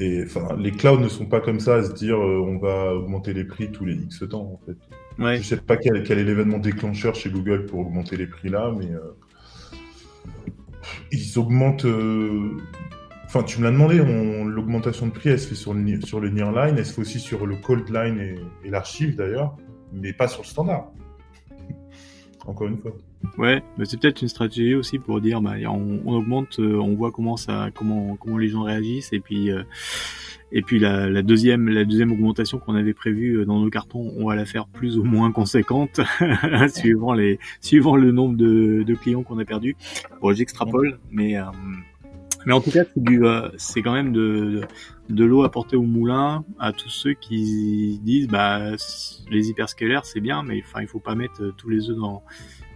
Et 0.00 0.24
enfin, 0.24 0.56
les 0.58 0.72
clouds 0.72 0.98
ne 0.98 1.08
sont 1.08 1.26
pas 1.26 1.40
comme 1.40 1.60
ça 1.60 1.76
à 1.76 1.82
se 1.82 1.92
dire 1.92 2.18
on 2.18 2.58
va 2.58 2.94
augmenter 2.94 3.32
les 3.32 3.44
prix 3.44 3.70
tous 3.70 3.84
les 3.84 3.94
X 3.94 4.24
temps 4.28 4.58
en 4.58 4.60
fait. 4.66 5.22
Ouais. 5.22 5.36
Je 5.36 5.42
sais 5.42 5.56
pas 5.58 5.76
quel, 5.76 6.02
quel 6.02 6.18
est 6.18 6.24
l'événement 6.24 6.58
déclencheur 6.58 7.14
chez 7.14 7.30
Google 7.30 7.66
pour 7.66 7.80
augmenter 7.80 8.16
les 8.16 8.26
prix 8.26 8.48
là, 8.48 8.72
mais 8.76 8.88
ils 11.12 11.38
augmentent. 11.38 11.86
Enfin, 13.26 13.44
tu 13.44 13.60
me 13.60 13.64
l'as 13.64 13.70
demandé, 13.70 13.96
l'augmentation 13.98 15.06
de 15.06 15.12
prix, 15.12 15.28
elle 15.30 15.38
se 15.38 15.46
fait 15.46 15.54
sur 15.54 15.72
le, 15.72 16.00
sur 16.00 16.18
le 16.18 16.30
nearline, 16.30 16.74
elle 16.76 16.84
se 16.84 16.94
fait 16.94 17.00
aussi 17.00 17.20
sur 17.20 17.46
le 17.46 17.54
cold 17.56 17.88
line 17.88 18.18
et, 18.64 18.70
l'archive 18.70 19.14
d'ailleurs, 19.14 19.56
mais 19.92 20.12
pas 20.12 20.26
sur 20.26 20.42
le 20.42 20.48
standard. 20.48 20.90
Encore 22.50 22.66
une 22.66 22.78
fois. 22.78 22.92
Ouais, 23.38 23.62
mais 23.78 23.84
c'est 23.84 24.00
peut-être 24.00 24.22
une 24.22 24.28
stratégie 24.28 24.74
aussi 24.74 24.98
pour 24.98 25.20
dire, 25.20 25.40
bah, 25.40 25.54
on, 25.66 26.12
augmente, 26.12 26.58
euh, 26.58 26.78
on 26.78 26.94
voit 26.94 27.12
comment 27.12 27.36
ça, 27.36 27.68
comment, 27.72 28.16
comment 28.16 28.38
les 28.38 28.48
gens 28.48 28.62
réagissent, 28.62 29.12
et 29.12 29.20
puis, 29.20 29.52
euh, 29.52 29.62
et 30.50 30.62
puis 30.62 30.80
la, 30.80 31.22
deuxième, 31.22 31.68
la 31.68 31.84
deuxième 31.84 32.10
augmentation 32.10 32.58
qu'on 32.58 32.74
avait 32.74 32.94
prévue 32.94 33.36
euh, 33.36 33.44
dans 33.44 33.60
nos 33.60 33.70
cartons, 33.70 34.12
on 34.16 34.26
va 34.26 34.34
la 34.34 34.46
faire 34.46 34.66
plus 34.66 34.98
ou 34.98 35.04
moins 35.04 35.30
conséquente, 35.30 36.00
suivant 36.74 37.12
les, 37.12 37.38
suivant 37.60 37.94
le 37.94 38.10
nombre 38.10 38.36
de, 38.36 38.94
clients 38.94 39.22
qu'on 39.22 39.38
a 39.38 39.44
perdus. 39.44 39.76
Bon, 40.20 40.32
j'extrapole, 40.32 40.98
mais 41.12 41.36
mais 42.46 42.52
en 42.52 42.60
tout 42.60 42.70
cas, 42.70 42.84
c'est 42.84 43.02
du, 43.02 43.24
euh, 43.24 43.48
c'est 43.56 43.82
quand 43.82 43.92
même 43.92 44.12
de, 44.12 44.62
de 45.08 45.24
l'eau 45.24 45.42
apportée 45.42 45.76
au 45.76 45.82
moulin 45.82 46.44
à 46.58 46.72
tous 46.72 46.88
ceux 46.88 47.14
qui 47.14 48.00
disent, 48.02 48.28
bah, 48.28 48.72
les 49.30 49.48
hyperscalaires 49.50 50.04
c'est 50.04 50.20
bien, 50.20 50.42
mais 50.42 50.62
enfin, 50.64 50.80
il 50.80 50.88
faut 50.88 51.00
pas 51.00 51.14
mettre 51.14 51.42
euh, 51.42 51.52
tous 51.56 51.68
les 51.68 51.90
œufs 51.90 51.96
dans 51.96 52.22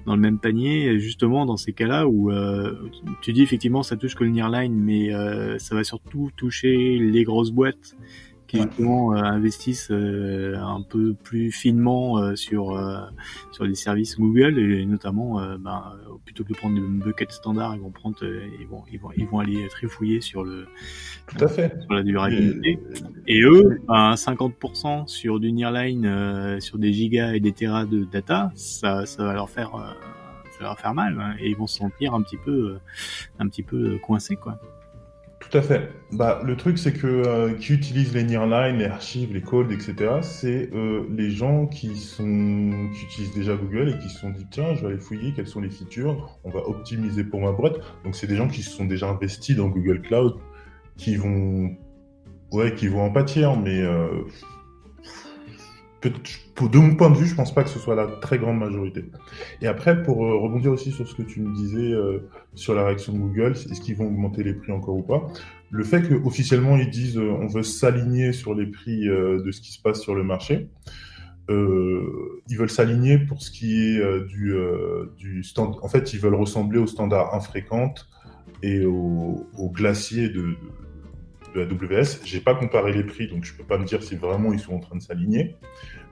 dans 0.06 0.16
le 0.16 0.21
même 0.21 0.38
panier. 0.38 0.99
justement, 0.99 1.47
dans 1.47 1.56
ces 1.56 1.73
cas-là 1.73 2.06
où 2.06 2.30
euh, 2.30 2.75
tu 3.23 3.33
dis 3.33 3.40
effectivement, 3.40 3.83
ça 3.83 3.97
touche 3.97 4.14
que 4.14 4.23
le 4.23 4.30
nearline, 4.30 4.75
mais 4.75 5.11
ça 5.59 5.75
va 5.75 5.83
surtout 5.83 6.30
toucher 6.37 6.99
les 6.99 7.25
grosses 7.25 7.52
boîtes 7.52 7.97
qui 8.55 8.63
justement 8.63 9.13
euh, 9.13 9.17
investissent 9.17 9.91
euh, 9.91 10.57
un 10.57 10.83
peu 10.83 11.15
plus 11.15 11.51
finement 11.51 12.19
euh, 12.19 12.37
sur 12.37 12.75
sur 13.53 13.65
les 13.65 13.75
services 13.75 14.19
Google 14.19 14.59
et 14.59 14.87
notamment 14.87 15.41
ben, 15.59 15.93
plutôt 16.25 16.45
que 16.45 16.51
de 16.51 16.55
prendre 16.55 16.77
le 16.77 16.87
bucket 16.87 17.31
standard 17.33 17.75
ils 17.75 17.81
vont 17.81 17.91
prendre 17.91 18.17
ils 18.61 18.67
vont 18.67 18.85
ils 18.91 18.99
vont 18.99 19.11
ils 19.17 19.27
vont 19.27 19.39
aller 19.39 19.67
trifouiller 19.69 20.21
sur 20.21 20.45
le 20.45 20.67
tout 21.27 21.45
à 21.45 21.49
fait. 21.49 21.75
sur 21.83 21.95
la 21.95 22.03
durabilité. 22.03 22.79
Et, 23.27 23.43
eux 23.43 23.81
ben, 23.89 24.15
50% 24.15 25.07
sur 25.09 25.41
du 25.41 25.53
nearline 25.53 26.61
sur 26.61 26.79
des 26.79 26.93
gigas 26.93 27.33
et 27.33 27.41
des 27.41 27.53
terras 27.53 27.87
de 27.87 28.05
data 28.05 28.53
ça 28.55 29.07
ça 29.07 29.25
va 29.25 29.35
leur 29.35 29.51
faire 29.51 29.71
ça 30.53 30.59
va 30.61 30.67
leur 30.67 30.79
faire 30.79 30.95
mal 30.95 31.19
hein, 31.21 31.35
et 31.41 31.49
ils 31.49 31.57
vont 31.57 31.67
se 31.67 31.79
sentir 31.79 32.15
un 32.15 32.23
petit 32.23 32.39
peu 32.39 32.79
un 33.39 33.49
petit 33.49 33.63
peu 33.63 33.99
coincés 33.99 34.37
quoi 34.37 34.59
tout 35.51 35.59
à 35.59 35.63
fait. 35.63 35.91
Bah, 36.13 36.41
le 36.45 36.57
truc, 36.57 36.79
c'est 36.79 36.93
que 36.93 37.07
euh, 37.07 37.55
qui 37.55 37.73
utilisent 37.73 38.15
les 38.15 38.25
nearline, 38.25 38.79
les 38.79 38.87
archives, 38.87 39.33
les 39.33 39.43
codes, 39.43 39.73
etc., 39.73 39.95
c'est 40.23 40.71
euh, 40.73 41.07
les 41.11 41.31
gens 41.31 41.67
qui 41.67 41.97
sont 41.97 42.89
qui 42.95 43.05
utilisent 43.05 43.35
déjà 43.35 43.55
Google 43.55 43.91
et 43.91 43.99
qui 43.99 44.09
se 44.09 44.21
sont 44.21 44.31
dit 44.31 44.47
tiens, 44.51 44.75
je 44.75 44.81
vais 44.83 44.89
aller 44.89 44.99
fouiller 44.99 45.33
quelles 45.35 45.47
sont 45.47 45.61
les 45.61 45.71
features, 45.71 46.39
on 46.45 46.51
va 46.51 46.61
optimiser 46.69 47.25
pour 47.25 47.41
ma 47.41 47.53
boîte. 47.53 47.77
Donc 48.05 48.15
c'est 48.17 48.27
des 48.27 48.37
gens 48.37 48.49
qui 48.49 48.63
se 48.63 48.71
sont 48.71 48.85
déjà 48.85 49.09
investis 49.09 49.57
dans 49.57 49.69
Google 49.69 50.03
Cloud, 50.03 50.35
qui 50.97 51.17
vont 51.17 51.77
ouais, 52.53 52.75
qui 52.75 52.89
vont 52.89 53.03
en 53.03 53.11
pâtir, 53.11 53.57
mais 53.57 53.81
euh, 53.81 54.09
de 56.11 56.79
mon 56.79 56.95
point 56.95 57.11
de 57.11 57.17
vue, 57.17 57.27
je 57.27 57.35
pense 57.35 57.55
pas 57.55 57.65
que 57.65 57.71
ce 57.71 57.79
soit 57.79 57.95
la 57.95 58.07
très 58.07 58.39
grande 58.39 58.59
majorité. 58.59 59.05
Et 59.61 59.67
après, 59.67 60.03
pour 60.03 60.25
euh, 60.25 60.39
rebondir 60.39 60.73
aussi 60.73 60.93
sur 60.93 61.09
ce 61.09 61.15
que 61.15 61.23
tu 61.23 61.41
me 61.41 61.55
disais 61.55 61.93
euh, 61.93 62.29
sur 62.55 62.75
la 62.75 62.85
réaction 62.85 63.13
de 63.13 63.19
Google, 63.19 63.53
est-ce 63.53 63.81
qu'ils 63.81 63.97
vont 63.97 64.07
augmenter 64.07 64.43
les 64.43 64.55
prix 64.55 64.73
encore 64.73 64.97
ou 64.97 65.03
pas? 65.03 65.27
Le 65.71 65.83
fait 65.83 66.09
qu'officiellement 66.09 66.77
ils 66.77 66.91
disent 66.91 67.19
euh, 67.19 67.31
on 67.41 67.49
veut 67.49 67.63
s'aligner 67.63 68.33
sur 68.33 68.55
les 68.55 68.67
prix 68.67 69.07
de 69.07 69.51
ce 69.51 69.61
qui 69.61 69.73
se 69.73 69.81
passe 69.81 70.01
sur 70.01 70.15
le 70.15 70.23
marché, 70.23 70.69
ils 71.49 72.57
veulent 72.57 72.71
s'aligner 72.71 73.19
pour 73.19 73.43
ce 73.43 73.51
qui 73.51 73.79
est 73.79 74.25
du, 74.27 74.55
du 75.19 75.43
stand. 75.43 75.77
En 75.83 75.88
fait, 75.88 76.14
ils 76.14 76.21
veulent 76.21 76.37
ressembler 76.37 76.79
aux 76.79 76.87
standards 76.87 77.35
infréquentes 77.35 78.09
et 78.62 78.85
aux, 78.87 79.71
glaciers 79.75 80.29
de 80.29 80.57
la 81.55 81.64
WS. 81.64 82.21
J'ai 82.25 82.40
pas 82.40 82.55
comparé 82.55 82.93
les 82.93 83.05
prix, 83.05 83.29
donc 83.29 83.45
je 83.45 83.55
peux 83.55 83.64
pas 83.64 83.79
me 83.79 83.85
dire 83.85 84.03
si 84.03 84.17
vraiment 84.17 84.53
ils 84.53 84.61
sont 84.61 84.75
en 84.75 84.81
train 84.81 84.97
de 84.97 85.03
s'aligner. 85.03 85.57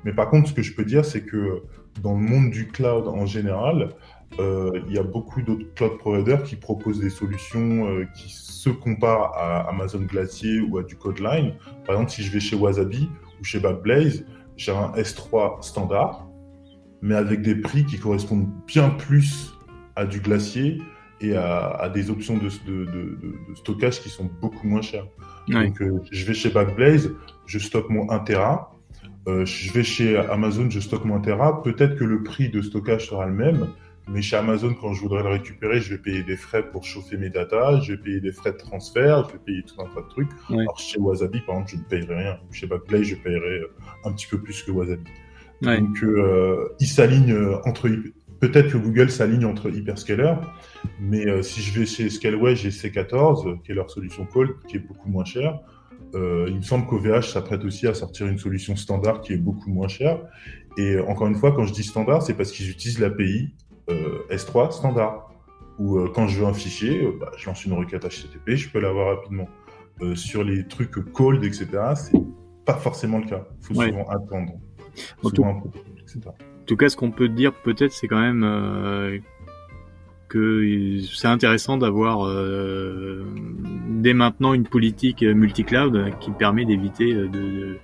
Mais 0.05 0.13
par 0.13 0.31
contre, 0.31 0.49
ce 0.49 0.55
que 0.55 0.63
je 0.63 0.75
peux 0.75 0.85
dire, 0.85 1.05
c'est 1.05 1.23
que 1.23 1.63
dans 2.01 2.15
le 2.15 2.21
monde 2.21 2.51
du 2.51 2.69
cloud 2.69 3.09
en 3.09 3.27
général, 3.27 3.91
euh, 4.39 4.71
il 4.89 4.95
y 4.95 4.99
a 4.99 5.03
beaucoup 5.03 5.43
d'autres 5.43 5.73
cloud 5.75 5.99
providers 5.99 6.43
qui 6.43 6.57
proposent 6.57 7.01
des 7.01 7.11
solutions 7.11 7.87
euh, 7.89 8.07
qui 8.15 8.31
se 8.31 8.71
comparent 8.71 9.37
à 9.37 9.69
Amazon 9.69 10.01
Glacier 10.01 10.61
ou 10.61 10.79
à 10.79 10.83
du 10.83 10.97
Codeline. 10.97 11.55
Par 11.85 11.97
exemple, 11.97 12.11
si 12.11 12.23
je 12.23 12.33
vais 12.33 12.41
chez 12.41 12.57
Wasabi 12.57 13.11
ou 13.41 13.45
chez 13.45 13.61
Backblaze, 13.61 14.25
j'ai 14.57 14.73
un 14.73 14.93
S3 14.93 15.63
standard, 15.63 16.29
mais 17.03 17.15
avec 17.15 17.43
des 17.43 17.57
prix 17.57 17.85
qui 17.85 17.99
correspondent 17.99 18.49
bien 18.67 18.91
plus 18.91 19.53
à 19.97 20.07
du 20.07 20.21
Glacier 20.21 20.79
et 21.23 21.37
à, 21.37 21.91
des 21.93 22.11
options 22.11 22.39
de, 22.39 22.49
stockage 23.55 24.01
qui 24.01 24.09
sont 24.09 24.31
beaucoup 24.41 24.67
moins 24.67 24.83
chères. 24.83 25.07
Donc, 25.49 25.81
euh, 25.81 26.01
je 26.11 26.25
vais 26.25 26.35
chez 26.35 26.51
Backblaze, 26.51 27.13
je 27.47 27.59
stocke 27.59 27.91
mon 27.91 28.11
1 28.11 28.21
Tera. 28.21 28.73
Euh, 29.29 29.45
je 29.45 29.73
vais 29.73 29.85
chez 29.85 30.17
Amazon, 30.17 30.69
je 30.69 30.81
stocke 30.81 31.05
mon 31.05 31.21
Tera. 31.21 31.63
Peut-être 31.63 31.97
que 31.97 32.05
le 32.05 32.23
prix 32.23 32.49
de 32.49 32.61
stockage 32.61 33.09
sera 33.09 33.27
le 33.27 33.35
même, 33.35 33.69
mais 34.09 34.21
chez 34.21 34.37
Amazon, 34.37 34.75
quand 34.75 34.93
je 34.95 35.01
voudrais 35.01 35.23
le 35.23 35.29
récupérer, 35.29 35.81
je 35.81 35.95
vais 35.95 35.99
payer 35.99 36.23
des 36.23 36.37
frais 36.37 36.69
pour 36.71 36.85
chauffer 36.85 37.17
mes 37.17 37.31
datas, 37.31 37.81
je 37.81 37.93
vais 37.93 37.99
payer 37.99 38.21
des 38.21 38.33
frais 38.33 38.53
de 38.53 38.57
transfert, 38.57 39.29
je 39.29 39.33
vais 39.35 39.39
payer 39.39 39.63
tout 39.63 39.81
un 39.81 39.87
tas 39.95 40.03
de 40.03 40.09
trucs. 40.09 40.31
Alors 40.51 40.79
chez 40.79 40.99
Wasabi, 40.99 41.41
par 41.41 41.57
exemple, 41.57 41.71
je 41.71 41.77
ne 41.77 41.83
payerai 41.83 42.15
rien. 42.15 42.39
Chez 42.51 42.67
Backblaze, 42.67 43.03
je 43.03 43.17
payerai 43.17 43.61
euh, 43.61 43.73
un 44.05 44.13
petit 44.13 44.27
peu 44.27 44.39
plus 44.39 44.63
que 44.63 44.73
Wasabi. 44.73 45.05
Donc, 45.63 46.03
euh, 46.03 46.69
ils 46.81 46.89
s'alignent 46.89 47.37
entre 47.65 47.89
Peut-être 48.43 48.73
que 48.73 48.77
Google 48.77 49.09
s'aligne 49.09 49.45
entre 49.45 49.71
hyperscalers, 49.71 50.35
mais 51.01 51.29
euh, 51.29 51.43
si 51.43 51.61
je 51.61 51.79
vais 51.79 51.87
chez 51.87 52.11
Scaleway, 52.11 52.57
j'ai 52.57 52.71
C14, 52.71 53.63
qui 53.63 53.71
est 53.71 53.75
leur 53.77 53.89
solution 53.89 54.27
Cold, 54.27 54.51
qui 54.67 54.79
est 54.79 54.81
beaucoup 54.81 55.09
moins 55.09 55.25
chère. 55.25 55.61
Euh, 56.17 56.47
il 56.49 56.57
me 56.57 56.63
semble 56.63 56.89
qu'OVH 56.89 57.23
s'apprête 57.23 57.65
aussi 57.65 57.87
à 57.87 57.95
sortir 57.95 58.27
une 58.27 58.39
solution 58.39 58.75
standard 58.75 59.21
qui 59.21 59.33
est 59.33 59.37
beaucoup 59.37 59.71
moins 59.71 59.87
chère. 59.87 60.19
Et 60.77 60.95
euh, 60.97 61.07
encore 61.07 61.29
une 61.29 61.37
fois, 61.37 61.53
quand 61.53 61.67
je 61.67 61.73
dis 61.73 61.85
standard, 61.85 62.21
c'est 62.23 62.35
parce 62.35 62.51
qu'ils 62.51 62.69
utilisent 62.69 62.99
l'API 62.99 63.55
S3 63.89 64.73
standard. 64.73 65.31
Ou 65.79 66.09
quand 66.09 66.27
je 66.27 66.41
veux 66.41 66.47
un 66.47 66.53
fichier, 66.53 67.09
bah, 67.21 67.31
je 67.37 67.47
lance 67.47 67.65
une 67.65 67.75
requête 67.75 68.03
HTTP, 68.03 68.57
je 68.57 68.71
peux 68.71 68.81
l'avoir 68.81 69.19
rapidement. 69.19 69.47
sur 70.17 70.43
les 70.43 70.67
trucs 70.67 70.91
cold, 71.13 71.45
etc., 71.45 71.69
c'est 71.95 72.19
pas 72.65 72.75
forcément 72.75 73.19
le 73.19 73.27
cas. 73.27 73.47
Il 73.61 73.67
faut 73.67 73.75
souvent 73.75 74.09
attendre. 74.09 74.55
Souvent, 75.23 75.63
etc. 76.01 76.33
En 76.63 76.65
tout 76.65 76.77
cas, 76.77 76.89
ce 76.89 76.97
qu'on 76.97 77.11
peut 77.11 77.29
dire 77.29 77.53
peut-être, 77.53 77.93
c'est 77.93 78.07
quand 78.07 78.21
même 78.21 78.45
euh, 78.45 79.19
que 80.29 81.01
c'est 81.01 81.27
intéressant 81.27 81.77
d'avoir 81.77 82.25
euh, 82.25 83.27
dès 83.91 84.15
maintenant 84.15 84.55
une 84.55 84.69
politique 84.69 85.23
multi-cloud 85.23 86.13
qui 86.21 86.31
permet 86.31 86.65
d'éviter 86.65 87.13
de, 87.13 87.27
de 87.27 87.79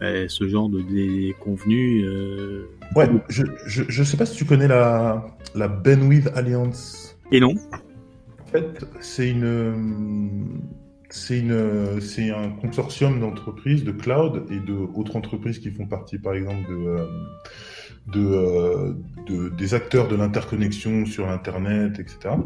bah, 0.00 0.28
ce 0.28 0.48
genre 0.48 0.70
de 0.70 0.80
déconvenus. 0.80 2.04
Euh... 2.06 2.64
Ouais, 2.96 3.06
je, 3.28 3.44
je, 3.66 3.84
je 3.86 4.02
sais 4.02 4.16
pas 4.16 4.24
si 4.24 4.34
tu 4.34 4.46
connais 4.46 4.66
la 4.66 5.26
la 5.54 5.68
Bandwidth 5.68 6.28
Alliance. 6.34 7.18
Et 7.32 7.40
non. 7.40 7.54
En 8.40 8.46
fait, 8.46 8.86
c'est 9.00 9.28
une 9.28 10.62
c'est 11.10 11.40
une 11.40 12.00
c'est 12.00 12.30
un 12.30 12.48
consortium 12.48 13.20
d'entreprises 13.20 13.84
de 13.84 13.92
cloud 13.92 14.44
et 14.50 14.58
de 14.58 14.72
autres 14.72 15.16
entreprises 15.16 15.58
qui 15.58 15.70
font 15.70 15.86
partie, 15.86 16.18
par 16.18 16.32
exemple, 16.32 16.66
de 16.70 16.96
euh, 18.14 18.92
de, 19.26 19.48
des 19.48 19.74
acteurs 19.74 20.06
de 20.06 20.14
l'interconnexion 20.14 21.06
sur 21.06 21.28
Internet, 21.28 21.98
etc. 21.98 22.36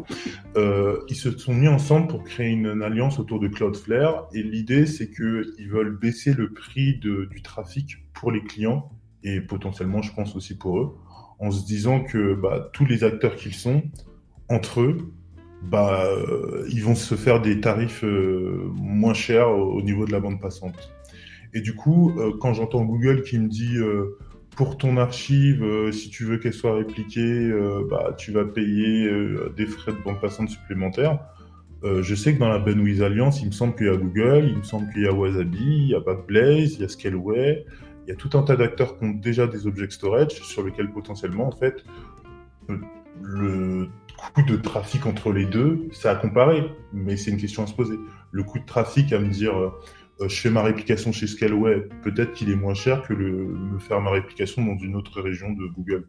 Euh, 0.57 1.01
ils 1.07 1.15
se 1.15 1.37
sont 1.37 1.53
mis 1.53 1.67
ensemble 1.67 2.07
pour 2.07 2.23
créer 2.23 2.49
une, 2.49 2.81
alliance 2.81 3.19
autour 3.19 3.39
de 3.39 3.47
Cloudflare 3.47 4.27
et 4.33 4.41
l'idée 4.41 4.87
c'est 4.87 5.11
qu'ils 5.11 5.69
veulent 5.69 5.95
baisser 5.95 6.33
le 6.33 6.51
prix 6.51 6.97
de, 6.97 7.25
du 7.25 7.43
trafic 7.43 7.97
pour 8.13 8.31
les 8.31 8.41
clients 8.41 8.89
et 9.23 9.39
potentiellement 9.39 10.01
je 10.01 10.11
pense 10.13 10.35
aussi 10.35 10.57
pour 10.57 10.79
eux 10.79 10.95
en 11.37 11.51
se 11.51 11.63
disant 11.63 12.03
que 12.03 12.33
bah, 12.33 12.71
tous 12.73 12.85
les 12.85 13.03
acteurs 13.03 13.35
qu'ils 13.35 13.53
sont, 13.53 13.83
entre 14.49 14.81
eux, 14.81 15.13
bah, 15.61 16.05
euh, 16.05 16.65
ils 16.71 16.83
vont 16.83 16.95
se 16.95 17.13
faire 17.13 17.39
des 17.39 17.61
tarifs 17.61 18.03
moins 18.03 19.13
chers 19.13 19.49
au, 19.49 19.81
niveau 19.83 20.05
de 20.05 20.11
la 20.11 20.19
bande 20.19 20.41
passante. 20.41 20.91
Et 21.53 21.61
du 21.61 21.75
coup, 21.75 22.13
quand 22.39 22.53
j'entends 22.53 22.83
Google 22.83 23.23
qui 23.23 23.37
me 23.37 23.47
dit 23.47 23.77
pour 24.55 24.77
ton 24.77 24.97
archive, 24.97 25.63
euh, 25.63 25.91
si 25.91 26.09
tu 26.09 26.25
veux 26.25 26.37
qu'elle 26.37 26.53
soit 26.53 26.75
répliquée, 26.75 27.21
euh, 27.21 27.87
bah, 27.89 28.13
tu 28.17 28.31
vas 28.31 28.45
payer 28.45 29.05
euh, 29.07 29.53
des 29.55 29.65
frais 29.65 29.93
de 29.93 29.97
bande 29.97 30.19
passante 30.19 30.49
supplémentaires. 30.49 31.19
je 31.83 32.13
sais 32.13 32.35
que 32.35 32.39
dans 32.39 32.49
la 32.49 32.59
Benwiz 32.59 33.01
Alliance, 33.01 33.41
il 33.41 33.47
me 33.47 33.51
semble 33.51 33.75
qu'il 33.75 33.87
y 33.87 33.89
a 33.89 33.95
Google, 33.95 34.49
il 34.49 34.57
me 34.57 34.63
semble 34.63 34.91
qu'il 34.93 35.01
y 35.01 35.07
a 35.07 35.13
Wasabi, 35.13 35.57
il 35.57 35.87
y 35.87 35.95
a 35.95 35.99
Backblaze, 35.99 36.75
il 36.75 36.81
y 36.81 36.83
a 36.83 36.87
Scaleway, 36.87 37.65
il 38.05 38.09
y 38.09 38.11
a 38.11 38.15
tout 38.15 38.37
un 38.37 38.43
tas 38.43 38.55
d'acteurs 38.55 38.99
qui 38.99 39.05
ont 39.05 39.11
déjà 39.11 39.47
des 39.47 39.65
object 39.65 39.91
storage 39.91 40.33
sur 40.43 40.63
lesquels 40.63 40.91
potentiellement, 40.91 41.47
en 41.47 41.51
fait, 41.51 41.83
le 43.19 43.89
coût 44.35 44.43
de 44.43 44.57
trafic 44.57 45.07
entre 45.07 45.31
les 45.31 45.45
deux, 45.45 45.87
c'est 45.91 46.07
à 46.07 46.15
comparer, 46.15 46.71
mais 46.93 47.17
c'est 47.17 47.31
une 47.31 47.37
question 47.37 47.63
à 47.63 47.67
se 47.67 47.73
poser. 47.73 47.97
Le 48.31 48.43
coût 48.43 48.59
de 48.59 48.65
trafic 48.65 49.11
à 49.11 49.17
me 49.19 49.29
dire, 49.29 49.73
je 50.27 50.41
fais 50.41 50.49
ma 50.49 50.61
réplication 50.61 51.11
chez 51.11 51.27
Scaleway, 51.27 51.87
peut-être 52.03 52.33
qu'il 52.33 52.49
est 52.49 52.55
moins 52.55 52.73
cher 52.73 53.01
que 53.03 53.13
le, 53.13 53.31
me 53.31 53.79
faire 53.79 54.01
ma 54.01 54.11
réplication 54.11 54.63
dans 54.63 54.77
une 54.77 54.95
autre 54.95 55.21
région 55.21 55.51
de 55.51 55.65
Google. 55.67 56.05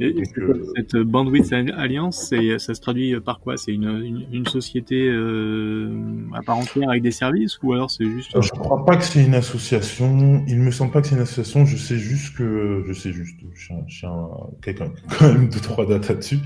Et, 0.00 0.22
euh, 0.38 0.72
cette 0.76 0.96
Bandwidth 0.96 1.52
Alliance, 1.52 2.32
ça 2.58 2.74
se 2.74 2.80
traduit 2.80 3.18
par 3.20 3.40
quoi? 3.40 3.56
C'est 3.56 3.72
une, 3.72 4.26
une, 4.32 4.46
société 4.46 5.08
euh, 5.08 5.90
à 6.34 6.42
part 6.42 6.58
entière 6.58 6.90
avec 6.90 7.02
des 7.02 7.10
services 7.10 7.58
ou 7.62 7.72
alors 7.72 7.90
c'est 7.90 8.06
juste 8.06 8.30
Je 8.40 8.50
crois 8.50 8.84
pas 8.84 8.96
que 8.96 9.04
c'est 9.04 9.24
une 9.24 9.34
association. 9.34 10.42
Il 10.46 10.58
me 10.58 10.70
semble 10.70 10.92
pas 10.92 11.00
que 11.00 11.08
c'est 11.08 11.14
une 11.14 11.22
association. 11.22 11.64
Je 11.64 11.76
sais 11.76 11.98
juste 11.98 12.36
que 12.36 12.84
je 12.86 12.92
sais 12.92 13.12
juste. 13.12 13.38
Je 13.54 13.72
suis, 13.86 14.06
un, 14.06 14.28
quelqu'un 14.62 14.92
quand 15.18 15.32
même 15.32 15.48
de 15.48 15.58
trois 15.58 15.86
dates 15.86 16.08
là-dessus. 16.08 16.38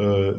Euh, 0.00 0.36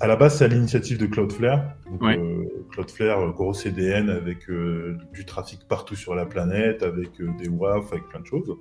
à 0.00 0.06
la 0.06 0.16
base, 0.16 0.38
c'est 0.38 0.44
à 0.44 0.48
l'initiative 0.48 0.98
de 0.98 1.06
Cloudflare. 1.06 1.62
Donc, 1.90 2.02
euh, 2.02 2.44
Cloudflare, 2.70 3.32
gros 3.32 3.54
CDN 3.54 4.10
avec 4.10 4.50
euh, 4.50 4.98
du 5.12 5.24
trafic 5.24 5.60
partout 5.68 5.94
sur 5.94 6.14
la 6.14 6.26
planète, 6.26 6.82
avec 6.82 7.10
des 7.38 7.48
WAF, 7.48 7.92
avec 7.92 8.08
plein 8.08 8.20
de 8.20 8.26
choses. 8.26 8.56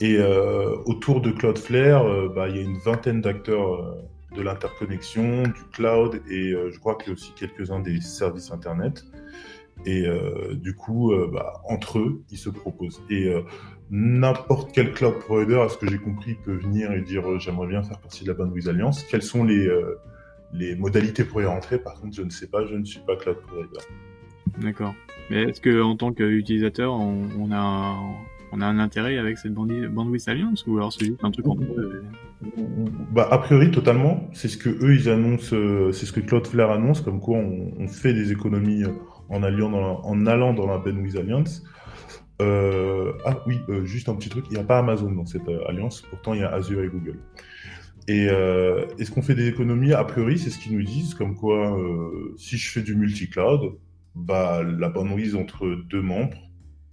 Et 0.00 0.16
euh, 0.16 0.76
autour 0.86 1.20
de 1.20 1.30
Cloudflare, 1.30 2.06
euh, 2.06 2.32
bah, 2.34 2.48
il 2.48 2.56
y 2.56 2.58
a 2.58 2.62
une 2.62 2.78
vingtaine 2.78 3.20
d'acteurs 3.20 3.74
euh, 3.74 4.02
de 4.34 4.40
l'interconnexion, 4.40 5.42
du 5.42 5.62
cloud 5.72 6.22
et 6.30 6.52
je 6.52 6.78
crois 6.78 6.94
qu'il 6.94 7.08
y 7.08 7.10
a 7.10 7.14
aussi 7.14 7.32
quelques-uns 7.34 7.80
des 7.80 8.00
services 8.00 8.52
Internet. 8.52 9.04
Et 9.86 10.06
du 10.52 10.76
coup, 10.76 11.12
bah, 11.32 11.54
entre 11.68 11.98
eux, 11.98 12.22
ils 12.30 12.38
se 12.38 12.48
proposent. 12.48 13.02
Et 13.10 13.28
n'importe 13.90 14.70
quel 14.72 14.92
cloud 14.92 15.18
provider, 15.18 15.56
à 15.56 15.68
ce 15.68 15.76
que 15.76 15.88
j'ai 15.90 15.98
compris, 15.98 16.36
peut 16.36 16.54
venir 16.54 16.92
et 16.92 17.00
dire 17.00 17.40
j'aimerais 17.40 17.66
bien 17.66 17.82
faire 17.82 17.98
partie 17.98 18.22
de 18.22 18.28
la 18.28 18.34
Bandwidth 18.34 18.68
Alliance. 18.68 19.02
Quelles 19.02 19.22
sont 19.22 19.42
les, 19.42 19.68
modalités 20.76 21.24
pour 21.24 21.42
y 21.42 21.46
rentrer? 21.46 21.78
Par 21.78 21.94
contre, 22.00 22.14
je 22.14 22.22
ne 22.22 22.30
sais 22.30 22.46
pas, 22.46 22.64
je 22.66 22.76
ne 22.76 22.84
suis 22.84 23.00
pas 23.00 23.16
cloud 23.16 23.38
provider. 23.38 23.80
D'accord. 24.58 24.94
Mais 25.28 25.42
est-ce 25.42 25.60
que 25.60 25.82
en 25.82 25.96
tant 25.96 26.12
qu'utilisateur, 26.12 26.92
on, 26.92 27.24
on, 27.36 27.50
a 27.50 27.98
on 28.52 28.60
a 28.60 28.66
un 28.66 28.78
intérêt 28.78 29.18
avec 29.18 29.38
cette 29.38 29.54
Bandwidth 29.54 30.28
Alliance 30.28 30.66
ou 30.66 30.76
alors 30.76 30.92
c'est 30.92 31.06
juste 31.06 31.24
un 31.24 31.30
truc 31.30 31.46
entre 31.46 31.62
eux 31.62 32.04
bah, 33.12 33.28
a 33.30 33.38
priori, 33.38 33.70
totalement. 33.70 34.28
C'est 34.32 34.48
ce 34.48 34.56
que 34.56 34.70
eux, 34.70 34.94
ils 34.94 35.08
annoncent, 35.08 35.54
euh, 35.54 35.92
c'est 35.92 36.06
ce 36.06 36.12
que 36.12 36.20
Cloudflare 36.20 36.70
annonce, 36.70 37.00
comme 37.00 37.20
quoi 37.20 37.38
on, 37.38 37.86
fait 37.88 38.14
des 38.14 38.32
économies 38.32 38.84
euh, 38.84 38.92
en, 39.28 39.42
alliant 39.42 39.72
en 39.72 40.26
allant 40.26 40.54
dans 40.54 40.66
la 40.66 40.78
Bandwidth 40.78 41.16
Alliance. 41.16 41.64
Euh, 42.40 43.12
ah 43.26 43.42
oui, 43.46 43.60
juste 43.84 44.08
un 44.08 44.14
petit 44.14 44.30
truc, 44.30 44.46
il 44.50 44.54
n'y 44.54 44.60
a 44.60 44.64
pas 44.64 44.78
Amazon 44.78 45.12
dans 45.12 45.26
cette 45.26 45.48
alliance, 45.68 46.02
pourtant 46.08 46.32
il 46.32 46.40
y 46.40 46.42
a 46.42 46.50
Azure 46.50 46.82
et 46.82 46.88
Google. 46.88 47.18
Et 48.08 48.24
est-ce 48.98 49.10
qu'on 49.10 49.20
fait 49.20 49.34
des 49.34 49.46
économies? 49.46 49.92
A 49.92 50.04
priori, 50.04 50.38
c'est 50.38 50.48
ce 50.48 50.58
qu'ils 50.58 50.74
nous 50.74 50.82
disent, 50.82 51.12
comme 51.14 51.36
quoi 51.36 51.78
si 52.38 52.56
je 52.56 52.70
fais 52.70 52.80
du 52.80 52.96
multi-cloud, 52.96 53.74
bah, 54.14 54.62
la 54.62 54.88
bandwidth 54.88 55.34
entre 55.34 55.66
deux 55.90 56.00
membres, 56.00 56.38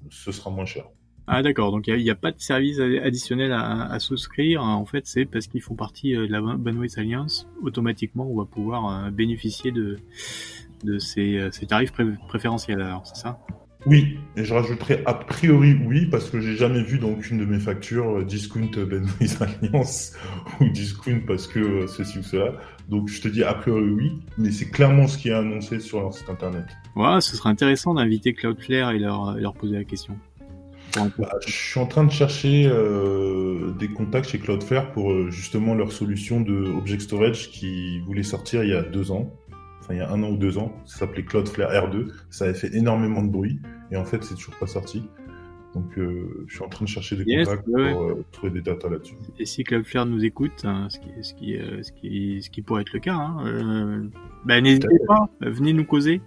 ce 0.09 0.33
sera 0.33 0.51
moins 0.51 0.65
cher. 0.65 0.85
Ah 1.29 1.41
d'accord, 1.41 1.71
donc 1.71 1.87
il 1.87 1.97
n'y 1.97 2.09
a, 2.09 2.15
pas 2.15 2.31
de 2.31 2.39
service 2.39 2.79
additionnel 2.79 3.51
à, 3.51 3.99
souscrire. 3.99 4.63
En 4.63 4.85
fait, 4.85 5.05
c'est 5.05 5.25
parce 5.25 5.47
qu'ils 5.47 5.61
font 5.61 5.75
partie 5.75 6.15
euh, 6.15 6.25
de 6.25 6.31
la 6.31 6.39
Bandwidth 6.39 6.97
Alliance. 6.97 7.49
Automatiquement, 7.61 8.25
on 8.31 8.37
va 8.37 8.45
pouvoir 8.45 9.07
euh, 9.07 9.11
bénéficier 9.11 9.73
de, 9.73 9.97
de 10.85 10.97
ces, 10.99 11.37
euh, 11.37 11.51
ces 11.51 11.65
tarifs 11.65 11.91
préférentiels. 12.29 12.81
Alors, 12.81 13.05
c'est 13.05 13.17
ça? 13.17 13.39
Oui, 13.85 14.17
et 14.37 14.45
je 14.45 14.53
rajouterai 14.53 15.03
a 15.05 15.13
priori 15.13 15.73
oui, 15.85 16.05
parce 16.05 16.29
que 16.29 16.39
j'ai 16.39 16.55
jamais 16.55 16.81
vu 16.81 16.97
dans 16.97 17.09
aucune 17.09 17.39
de 17.39 17.45
mes 17.45 17.59
factures 17.59 18.25
discount 18.25 18.71
Bandwidth 18.75 19.41
Alliance 19.63 20.13
ou 20.61 20.69
discount 20.69 21.21
parce 21.27 21.47
que 21.47 21.87
ceci 21.87 22.19
ou 22.19 22.23
cela. 22.23 22.53
Donc 22.89 23.09
je 23.09 23.21
te 23.21 23.27
dis 23.27 23.43
a 23.43 23.53
priori 23.53 23.89
oui, 23.89 24.11
mais 24.37 24.51
c'est 24.51 24.69
clairement 24.69 25.07
ce 25.07 25.17
qui 25.17 25.29
est 25.29 25.33
annoncé 25.33 25.79
sur 25.79 26.01
leur 26.01 26.13
site 26.13 26.29
internet. 26.29 26.65
Ouais, 26.95 27.21
ce 27.21 27.35
serait 27.35 27.49
intéressant 27.49 27.93
d'inviter 27.93 28.33
Cloudflare 28.33 28.91
et 28.91 28.99
leur, 28.99 29.35
leur 29.35 29.53
poser 29.53 29.75
la 29.75 29.83
question. 29.83 30.17
Bah, 31.17 31.29
je 31.45 31.51
suis 31.51 31.79
en 31.79 31.85
train 31.85 32.03
de 32.03 32.11
chercher 32.11 32.67
euh, 32.67 33.71
des 33.79 33.89
contacts 33.89 34.29
chez 34.29 34.39
Cloudflare 34.39 34.91
pour 34.91 35.11
euh, 35.11 35.29
justement 35.29 35.75
leur 35.75 35.91
solution 35.91 36.41
de 36.41 36.65
Object 36.77 37.01
Storage 37.01 37.49
qui 37.49 37.99
voulait 37.99 38.23
sortir 38.23 38.63
il 38.63 38.69
y 38.69 38.73
a 38.73 38.81
deux 38.81 39.11
ans, 39.11 39.33
enfin 39.79 39.93
il 39.93 39.97
y 39.97 40.01
a 40.01 40.09
un 40.09 40.23
an 40.23 40.29
ou 40.29 40.37
deux 40.37 40.57
ans. 40.57 40.73
Ça 40.85 40.99
s'appelait 40.99 41.25
Cloudflare 41.25 41.71
R2. 41.71 42.11
Ça 42.29 42.45
avait 42.45 42.53
fait 42.53 42.73
énormément 42.75 43.21
de 43.21 43.29
bruit 43.29 43.59
et 43.91 43.97
en 43.97 44.05
fait 44.05 44.23
c'est 44.23 44.35
toujours 44.35 44.55
pas 44.55 44.67
sorti. 44.67 45.03
Donc, 45.77 45.95
euh, 45.99 46.43
je 46.47 46.55
suis 46.55 46.63
en 46.63 46.69
train 46.69 46.85
de 46.85 46.89
chercher 46.89 47.15
des 47.17 47.23
contacts 47.23 47.63
pour 47.65 47.77
euh, 47.77 48.25
trouver 48.31 48.51
des 48.51 48.61
datas 48.61 48.89
là-dessus. 48.89 49.13
Et 49.37 49.45
si 49.45 49.63
Cloudflare 49.63 50.07
nous 50.07 50.25
écoute, 50.25 50.63
hein, 50.63 50.87
ce, 50.89 50.97
qui, 50.97 51.09
ce, 51.21 51.35
qui, 51.35 51.55
euh, 51.55 51.83
ce, 51.83 51.91
qui, 51.91 52.41
ce 52.41 52.49
qui 52.49 52.63
pourrait 52.63 52.81
être 52.81 52.93
le 52.93 52.99
cas, 52.99 53.13
hein, 53.13 54.09
bah, 54.43 54.59
n'hésitez 54.59 54.87
pas, 55.07 55.29
venez 55.39 55.73
nous 55.73 55.85
causer, 55.85 56.21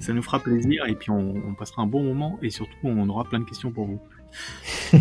ça 0.00 0.14
nous 0.14 0.22
fera 0.22 0.38
plaisir 0.38 0.86
et 0.86 0.94
puis 0.94 1.10
on, 1.10 1.34
on, 1.36 1.52
passera 1.52 1.82
un 1.82 1.86
bon 1.86 2.02
moment 2.04 2.38
et 2.40 2.48
surtout 2.48 2.72
on 2.84 3.06
aura 3.10 3.24
plein 3.24 3.38
de 3.38 3.44
questions 3.44 3.70
pour 3.70 3.84
vous. 3.84 4.00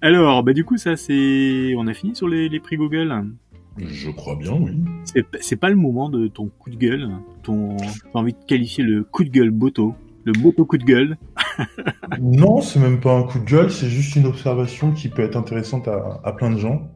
Alors, 0.00 0.44
bah 0.44 0.52
du 0.52 0.64
coup 0.64 0.76
ça 0.76 0.94
c'est, 0.94 1.74
on 1.76 1.88
a 1.88 1.92
fini 1.92 2.14
sur 2.14 2.28
les, 2.28 2.48
les 2.48 2.60
prix 2.60 2.76
Google. 2.76 3.32
Je 3.78 4.10
crois 4.10 4.36
bien, 4.36 4.52
oui. 4.52 4.72
C'est 5.40 5.56
pas 5.56 5.70
le 5.70 5.76
moment 5.76 6.08
de 6.08 6.28
ton 6.28 6.46
coup 6.46 6.70
de 6.70 6.76
gueule, 6.76 7.10
ton, 7.42 7.76
t'as 7.78 8.18
envie 8.18 8.34
de 8.34 8.44
qualifier 8.46 8.84
le 8.84 9.02
coup 9.02 9.24
de 9.24 9.30
gueule 9.30 9.50
Boto 9.50 9.96
le 10.24 10.32
moto 10.40 10.64
coup 10.64 10.78
de 10.78 10.84
gueule. 10.84 11.18
non, 12.20 12.60
c'est 12.60 12.80
même 12.80 13.00
pas 13.00 13.14
un 13.14 13.22
coup 13.24 13.38
de 13.38 13.44
gueule, 13.44 13.70
c'est 13.70 13.88
juste 13.88 14.16
une 14.16 14.26
observation 14.26 14.92
qui 14.92 15.08
peut 15.08 15.22
être 15.22 15.36
intéressante 15.36 15.88
à, 15.88 16.32
plein 16.32 16.50
de 16.50 16.58
gens. 16.58 16.90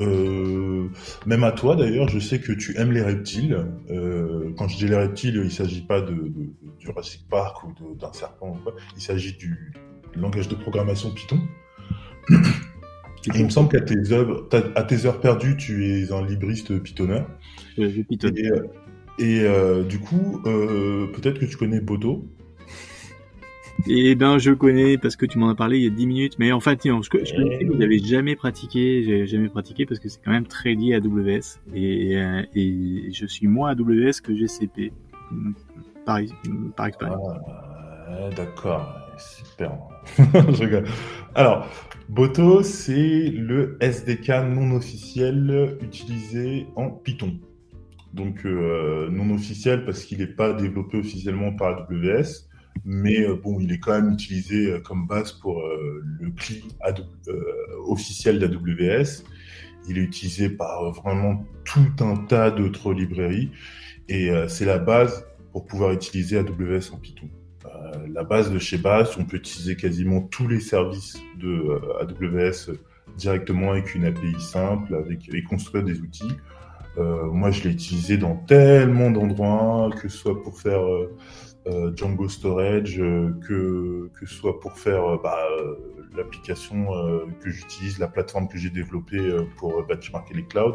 Euh, 0.00 0.88
même 1.26 1.44
à 1.44 1.52
toi 1.52 1.76
d'ailleurs, 1.76 2.08
je 2.08 2.18
sais 2.18 2.40
que 2.40 2.52
tu 2.52 2.76
aimes 2.78 2.92
les 2.92 3.02
reptiles. 3.02 3.66
Euh, 3.90 4.52
quand 4.56 4.68
je 4.68 4.76
dis 4.76 4.88
les 4.88 4.96
reptiles, 4.96 5.40
il 5.44 5.52
s'agit 5.52 5.82
pas 5.82 6.00
de, 6.00 6.14
de, 6.14 6.52
Jurassic 6.78 7.26
Park 7.28 7.62
ou 7.64 7.94
d'un 7.94 8.12
serpent 8.12 8.56
ou 8.58 8.62
quoi. 8.62 8.74
Il 8.96 9.02
s'agit 9.02 9.36
du 9.36 9.72
langage 10.16 10.48
de 10.48 10.54
programmation 10.54 11.10
Python. 11.10 11.40
il 13.34 13.44
me 13.44 13.50
semble 13.50 13.68
qu'à 13.68 13.80
tes, 13.80 14.12
œuvres, 14.12 14.48
à 14.74 14.82
tes 14.82 15.06
heures 15.06 15.20
perdues, 15.20 15.56
tu 15.56 15.86
es 15.86 16.12
un 16.12 16.24
libriste 16.24 16.78
pythonneur. 16.80 17.28
Je 17.76 17.84
Et, 19.18 19.40
euh, 19.40 19.84
du 19.84 20.00
coup, 20.00 20.40
peut-être 20.44 21.38
que 21.38 21.44
tu 21.44 21.56
connais 21.56 21.80
Bodo. 21.80 22.26
Et 23.86 24.14
ben, 24.14 24.38
je 24.38 24.52
connais 24.52 24.98
parce 24.98 25.16
que 25.16 25.26
tu 25.26 25.38
m'en 25.38 25.48
as 25.48 25.54
parlé 25.54 25.78
il 25.78 25.84
y 25.84 25.86
a 25.86 25.90
10 25.90 26.06
minutes. 26.06 26.38
Mais 26.38 26.52
en 26.52 26.60
fait, 26.60 26.84
non, 26.84 27.02
je, 27.02 27.10
je 27.12 27.34
connaissais 27.34 27.64
n'avez 27.64 27.98
jamais 27.98 28.36
pratiqué. 28.36 29.02
J'ai 29.04 29.26
jamais 29.26 29.48
pratiqué 29.48 29.86
parce 29.86 30.00
que 30.00 30.08
c'est 30.08 30.20
quand 30.24 30.30
même 30.30 30.46
très 30.46 30.74
lié 30.74 30.94
à 30.94 30.98
AWS. 30.98 31.60
Et, 31.74 32.16
euh, 32.16 32.42
et 32.54 33.12
je 33.12 33.26
suis 33.26 33.46
moins 33.46 33.70
AWS 33.70 34.20
que 34.22 34.34
GCP. 34.34 34.92
Par, 36.04 36.18
par 36.76 36.86
expérience. 36.86 37.20
Ah, 38.08 38.30
D'accord. 38.36 38.98
Super. 39.18 39.72
je 40.16 40.64
rigole. 40.64 40.84
Alors, 41.34 41.66
Boto, 42.08 42.62
c'est 42.62 43.30
le 43.30 43.78
SDK 43.80 44.28
non 44.48 44.74
officiel 44.76 45.76
utilisé 45.80 46.66
en 46.76 46.90
Python. 46.90 47.38
Donc, 48.12 48.44
euh, 48.44 49.08
non 49.10 49.32
officiel 49.34 49.84
parce 49.84 50.04
qu'il 50.04 50.18
n'est 50.18 50.26
pas 50.26 50.52
développé 50.52 50.98
officiellement 50.98 51.52
par 51.52 51.86
AWS 51.88 52.48
mais 52.84 53.20
euh, 53.20 53.36
bon, 53.36 53.60
il 53.60 53.72
est 53.72 53.78
quand 53.78 53.92
même 53.92 54.12
utilisé 54.12 54.72
euh, 54.72 54.80
comme 54.80 55.06
base 55.06 55.32
pour 55.32 55.60
euh, 55.60 56.02
le 56.20 56.30
CLI 56.30 56.64
officiel 57.86 58.38
d'AWS. 58.38 59.24
Il 59.88 59.98
est 59.98 60.02
utilisé 60.02 60.48
par 60.48 60.92
vraiment 60.92 61.44
tout 61.64 61.92
un 62.00 62.16
tas 62.16 62.50
d'autres 62.50 62.92
librairies 62.92 63.50
et 64.08 64.30
c'est 64.46 64.64
la 64.64 64.78
base 64.78 65.26
pour 65.50 65.66
pouvoir 65.66 65.90
utiliser 65.90 66.38
AWS 66.38 66.92
en 66.92 66.98
Python. 66.98 67.28
la 68.08 68.22
base 68.22 68.52
de 68.52 68.60
chez 68.60 68.78
Bash, 68.78 69.18
on 69.18 69.24
peut 69.24 69.38
utiliser 69.38 69.74
quasiment 69.74 70.20
tous 70.20 70.46
les 70.46 70.60
services 70.60 71.18
de 71.40 71.80
AWS 72.00 72.76
directement 73.16 73.72
avec 73.72 73.96
une 73.96 74.04
API 74.04 74.40
simple 74.40 74.94
avec, 74.94 75.28
et 75.34 75.42
construire 75.42 75.82
des 75.82 75.98
outils. 75.98 76.36
moi, 76.96 77.50
je 77.50 77.64
l'ai 77.64 77.70
utilisé 77.70 78.16
dans 78.16 78.36
tellement 78.36 79.10
d'endroits, 79.10 79.90
que 80.00 80.08
ce 80.08 80.16
soit 80.16 80.40
pour 80.40 80.60
faire 80.60 80.84
Django 81.66 82.28
Storage, 82.28 83.00
euh, 83.00 83.30
que, 83.46 84.10
que 84.18 84.26
ce 84.26 84.34
soit 84.34 84.58
pour 84.58 84.78
faire 84.78 85.04
euh, 85.04 85.18
bah, 85.22 85.38
l'application 86.16 86.88
que 87.40 87.50
j'utilise, 87.50 87.98
la 87.98 88.08
plateforme 88.08 88.48
que 88.48 88.58
j'ai 88.58 88.70
développée 88.70 89.20
pour 89.56 89.82
benchmarker 89.86 90.34
les 90.34 90.44
clouds. 90.44 90.74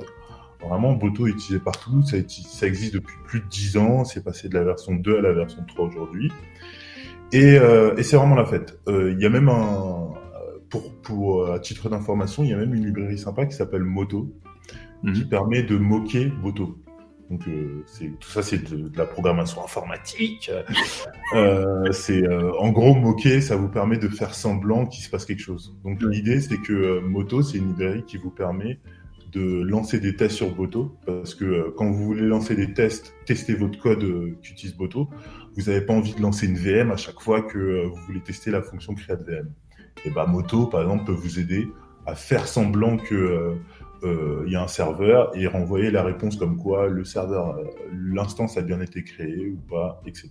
Vraiment, 0.67 0.93
Boto 0.93 1.27
est 1.27 1.31
utilisé 1.31 1.59
partout, 1.59 2.01
ça, 2.01 2.17
ça, 2.27 2.65
existe 2.65 2.95
depuis 2.95 3.15
plus 3.25 3.41
de 3.41 3.45
10 3.45 3.77
ans, 3.77 4.03
c'est 4.03 4.23
passé 4.23 4.49
de 4.49 4.55
la 4.55 4.63
version 4.63 4.95
2 4.95 5.19
à 5.19 5.21
la 5.21 5.33
version 5.33 5.63
3 5.67 5.85
aujourd'hui. 5.85 6.31
Et, 7.31 7.57
et 7.57 8.03
c'est 8.03 8.17
vraiment 8.17 8.33
la 8.33 8.45
fête. 8.45 8.79
Il 8.87 9.17
y 9.19 9.25
a 9.27 9.29
même 9.29 9.49
un, 9.49 10.09
pour, 10.71 10.91
pour, 11.03 11.51
à 11.51 11.59
titre 11.59 11.89
d'information, 11.89 12.43
il 12.43 12.49
y 12.49 12.53
a 12.53 12.57
même 12.57 12.73
une 12.73 12.87
librairie 12.87 13.19
sympa 13.19 13.45
qui 13.45 13.55
s'appelle 13.55 13.83
Moto, 13.83 14.33
qui 15.03 15.21
mhm. 15.21 15.29
permet 15.29 15.61
de 15.61 15.77
moquer 15.77 16.25
Boto. 16.25 16.79
Donc 17.29 17.47
euh, 17.47 17.83
tout 18.19 18.29
ça, 18.29 18.41
c'est 18.41 18.69
de, 18.69 18.89
la 18.95 19.05
programmation 19.05 19.63
informatique. 19.63 20.49
euh, 21.35 21.91
c'est 21.91 22.23
euh, 22.23 22.53
en 22.57 22.71
gros 22.71 22.95
moquer, 22.95 23.41
ça 23.41 23.55
vous 23.55 23.67
permet 23.67 23.97
de 23.97 24.07
faire 24.07 24.33
semblant 24.33 24.85
qu'il 24.85 25.03
se 25.03 25.09
passe 25.09 25.25
quelque 25.25 25.41
chose. 25.41 25.75
Donc 25.83 26.01
l'idée, 26.01 26.39
c'est 26.39 26.61
que 26.61 26.99
Moto, 26.99 27.41
c'est 27.41 27.57
une 27.57 27.67
librairie 27.69 28.03
qui 28.03 28.17
vous 28.17 28.31
permet 28.31 28.79
de 29.31 29.61
lancer 29.61 29.99
des 29.99 30.15
tests 30.15 30.37
sur 30.37 30.53
Boto, 30.53 30.97
parce 31.05 31.35
que 31.35 31.45
euh, 31.45 31.73
quand 31.75 31.89
vous 31.89 32.03
voulez 32.03 32.21
lancer 32.25 32.55
des 32.55 32.73
tests, 32.73 33.13
tester 33.25 33.55
votre 33.55 33.79
code 33.79 34.03
euh, 34.03 34.37
qu'utilise 34.41 34.75
Boto, 34.75 35.09
vous 35.55 35.63
n'avez 35.63 35.81
pas 35.81 35.93
envie 35.93 36.13
de 36.13 36.21
lancer 36.21 36.47
une 36.47 36.55
VM 36.55 36.91
à 36.91 36.97
chaque 36.97 37.19
fois 37.19 37.41
que 37.41 37.57
euh, 37.57 37.87
vous 37.87 38.01
voulez 38.07 38.21
tester 38.21 38.51
la 38.51 38.61
fonction 38.61 38.95
create 38.95 39.23
VM. 39.23 39.51
Et 40.05 40.11
bah 40.11 40.25
Moto, 40.27 40.67
par 40.67 40.81
exemple, 40.81 41.05
peut 41.05 41.11
vous 41.11 41.39
aider 41.39 41.67
à 42.05 42.15
faire 42.15 42.47
semblant 42.47 42.97
que 42.97 43.57
il 44.03 44.51
y 44.51 44.55
a 44.55 44.63
un 44.63 44.67
serveur 44.67 45.31
et 45.35 45.47
renvoyer 45.47 45.91
la 45.91 46.03
réponse 46.03 46.35
comme 46.35 46.57
quoi 46.57 46.87
le 46.87 47.03
serveur, 47.03 47.57
l'instance 47.93 48.57
a 48.57 48.61
bien 48.61 48.81
été 48.81 49.03
créée 49.03 49.49
ou 49.49 49.57
pas, 49.69 50.01
etc. 50.05 50.29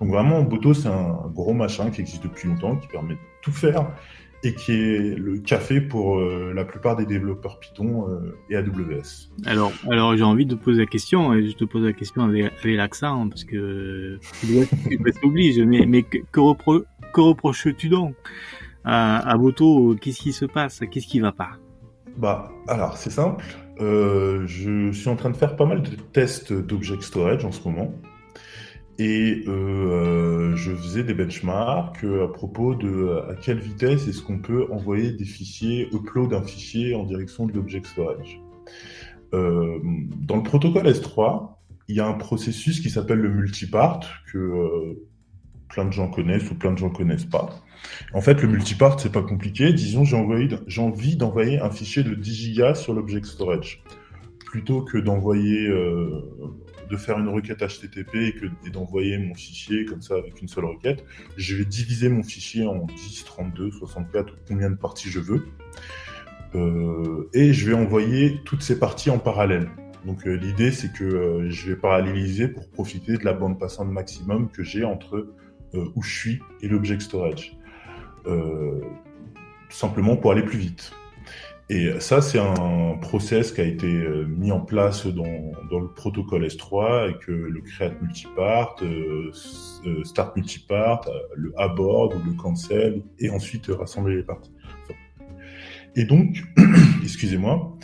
Donc 0.00 0.10
vraiment, 0.10 0.42
Boto, 0.42 0.74
c'est 0.74 0.88
un 0.88 1.30
gros 1.34 1.54
machin 1.54 1.90
qui 1.90 2.00
existe 2.00 2.22
depuis 2.22 2.48
longtemps, 2.48 2.76
qui 2.76 2.88
permet 2.88 3.14
de 3.14 3.20
tout 3.42 3.52
faire 3.52 3.86
et 4.44 4.54
qui 4.54 4.72
est 4.72 5.18
le 5.18 5.38
café 5.38 5.80
pour 5.80 6.18
euh, 6.18 6.52
la 6.54 6.64
plupart 6.64 6.96
des 6.96 7.06
développeurs 7.06 7.58
Python 7.58 8.08
euh, 8.08 8.36
et 8.50 8.56
AWS. 8.56 9.30
Alors, 9.44 9.72
j'ai 10.16 10.22
envie 10.22 10.46
de 10.46 10.54
poser 10.54 10.80
la 10.80 10.86
question, 10.86 11.34
et 11.34 11.44
je 11.44 11.56
te 11.56 11.64
pose 11.64 11.84
la 11.84 11.92
question 11.92 12.22
avec, 12.22 12.52
l'accent, 12.64 13.22
hein, 13.22 13.28
parce 13.28 13.44
que 13.44 14.18
tu 14.40 15.12
t'obliges, 15.20 15.58
mais, 15.60 15.86
mais 15.86 16.02
que, 16.04 16.18
que, 16.30 16.40
repro 16.40 16.84
que 17.12 17.20
reproches-tu 17.20 17.88
donc 17.88 18.14
à 18.84 19.36
Boto 19.36 19.96
Qu'est-ce 20.00 20.20
qui 20.20 20.32
se 20.32 20.44
passe? 20.44 20.80
Qu'est-ce 20.90 21.06
qui 21.06 21.20
va 21.20 21.32
pas? 21.32 21.58
Bah, 22.18 22.50
alors, 22.66 22.96
c'est 22.96 23.10
simple. 23.10 23.44
Euh, 23.80 24.44
je 24.46 24.90
suis 24.90 25.08
en 25.08 25.14
train 25.14 25.30
de 25.30 25.36
faire 25.36 25.54
pas 25.54 25.66
mal 25.66 25.82
de 25.82 25.90
tests 26.12 26.52
d'object 26.52 27.02
storage 27.02 27.44
en 27.44 27.52
ce 27.52 27.62
moment. 27.66 27.94
Et 28.98 29.44
euh, 29.46 30.56
je 30.56 30.74
faisais 30.74 31.04
des 31.04 31.14
benchmarks 31.14 32.02
euh, 32.02 32.24
à 32.24 32.28
propos 32.28 32.74
de 32.74 33.20
à 33.30 33.36
quelle 33.36 33.60
vitesse 33.60 34.08
est-ce 34.08 34.20
qu'on 34.22 34.40
peut 34.40 34.66
envoyer 34.72 35.12
des 35.12 35.24
fichiers, 35.24 35.88
upload 35.92 36.34
un 36.34 36.42
fichier 36.42 36.96
en 36.96 37.04
direction 37.04 37.46
de 37.46 37.52
l'object 37.52 37.86
storage. 37.86 38.40
Euh, 39.32 39.78
dans 40.16 40.36
le 40.36 40.42
protocole 40.42 40.88
S3, 40.88 41.50
il 41.86 41.94
y 41.94 42.00
a 42.00 42.06
un 42.06 42.14
processus 42.14 42.80
qui 42.80 42.90
s'appelle 42.90 43.18
le 43.20 43.30
multipart, 43.30 44.00
que 44.32 44.38
euh, 44.38 45.06
plein 45.68 45.84
de 45.84 45.92
gens 45.92 46.08
connaissent 46.08 46.50
ou 46.50 46.54
plein 46.54 46.72
de 46.72 46.78
gens 46.78 46.90
connaissent 46.90 47.24
pas. 47.24 47.50
En 48.12 48.20
fait, 48.20 48.42
le 48.42 48.48
multipart, 48.48 48.98
c'est 49.00 49.12
pas 49.12 49.22
compliqué. 49.22 49.72
Disons, 49.72 50.04
j'ai 50.04 50.80
envie 50.80 51.16
d'envoyer 51.16 51.60
un 51.60 51.70
fichier 51.70 52.02
de 52.02 52.14
10 52.14 52.34
gigas 52.34 52.74
sur 52.74 52.94
l'object 52.94 53.26
storage. 53.26 53.82
Plutôt 54.46 54.82
que 54.82 54.96
d'envoyer 54.96 55.66
euh, 55.68 56.22
de 56.88 56.96
faire 56.96 57.18
une 57.18 57.28
requête 57.28 57.58
HTTP 57.58 58.14
et, 58.14 58.32
que, 58.32 58.70
d'envoyer 58.70 59.18
mon 59.18 59.34
fichier 59.34 59.84
comme 59.84 60.00
ça 60.00 60.14
avec 60.14 60.40
une 60.40 60.48
seule 60.48 60.64
requête, 60.64 61.04
je 61.36 61.56
vais 61.56 61.66
diviser 61.66 62.08
mon 62.08 62.22
fichier 62.22 62.66
en 62.66 62.86
10, 62.86 63.24
32, 63.24 63.70
64 63.72 64.32
ou 64.32 64.36
combien 64.46 64.70
de 64.70 64.76
parties 64.76 65.10
je 65.10 65.20
veux. 65.20 65.46
Euh, 66.54 67.28
et 67.34 67.52
je 67.52 67.66
vais 67.66 67.74
envoyer 67.74 68.40
toutes 68.46 68.62
ces 68.62 68.78
parties 68.78 69.10
en 69.10 69.18
parallèle. 69.18 69.68
Donc 70.06 70.26
euh, 70.26 70.32
l'idée 70.32 70.70
c'est 70.70 70.90
que 70.94 71.48
je 71.50 71.70
vais 71.70 71.76
paralléliser 71.76 72.48
pour 72.48 72.66
profiter 72.70 73.18
de 73.18 73.24
la 73.26 73.34
bande 73.34 73.58
passante 73.58 73.90
maximum 73.90 74.48
que 74.48 74.62
j'ai 74.62 74.84
entre 74.84 75.28
où 75.74 76.02
je 76.02 76.18
suis 76.18 76.40
et 76.62 76.68
l'object 76.68 77.02
storage. 77.02 77.56
simplement 79.70 80.16
pour 80.16 80.32
aller 80.32 80.42
plus 80.42 80.58
vite. 80.58 80.92
Et 81.70 82.00
ça, 82.00 82.22
c'est 82.22 82.38
un 82.38 82.96
process 82.98 83.52
qui 83.52 83.60
a 83.60 83.64
été 83.64 83.86
euh, 83.86 84.24
mis 84.24 84.50
en 84.50 84.60
place 84.60 85.06
dans, 85.06 85.52
dans 85.70 85.80
le 85.80 85.88
protocole 85.88 86.46
S3 86.46 87.02
avec 87.02 87.26
le 87.26 87.60
create 87.60 88.00
multipart, 88.00 88.76
euh, 88.80 89.30
euh, 89.86 90.02
start 90.02 90.34
multipart, 90.34 91.06
le 91.36 91.52
abort 91.58 92.14
ou 92.16 92.26
le 92.26 92.32
cancel, 92.32 93.02
et 93.18 93.28
ensuite 93.28 93.66
rassembler 93.66 94.16
les 94.16 94.22
parties. 94.22 94.54
Et 95.94 96.04
donc, 96.04 96.42
excusez-moi, 97.02 97.76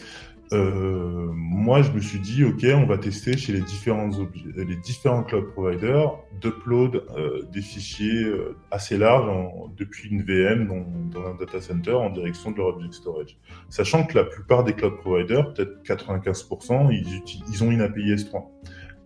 euh, 0.52 1.30
moi, 1.32 1.82
je 1.82 1.90
me 1.92 2.00
suis 2.00 2.20
dit, 2.20 2.44
OK, 2.44 2.64
on 2.74 2.86
va 2.86 2.98
tester 2.98 3.36
chez 3.36 3.52
les 3.52 3.60
différents, 3.60 4.10
les 4.54 4.76
différents 4.76 5.22
cloud 5.22 5.46
providers 5.52 6.18
d'upload 6.40 7.02
euh, 7.16 7.42
des 7.50 7.62
fichiers 7.62 8.24
euh, 8.24 8.56
assez 8.70 8.98
larges 8.98 9.30
depuis 9.76 10.10
une 10.10 10.22
VM 10.22 10.66
dans, 10.66 11.26
un 11.26 11.34
data 11.34 11.60
center 11.60 11.92
en 11.92 12.10
direction 12.10 12.50
de 12.50 12.58
leur 12.58 12.68
object 12.68 12.94
storage. 12.94 13.38
Sachant 13.70 14.04
que 14.04 14.18
la 14.18 14.24
plupart 14.24 14.64
des 14.64 14.74
cloud 14.74 14.96
providers, 14.96 15.52
peut-être 15.54 15.82
95%, 15.84 16.92
ils, 16.92 17.22
ils 17.50 17.64
ont 17.64 17.70
une 17.70 17.80
API 17.80 18.14
S3. 18.14 18.44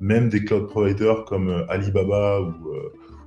Même 0.00 0.28
des 0.28 0.44
cloud 0.44 0.66
providers 0.66 1.24
comme 1.24 1.64
Alibaba 1.68 2.40
ou, 2.40 2.54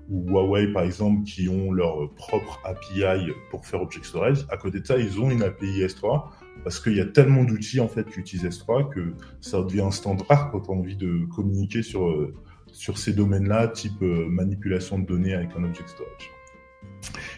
ou 0.09 0.29
Huawei, 0.29 0.67
par 0.67 0.83
exemple, 0.83 1.23
qui 1.23 1.47
ont 1.47 1.71
leur 1.71 2.09
propre 2.15 2.59
API 2.65 3.31
pour 3.49 3.65
faire 3.65 3.81
object 3.81 4.05
storage, 4.05 4.45
à 4.49 4.57
côté 4.57 4.81
de 4.81 4.85
ça, 4.85 4.97
ils 4.97 5.19
ont 5.19 5.31
une 5.31 5.43
API 5.43 5.81
S3 5.81 6.29
parce 6.63 6.79
qu'il 6.79 6.95
y 6.95 7.01
a 7.01 7.05
tellement 7.05 7.43
d'outils 7.43 7.79
en 7.79 7.87
fait 7.87 8.09
qui 8.09 8.19
utilisent 8.19 8.45
S3 8.45 8.89
que 8.89 9.13
ça 9.39 9.61
devient 9.61 9.81
un 9.81 9.91
standard 9.91 10.51
quand 10.51 10.69
on 10.69 10.73
a 10.73 10.77
envie 10.77 10.95
de 10.95 11.25
communiquer 11.35 11.81
sur, 11.81 12.07
euh, 12.07 12.33
sur 12.71 12.97
ces 12.97 13.13
domaines-là, 13.13 13.67
type 13.69 14.01
euh, 14.01 14.27
manipulation 14.27 14.99
de 14.99 15.05
données 15.05 15.33
avec 15.33 15.49
un 15.57 15.63
object 15.63 15.89
storage. 15.89 16.31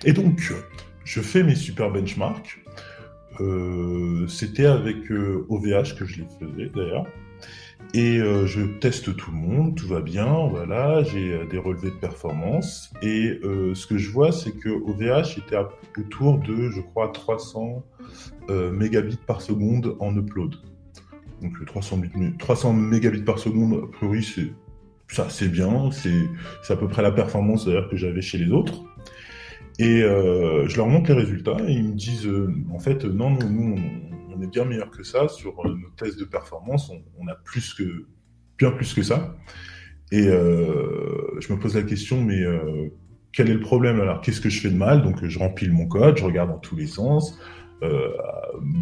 Et 0.04 0.14
donc, 0.14 0.54
je 1.06 1.22
fais 1.22 1.44
mes 1.44 1.56
super 1.56 1.92
benchmarks. 1.92 2.60
Euh, 3.40 4.28
C'était 4.28 4.66
avec 4.66 5.10
OVH 5.10 5.96
que 5.98 6.06
je 6.06 6.22
les 6.22 6.28
faisais 6.40 6.70
d'ailleurs. 6.76 7.08
Et 7.94 8.18
euh, 8.20 8.48
je 8.48 8.62
teste 8.62 9.16
tout 9.16 9.32
le 9.32 9.38
monde, 9.38 9.76
tout 9.76 9.88
va 9.88 10.02
bien, 10.02 10.48
voilà, 10.50 11.04
j'ai 11.04 11.34
euh, 11.34 11.46
des 11.46 11.60
relevés 11.60 11.92
de 11.92 11.96
performance. 11.96 12.92
Et 13.04 13.40
euh, 13.44 13.76
ce 13.76 13.86
que 13.86 13.98
je 13.98 14.10
vois, 14.10 14.32
c'est 14.32 14.52
que 14.52 14.70
OVH 14.70 15.38
était 15.38 15.58
autour 15.98 16.40
de, 16.40 16.70
je 16.70 16.82
crois, 16.82 17.10
300 17.10 17.84
mégabits 18.50 19.20
par 19.26 19.42
seconde 19.42 19.96
en 20.00 20.16
upload. 20.18 20.56
Donc 21.42 21.66
300, 21.66 22.02
300 22.40 22.74
mégabits 22.74 23.22
par 23.22 23.40
seconde, 23.40 23.84
a 23.84 23.88
priori, 23.88 24.24
c'est 24.24 24.52
ça, 25.08 25.28
bien, 25.48 25.90
c'est 25.92 26.74
à 26.74 26.76
peu 26.76 26.88
près 26.88 27.02
la 27.02 27.12
performance 27.12 27.66
que 27.66 27.96
j'avais 27.96 28.22
chez 28.22 28.38
les 28.38 28.52
autres. 28.52 28.84
Et 29.80 30.02
je 30.02 30.76
leur 30.78 30.88
montre 30.88 31.12
les 31.12 31.18
résultats 31.18 31.58
et 31.68 31.74
ils 31.74 31.88
me 31.88 31.96
disent, 31.96 32.30
en 32.74 32.80
fait, 32.80 33.06
non, 33.06 33.30
non, 33.30 33.50
nous, 33.50 33.76
on 34.36 34.42
est 34.42 34.48
bien 34.48 34.66
meilleur 34.66 34.90
que 34.90 35.04
ça 35.04 35.28
sur 35.28 35.66
euh, 35.66 35.70
nos 35.70 35.90
tests 35.90 36.20
de 36.20 36.26
performance. 36.26 36.92
On, 37.20 37.28
a 37.28 37.36
plus 37.36 37.74
que 37.74 38.06
bien 38.58 38.72
plus 38.72 38.94
que 38.94 39.04
ça. 39.04 39.36
Et 40.12 40.28
euh, 40.28 41.40
je 41.40 41.52
me 41.54 41.60
pose 41.60 41.76
la 41.76 41.84
question, 41.84 42.22
mais 42.22 42.42
euh, 42.42 42.90
quel 43.32 43.50
est 43.50 43.54
le 43.54 43.60
problème? 43.60 44.00
Alors 44.00 44.22
Qu'est-ce 44.22 44.42
que 44.42 44.50
je 44.50 44.60
fais 44.60 44.70
de 44.70 44.78
mal? 44.78 45.02
Donc 45.02 45.26
je 45.26 45.40
remplis 45.40 45.70
mon 45.70 45.88
code, 45.88 46.18
je 46.18 46.24
regarde 46.24 46.50
dans 46.50 46.60
tous 46.60 46.76
les 46.76 46.88
sens. 46.88 47.40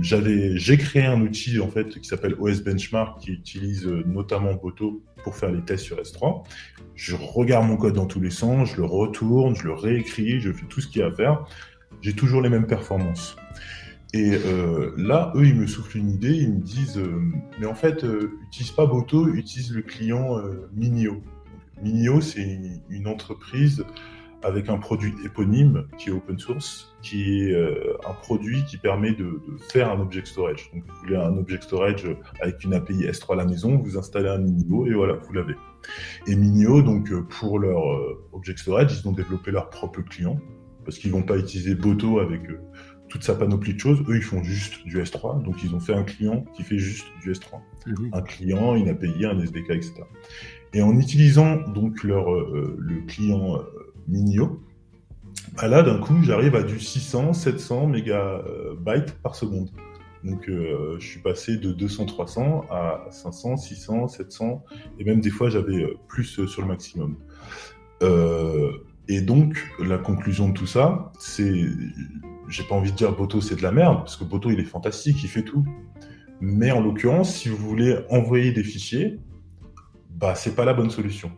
j'avais, 0.01 0.57
j'ai 0.57 0.77
créé 0.77 1.05
un 1.05 1.21
outil 1.21 1.59
en 1.59 1.69
fait 1.69 1.89
qui 1.99 2.07
s'appelle 2.07 2.35
OS 2.39 2.61
Benchmark 2.61 3.19
qui 3.19 3.31
utilise 3.31 3.87
notamment 3.87 4.53
Boto 4.53 5.03
pour 5.23 5.35
faire 5.35 5.51
les 5.51 5.61
tests 5.61 5.85
sur 5.85 5.97
S3. 5.97 6.43
Je 6.93 7.15
regarde 7.15 7.65
mon 7.67 7.77
code 7.77 7.95
dans 7.95 8.05
tous 8.05 8.19
les 8.19 8.29
sens, 8.29 8.71
je 8.71 8.77
le 8.77 8.85
retourne, 8.85 9.55
je 9.55 9.63
le 9.63 9.73
réécris, 9.73 10.39
je 10.39 10.51
fais 10.51 10.65
tout 10.67 10.81
ce 10.81 10.87
qu'il 10.87 11.01
y 11.01 11.03
a 11.03 11.07
à 11.07 11.11
faire. 11.11 11.45
J'ai 12.01 12.13
toujours 12.13 12.41
les 12.41 12.49
mêmes 12.49 12.67
performances. 12.67 13.35
Et 14.13 14.33
euh, 14.33 14.91
là, 14.97 15.31
eux, 15.35 15.45
ils 15.45 15.55
me 15.55 15.67
soufflent 15.67 15.97
une 15.97 16.09
idée, 16.09 16.33
ils 16.33 16.51
me 16.51 16.59
disent, 16.59 16.97
euh, 16.97 17.21
mais 17.59 17.65
en 17.65 17.75
fait, 17.75 18.03
euh, 18.03 18.37
utilise 18.47 18.71
pas 18.71 18.85
Boto, 18.85 19.27
utilise 19.29 19.73
le 19.73 19.81
client 19.81 20.37
euh, 20.37 20.69
Minio. 20.73 21.23
Minio, 21.81 22.19
c'est 22.19 22.59
une 22.89 23.07
entreprise 23.07 23.85
avec 24.43 24.69
un 24.69 24.77
produit 24.77 25.13
éponyme 25.23 25.87
qui 25.97 26.09
est 26.09 26.11
open 26.11 26.37
source, 26.39 26.93
qui 27.01 27.41
est 27.41 27.55
un 27.55 28.13
produit 28.13 28.65
qui 28.65 28.77
permet 28.77 29.11
de, 29.11 29.23
de, 29.47 29.57
faire 29.71 29.91
un 29.91 29.99
object 29.99 30.27
storage. 30.27 30.71
Donc, 30.73 30.83
vous 30.87 30.95
voulez 31.03 31.15
un 31.15 31.37
object 31.37 31.63
storage 31.63 32.07
avec 32.39 32.63
une 32.63 32.73
API 32.73 33.05
S3 33.05 33.33
à 33.33 33.35
la 33.37 33.45
maison, 33.45 33.77
vous 33.77 33.97
installez 33.97 34.29
un 34.29 34.39
Minio 34.39 34.87
et 34.87 34.93
voilà, 34.93 35.13
vous 35.13 35.33
l'avez. 35.33 35.55
Et 36.27 36.35
Minio, 36.35 36.81
donc, 36.81 37.11
pour 37.29 37.59
leur 37.59 37.83
object 38.33 38.59
storage, 38.59 38.99
ils 38.99 39.07
ont 39.07 39.11
développé 39.11 39.51
leur 39.51 39.69
propre 39.69 40.01
client 40.01 40.39
parce 40.85 40.97
qu'ils 40.97 41.11
vont 41.11 41.23
pas 41.23 41.37
utiliser 41.37 41.75
Boto 41.75 42.19
avec 42.19 42.41
toute 43.11 43.23
sa 43.23 43.35
panoplie 43.35 43.73
de 43.73 43.79
choses. 43.79 44.01
Eux, 44.07 44.15
ils 44.15 44.23
font 44.23 44.41
juste 44.41 44.83
du 44.85 45.01
S3. 45.01 45.43
Donc, 45.43 45.63
ils 45.63 45.75
ont 45.75 45.79
fait 45.79 45.93
un 45.93 46.03
client 46.03 46.45
qui 46.55 46.63
fait 46.63 46.79
juste 46.79 47.05
du 47.21 47.31
S3. 47.31 47.59
Mhm. 47.85 48.09
Un 48.13 48.21
client, 48.21 48.75
une 48.75 48.89
API, 48.89 49.25
un 49.25 49.37
SDK, 49.37 49.71
etc. 49.71 49.93
Et 50.73 50.81
en 50.81 50.97
utilisant 50.97 51.57
donc 51.57 52.03
leur, 52.03 52.33
euh, 52.33 52.75
le 52.79 53.01
client 53.01 53.57
euh, 53.57 53.93
Minio, 54.07 54.63
bah 55.57 55.67
là, 55.67 55.83
d'un 55.83 55.99
coup, 55.99 56.15
j'arrive 56.23 56.55
à 56.55 56.63
du 56.63 56.79
600, 56.79 57.33
700 57.33 57.87
mégabytes 57.87 59.11
par 59.21 59.35
seconde. 59.35 59.69
Donc, 60.23 60.47
euh, 60.47 60.97
je 60.99 61.05
suis 61.05 61.19
passé 61.19 61.57
de 61.57 61.73
200, 61.73 62.05
300 62.05 62.65
à 62.69 63.07
500, 63.09 63.57
600, 63.57 64.07
700, 64.07 64.63
et 64.99 65.03
même 65.03 65.19
des 65.19 65.31
fois, 65.31 65.49
j'avais 65.49 65.83
euh, 65.83 65.97
plus 66.07 66.45
sur 66.45 66.61
le 66.61 66.67
maximum. 66.67 67.17
Euh, 69.11 69.15
et 69.15 69.21
donc, 69.21 69.67
la 69.79 69.97
conclusion 69.97 70.49
de 70.49 70.53
tout 70.53 70.67
ça, 70.67 71.11
c'est 71.19 71.65
j'ai 72.47 72.63
pas 72.63 72.75
envie 72.75 72.91
de 72.91 72.97
dire 72.97 73.15
Boto 73.15 73.39
c'est 73.39 73.55
de 73.55 73.63
la 73.63 73.71
merde, 73.71 73.99
parce 73.99 74.17
que 74.17 74.23
Boto 74.23 74.49
il 74.49 74.59
est 74.59 74.65
fantastique, 74.65 75.23
il 75.23 75.29
fait 75.29 75.43
tout. 75.43 75.65
Mais 76.41 76.71
en 76.71 76.81
l'occurrence, 76.81 77.35
si 77.35 77.49
vous 77.49 77.57
voulez 77.57 77.99
envoyer 78.09 78.51
des 78.51 78.63
fichiers, 78.63 79.19
bah 80.09 80.35
c'est 80.35 80.55
pas 80.55 80.65
la 80.65 80.73
bonne 80.73 80.89
solution. 80.89 81.31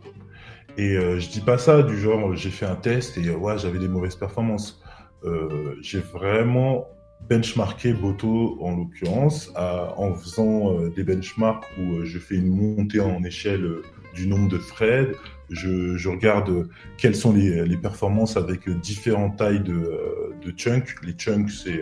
Et 0.78 0.98
euh, 0.98 1.20
je 1.20 1.30
dis 1.30 1.42
pas 1.42 1.58
ça 1.60 1.84
du 1.84 2.00
genre 2.00 2.36
j'ai 2.36 2.50
fait 2.50 2.66
un 2.66 2.76
test 2.76 3.18
et 3.18 3.24
j'avais 3.24 3.80
des 3.80 3.88
mauvaises 3.88 4.16
performances. 4.16 4.82
Euh, 5.24 5.76
j'ai 5.82 6.00
vraiment 6.00 6.88
benchmarker 7.30 7.94
Boto 7.94 8.58
en 8.62 8.76
l'occurrence 8.76 9.52
en 9.56 10.14
faisant 10.14 10.74
euh, 10.74 10.90
des 10.90 11.04
benchmarks 11.04 11.66
où 11.78 11.94
euh, 11.94 12.06
je 12.06 12.20
fais 12.20 12.36
une 12.36 12.50
montée 12.50 13.00
en 13.00 13.24
échelle 13.24 13.64
euh, 13.64 13.84
du 14.14 14.28
nombre 14.28 14.50
de 14.50 14.58
threads, 14.58 15.16
je, 15.50 15.98
je 15.98 16.10
regarde 16.10 16.70
quelles 16.98 17.16
sont 17.16 17.34
les, 17.34 17.66
les, 17.66 17.78
performances 17.78 18.38
avec 18.38 18.70
différentes 18.70 19.38
tailles 19.38 19.62
de, 19.62 20.34
de 20.44 20.52
chunks. 20.58 20.96
Les 21.04 21.14
chunks, 21.14 21.52
c'est 21.52 21.82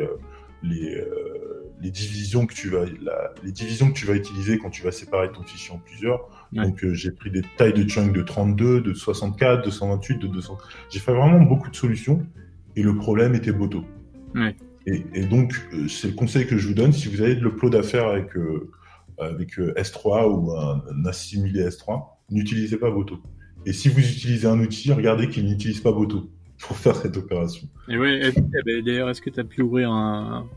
les, 0.63 1.03
les 1.81 1.91
divisions 1.91 2.45
que 2.45 2.53
tu 2.53 2.69
vas 2.69 2.85
la, 3.01 3.33
les 3.43 3.51
divisions 3.51 3.89
que 3.89 3.97
tu 3.97 4.05
vas 4.05 4.13
utiliser 4.13 4.57
quand 4.57 4.69
tu 4.69 4.83
vas 4.83 4.91
séparer 4.91 5.31
ton 5.31 5.43
fichier 5.43 5.73
en 5.73 5.79
plusieurs. 5.79 6.27
Donc 6.51 6.85
j'ai 6.91 7.11
pris 7.11 7.31
des 7.31 7.43
tailles 7.57 7.73
de 7.73 7.87
chunks 7.87 8.13
de 8.13 8.21
32, 8.21 8.81
de 8.81 8.93
64, 8.93 9.65
de 9.65 9.69
128, 9.69 10.17
de 10.17 10.27
200. 10.27 10.57
J'ai 10.89 10.99
fait 10.99 11.13
vraiment 11.13 11.41
beaucoup 11.41 11.69
de 11.69 11.75
solutions 11.75 12.25
et 12.75 12.83
le 12.83 12.95
problème 12.95 13.35
était 13.35 13.51
Boto. 13.51 13.83
Ouais. 14.35 14.55
Et, 14.87 15.25
donc, 15.25 15.53
euh, 15.73 15.87
c'est 15.87 16.07
le 16.07 16.13
conseil 16.13 16.47
que 16.47 16.57
je 16.57 16.67
vous 16.67 16.73
donne. 16.73 16.91
Si 16.91 17.07
vous 17.07 17.21
avez 17.21 17.35
de 17.35 17.41
l'upload 17.41 17.75
à 17.75 17.83
faire 17.83 18.07
avec, 18.07 18.35
euh, 18.35 18.71
avec 19.19 19.59
euh, 19.59 19.73
S3 19.77 20.27
ou 20.27 20.51
un, 20.57 21.05
assimilé 21.05 21.67
S3, 21.67 22.03
n'utilisez 22.29 22.77
pas 22.77 22.89
Boto. 22.89 23.21
Et 23.65 23.73
si 23.73 23.89
vous 23.89 23.99
utilisez 23.99 24.47
un 24.47 24.59
outil, 24.59 24.91
regardez 24.91 25.29
qu'il 25.29 25.45
n'utilise 25.45 25.79
pas 25.79 25.91
Boto 25.91 26.29
pour 26.59 26.77
faire 26.77 26.95
cette 26.95 27.17
opération. 27.17 27.67
Et 27.89 27.97
ouais, 27.97 28.31
d'ailleurs, 28.85 29.09
est-ce 29.09 29.21
que 29.21 29.29
tu 29.29 29.39
as 29.39 29.43
pu 29.43 29.61
ouvrir 29.61 29.91
un, 29.91 30.47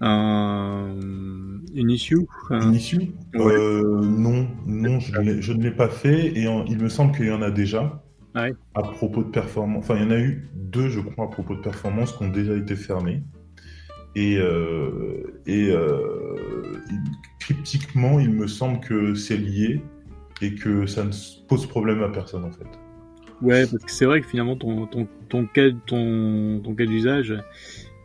un, 0.00 0.94
une 1.74 1.90
issue 1.90 2.26
Une 2.50 2.74
issue? 2.74 3.12
Non, 3.34 4.48
non, 4.66 5.00
je, 5.00 5.52
ne 5.52 5.62
l'ai 5.62 5.70
pas 5.70 5.88
fait 5.88 6.26
et 6.26 6.44
il 6.68 6.78
me 6.78 6.88
semble 6.88 7.14
qu'il 7.16 7.26
y 7.26 7.32
en 7.32 7.42
a 7.42 7.50
déjà. 7.50 8.02
À 8.74 8.82
propos 8.82 9.24
de 9.24 9.30
performance, 9.30 9.84
enfin, 9.84 9.96
il 9.96 10.02
y 10.02 10.06
en 10.06 10.12
a 10.12 10.18
eu 10.20 10.48
deux, 10.54 10.88
je 10.88 11.00
crois, 11.00 11.24
à 11.24 11.28
propos 11.28 11.56
de 11.56 11.60
performance 11.60 12.12
qui 12.12 12.22
ont 12.22 12.28
déjà 12.28 12.54
été 12.54 12.76
fermés. 12.76 13.24
Et, 14.14 14.38
euh, 14.38 15.40
et 15.46 15.70
euh, 15.70 16.36
cryptiquement, 17.40 18.20
il 18.20 18.30
me 18.30 18.46
semble 18.46 18.78
que 18.80 19.14
c'est 19.14 19.36
lié 19.36 19.82
et 20.40 20.54
que 20.54 20.86
ça 20.86 21.04
ne 21.04 21.10
pose 21.48 21.66
problème 21.66 22.02
à 22.02 22.08
personne, 22.08 22.44
en 22.44 22.52
fait. 22.52 22.66
Ouais, 23.40 23.66
parce 23.66 23.84
que 23.84 23.90
c'est 23.90 24.04
vrai 24.04 24.20
que 24.20 24.26
finalement, 24.26 24.56
ton, 24.56 24.86
ton, 24.86 25.06
ton 25.28 25.46
cas, 25.46 25.70
ton, 25.86 26.60
ton 26.62 26.74
cas 26.74 26.86
d'usage, 26.86 27.34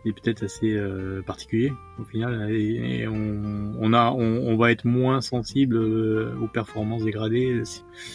est 0.05 0.13
peut-être 0.13 0.43
assez 0.43 0.73
euh, 0.73 1.21
particulier 1.21 1.71
au 1.99 2.03
final 2.03 2.51
et, 2.51 3.07
on, 3.07 3.73
on, 3.79 3.93
a 3.93 4.11
on, 4.11 4.47
on, 4.47 4.57
va 4.57 4.71
être 4.71 4.85
moins 4.85 5.21
sensible 5.21 5.77
euh, 5.77 6.35
aux 6.41 6.47
performances 6.47 7.03
dégradées. 7.03 7.61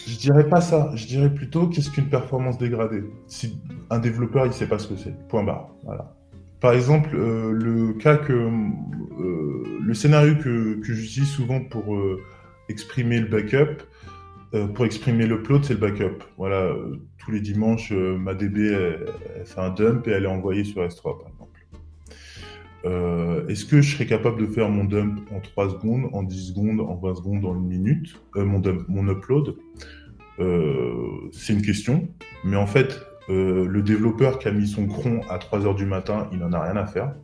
Je 0.07 0.17
dirais 0.19 0.49
pas 0.49 0.61
ça, 0.61 0.91
je 0.95 1.07
dirais 1.07 1.33
plutôt 1.33 1.69
qu'est-ce 1.69 1.91
qu'une 1.91 2.09
performance 2.09 2.59
dégradée? 2.59 3.05
Si 3.27 3.59
un 3.91 3.99
développeur 3.99 4.47
il 4.47 4.53
sait 4.53 4.69
pas 4.69 4.79
ce 4.79 4.89
que 4.89 4.97
c'est, 4.97 5.15
point 5.29 5.43
barre. 5.43 5.71
Voilà. 5.85 6.15
Par 6.61 6.73
exemple, 6.73 7.11
euh, 7.15 7.53
le 7.53 7.95
cas 7.95 8.17
que 8.17 8.51
le 9.81 9.95
scénario 9.95 10.35
que, 10.37 10.75
que 10.81 10.93
j'utilise 10.93 11.29
souvent 11.29 11.61
pour 11.61 11.97
exprimer 12.69 13.21
le 13.21 13.27
backup, 13.27 13.83
pour 14.75 14.85
exprimer 14.85 15.27
l'upload, 15.27 15.65
c'est 15.65 15.75
le 15.75 15.81
backup. 15.81 16.25
Voilà, 16.37 16.75
tous 17.19 17.31
les 17.31 17.41
dimanches, 17.41 17.93
ma 17.93 18.35
DB 18.35 18.69
elle, 18.69 19.45
fait 19.45 19.61
un 19.61 19.71
dump 19.71 20.07
et 20.09 20.13
elle 20.13 20.25
est 20.25 20.29
envoyée 20.29 20.65
sur 20.65 20.83
S3. 20.83 21.17
Euh, 22.85 23.47
est-ce 23.49 23.65
que 23.65 23.81
je 23.81 23.95
serais 23.95 24.07
capable 24.07 24.41
de 24.41 24.47
faire 24.47 24.69
mon 24.69 24.85
dump 24.85 25.21
en 25.35 25.41
3 25.41 25.71
secondes, 25.71 26.09
en 26.13 26.23
10 26.23 26.49
secondes, 26.49 26.81
en 26.81 26.95
20 26.95 27.15
secondes, 27.17 27.45
en 27.45 27.55
une 27.55 27.67
minute? 27.67 28.21
Euh, 28.37 28.45
mon, 28.45 28.61
dump, 28.61 28.85
mon 28.89 29.09
upload? 29.09 29.57
Euh, 30.39 31.29
C'est 31.33 31.53
une 31.53 31.63
question. 31.63 32.09
Mais 32.45 32.57
en 32.57 32.67
fait, 32.67 33.01
le 33.29 33.83
développeur 33.83 34.39
qui 34.39 34.49
a 34.49 34.53
mis 34.53 34.67
son 34.67 34.87
cron 34.87 35.21
à 35.29 35.39
3 35.39 35.67
heures 35.67 35.75
du 35.75 35.85
matin, 35.85 36.29
il 36.33 36.39
n'en 36.39 36.53
a 36.53 36.63
rien 36.63 36.77
à 36.77 36.87
faire. 36.87 37.15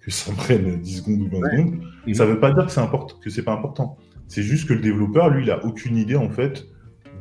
Que 0.00 0.10
ça 0.10 0.32
prenne 0.32 0.80
10 0.80 0.96
secondes 0.98 1.20
ou 1.20 1.28
20 1.28 1.50
secondes. 1.50 2.14
Ça 2.14 2.26
ne 2.26 2.30
veut 2.32 2.40
pas 2.40 2.52
dire 2.52 2.66
que 2.66 2.72
c'est 2.72 3.30
c'est 3.30 3.44
pas 3.44 3.52
important. 3.52 3.96
C'est 4.26 4.42
juste 4.42 4.66
que 4.66 4.72
le 4.72 4.80
développeur, 4.80 5.28
lui, 5.28 5.44
il 5.44 5.50
a 5.50 5.64
aucune 5.64 5.96
idée 5.96 6.16
en 6.16 6.30
fait 6.30 6.66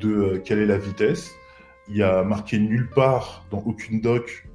de 0.01 0.41
quelle 0.43 0.59
est 0.59 0.65
la 0.65 0.77
vitesse. 0.77 1.31
Il 1.87 2.01
a 2.03 2.23
marqué 2.23 2.59
nulle 2.59 2.89
part 2.89 3.45
dans 3.51 3.59
aucune 3.59 4.01
doc 4.01 4.47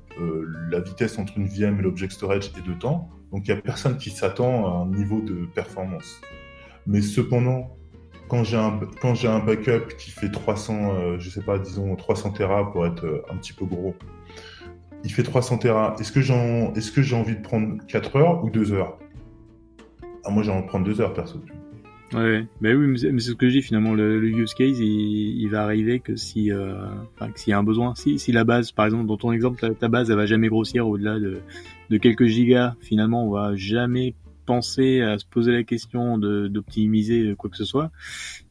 la 0.71 0.81
vitesse 0.81 1.19
entre 1.19 1.37
une 1.37 1.47
VM 1.47 1.79
et 1.79 1.83
l'object 1.83 2.13
storage 2.13 2.51
et 2.59 2.67
de 2.67 2.75
temps. 2.75 3.11
Donc 3.33 3.47
il 3.47 3.53
n'y 3.53 3.59
a 3.59 3.63
personne 3.63 3.99
qui 3.99 4.11
s'attend 4.11 4.67
à 4.67 4.83
un 4.83 4.87
niveau 4.87 5.21
de 5.21 5.47
performance. 5.55 6.21
Mais 6.87 7.03
cependant, 7.03 7.77
quand 8.29 8.45
j'ai 8.45 8.57
un, 8.57 9.39
backup 9.39 9.95
qui 9.99 10.11
fait 10.11 10.31
300, 10.31 10.95
euh, 10.95 11.19
je 11.19 11.31
sais 11.31 11.43
pas, 11.43 11.59
disons 11.59 11.95
300 11.95 12.33
Tera 12.33 12.73
pour 12.73 12.87
être 12.87 13.05
euh, 13.05 13.23
un 13.31 13.37
petit 13.37 13.53
peu 13.53 13.67
gros, 13.67 13.95
il 15.05 15.13
fait 15.13 15.23
300 15.23 15.59
Tera. 15.59 15.95
Est-ce 16.01 16.13
que 16.13 16.21
j'en, 16.21 16.73
est-ce 16.75 16.91
que 16.91 17.03
j'ai 17.03 17.17
envie 17.17 17.37
de 17.37 17.43
prendre 17.43 17.85
4 17.87 18.17
heures 18.17 18.45
ou 18.45 18.51
2 18.51 18.73
heures? 18.73 18.99
Ah, 20.25 20.31
Moi 20.31 20.43
j'ai 20.43 20.51
envie 20.51 20.63
de 20.63 20.69
prendre 20.69 20.85
2 20.85 21.01
heures 21.01 21.15
perso. 21.15 21.41
Ouais, 22.15 22.47
mais 22.61 22.75
oui, 22.75 22.87
mais 22.87 22.99
c'est 22.99 23.19
ce 23.19 23.33
que 23.33 23.49
je 23.49 23.61
finalement. 23.61 23.93
Le, 23.93 24.23
use 24.25 24.55
case, 24.55 24.79
il, 24.79 25.49
va 25.49 25.63
arriver 25.63 25.99
que 25.99 26.15
si, 26.15 26.53
euh, 26.53 26.75
s'il 27.35 27.51
y 27.51 27.53
a 27.53 27.59
un 27.59 27.65
besoin, 27.65 27.95
si, 27.97 28.19
si 28.19 28.31
la 28.31 28.45
base, 28.45 28.71
par 28.71 28.87
exemple, 28.87 29.07
dans 29.07 29.17
ton 29.17 29.33
exemple, 29.33 29.61
ta, 29.61 29.75
ta 29.75 29.89
base, 29.89 30.11
elle 30.11 30.17
va 30.17 30.27
jamais 30.27 30.49
grossir 30.49 30.87
au-delà 30.87 31.19
de, 31.19 31.41
de 31.91 31.97
quelques 31.97 32.27
gigas, 32.27 32.77
finalement, 32.81 33.27
on 33.27 33.31
va 33.31 33.57
jamais 33.57 34.15
penser 34.47 35.03
à 35.03 35.19
se 35.19 35.27
poser 35.27 35.53
la 35.53 35.63
question 35.65 36.19
d'optimiser 36.19 37.35
quoi 37.37 37.51
que 37.51 37.57
ce 37.57 37.65
soit. 37.65 37.91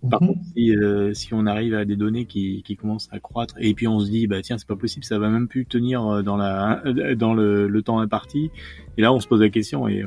Par 0.10 0.22
mhm. 0.22 0.28
contre, 0.28 0.42
si, 0.56 0.76
euh, 0.76 1.14
si, 1.14 1.34
on 1.34 1.46
arrive 1.48 1.74
à 1.74 1.86
des 1.86 1.96
données 1.96 2.26
qui, 2.26 2.62
qui, 2.64 2.76
commencent 2.76 3.10
à 3.12 3.20
croître 3.20 3.56
et 3.60 3.74
puis 3.74 3.88
on 3.88 4.00
se 4.00 4.10
dit 4.10 4.28
bah 4.28 4.42
tiens 4.42 4.58
c'est 4.58 4.68
pas 4.68 4.76
possible, 4.76 5.04
ça 5.06 5.18
va 5.18 5.30
même 5.30 5.48
plus 5.48 5.66
tenir 5.66 6.06
euh, 6.06 6.22
dans 6.22 6.38
la 6.38 6.84
dans 7.16 7.34
le, 7.34 7.68
le 7.68 7.82
temps 7.82 8.00
imparti. 8.00 8.52
Et 8.98 9.02
là 9.02 9.12
on 9.14 9.20
se 9.20 9.28
pose 9.28 9.42
la 9.42 9.50
question 9.50 9.88
et, 9.88 10.06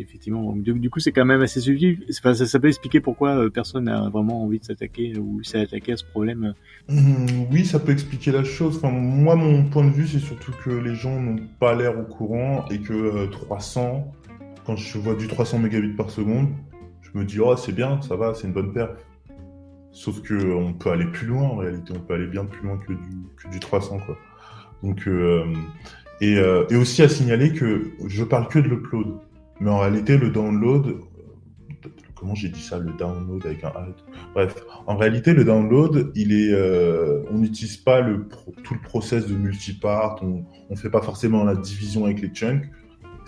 effectivement 0.00 0.54
du, 0.56 0.90
coup 0.90 1.00
c'est 1.00 1.12
quand 1.12 1.24
même 1.24 1.42
assez 1.42 1.60
subtil. 1.60 2.04
ça, 2.10 2.34
ça, 2.34 2.58
peut 2.58 2.68
expliquer 2.68 3.00
pourquoi 3.00 3.36
euh, 3.36 3.50
personne 3.50 3.84
n'a 3.84 4.08
vraiment 4.08 4.42
envie 4.42 4.58
de 4.58 4.64
s'attaquer 4.64 5.16
ou 5.18 5.42
s'est 5.44 5.60
attaqué 5.60 5.92
à 5.92 5.96
ce 5.96 6.04
problème. 6.04 6.54
Mhm, 6.88 7.46
oui, 7.52 7.64
ça 7.64 7.78
peut 7.78 7.92
expliquer 7.92 8.32
la 8.32 8.44
chose. 8.44 8.76
Enfin, 8.76 8.90
moi 8.90 9.36
mon 9.36 9.64
point 9.64 9.84
de 9.84 9.92
vue 9.92 10.06
c'est 10.06 10.18
surtout 10.18 10.52
que 10.64 10.70
les 10.70 10.94
gens 10.94 11.20
n'ont 11.20 11.40
pas 11.60 11.74
l'air 11.74 11.98
au 11.98 12.04
courant 12.04 12.64
et 12.70 12.78
que 12.78 13.26
300 13.30 14.12
quand 14.68 14.76
je 14.76 14.98
vois 14.98 15.14
du 15.14 15.28
300 15.28 15.60
mégabits 15.60 15.94
par 15.94 16.10
seconde, 16.10 16.50
je 17.00 17.18
me 17.18 17.24
dis, 17.24 17.40
oh, 17.40 17.56
c'est 17.56 17.72
bien, 17.72 18.02
ça 18.02 18.16
va, 18.16 18.34
c'est 18.34 18.46
une 18.46 18.52
bonne 18.52 18.74
paire. 18.74 18.90
Sauf 19.92 20.20
que 20.20 20.34
on 20.52 20.74
peut 20.74 20.90
aller 20.90 21.06
plus 21.06 21.26
loin 21.26 21.44
en 21.44 21.56
réalité, 21.56 21.94
on 21.96 22.00
peut 22.00 22.12
aller 22.12 22.26
bien 22.26 22.44
plus 22.44 22.66
loin 22.66 22.76
que 22.76 22.92
du, 22.92 23.50
du 23.50 23.60
300 23.60 23.98
quoi. 24.04 24.18
Donc 24.82 25.08
euh, 25.08 25.46
et, 26.20 26.36
euh, 26.36 26.66
et, 26.68 26.76
aussi 26.76 27.02
à 27.02 27.08
signaler 27.08 27.54
que 27.54 27.92
je 28.06 28.22
parle 28.24 28.46
que 28.48 28.58
de 28.58 28.68
l'upload, 28.68 29.06
mais 29.58 29.70
en 29.70 29.78
réalité 29.78 30.18
le 30.18 30.28
download, 30.28 30.98
comment 32.14 32.34
j'ai 32.34 32.50
dit 32.50 32.60
ça, 32.60 32.78
le 32.78 32.92
download 32.92 33.46
avec 33.46 33.64
un 33.64 33.68
alt? 33.68 34.04
Bref, 34.34 34.54
en 34.86 34.98
réalité 34.98 35.32
le 35.32 35.46
download, 35.46 36.12
il 36.14 36.30
est, 36.34 36.52
euh, 36.52 37.22
on 37.30 37.38
n'utilise 37.38 37.78
pas 37.78 38.02
le 38.02 38.28
tout 38.64 38.74
le 38.74 38.80
process 38.80 39.26
de 39.26 39.34
multipart, 39.34 40.18
on, 40.22 40.44
on 40.68 40.76
fait 40.76 40.90
pas 40.90 41.00
forcément 41.00 41.42
la 41.44 41.56
division 41.56 42.04
avec 42.04 42.20
les 42.20 42.28
chunks 42.28 42.68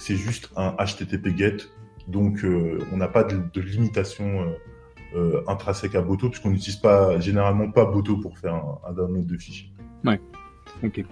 c'est 0.00 0.16
juste 0.16 0.50
un 0.56 0.74
HTTP 0.78 1.36
GET. 1.36 1.68
Donc, 2.08 2.42
euh, 2.42 2.78
on 2.90 2.96
n'a 2.96 3.06
pas 3.06 3.22
de, 3.22 3.60
limitation 3.60 4.40
euh, 4.40 4.46
euh, 5.14 5.42
intrinsèque 5.46 5.94
à 5.94 6.00
Boto, 6.00 6.30
puisqu'on 6.30 6.50
n'utilise 6.50 6.80
pas 6.80 7.20
généralement 7.20 7.70
pas 7.70 7.84
Boto 7.84 8.16
pour 8.16 8.38
faire 8.38 8.54
un, 8.54 8.92
download 8.94 9.26
de 9.26 9.36
fichiers. 9.36 9.70
Ouais. 10.04 10.18
Ok. 10.82 11.04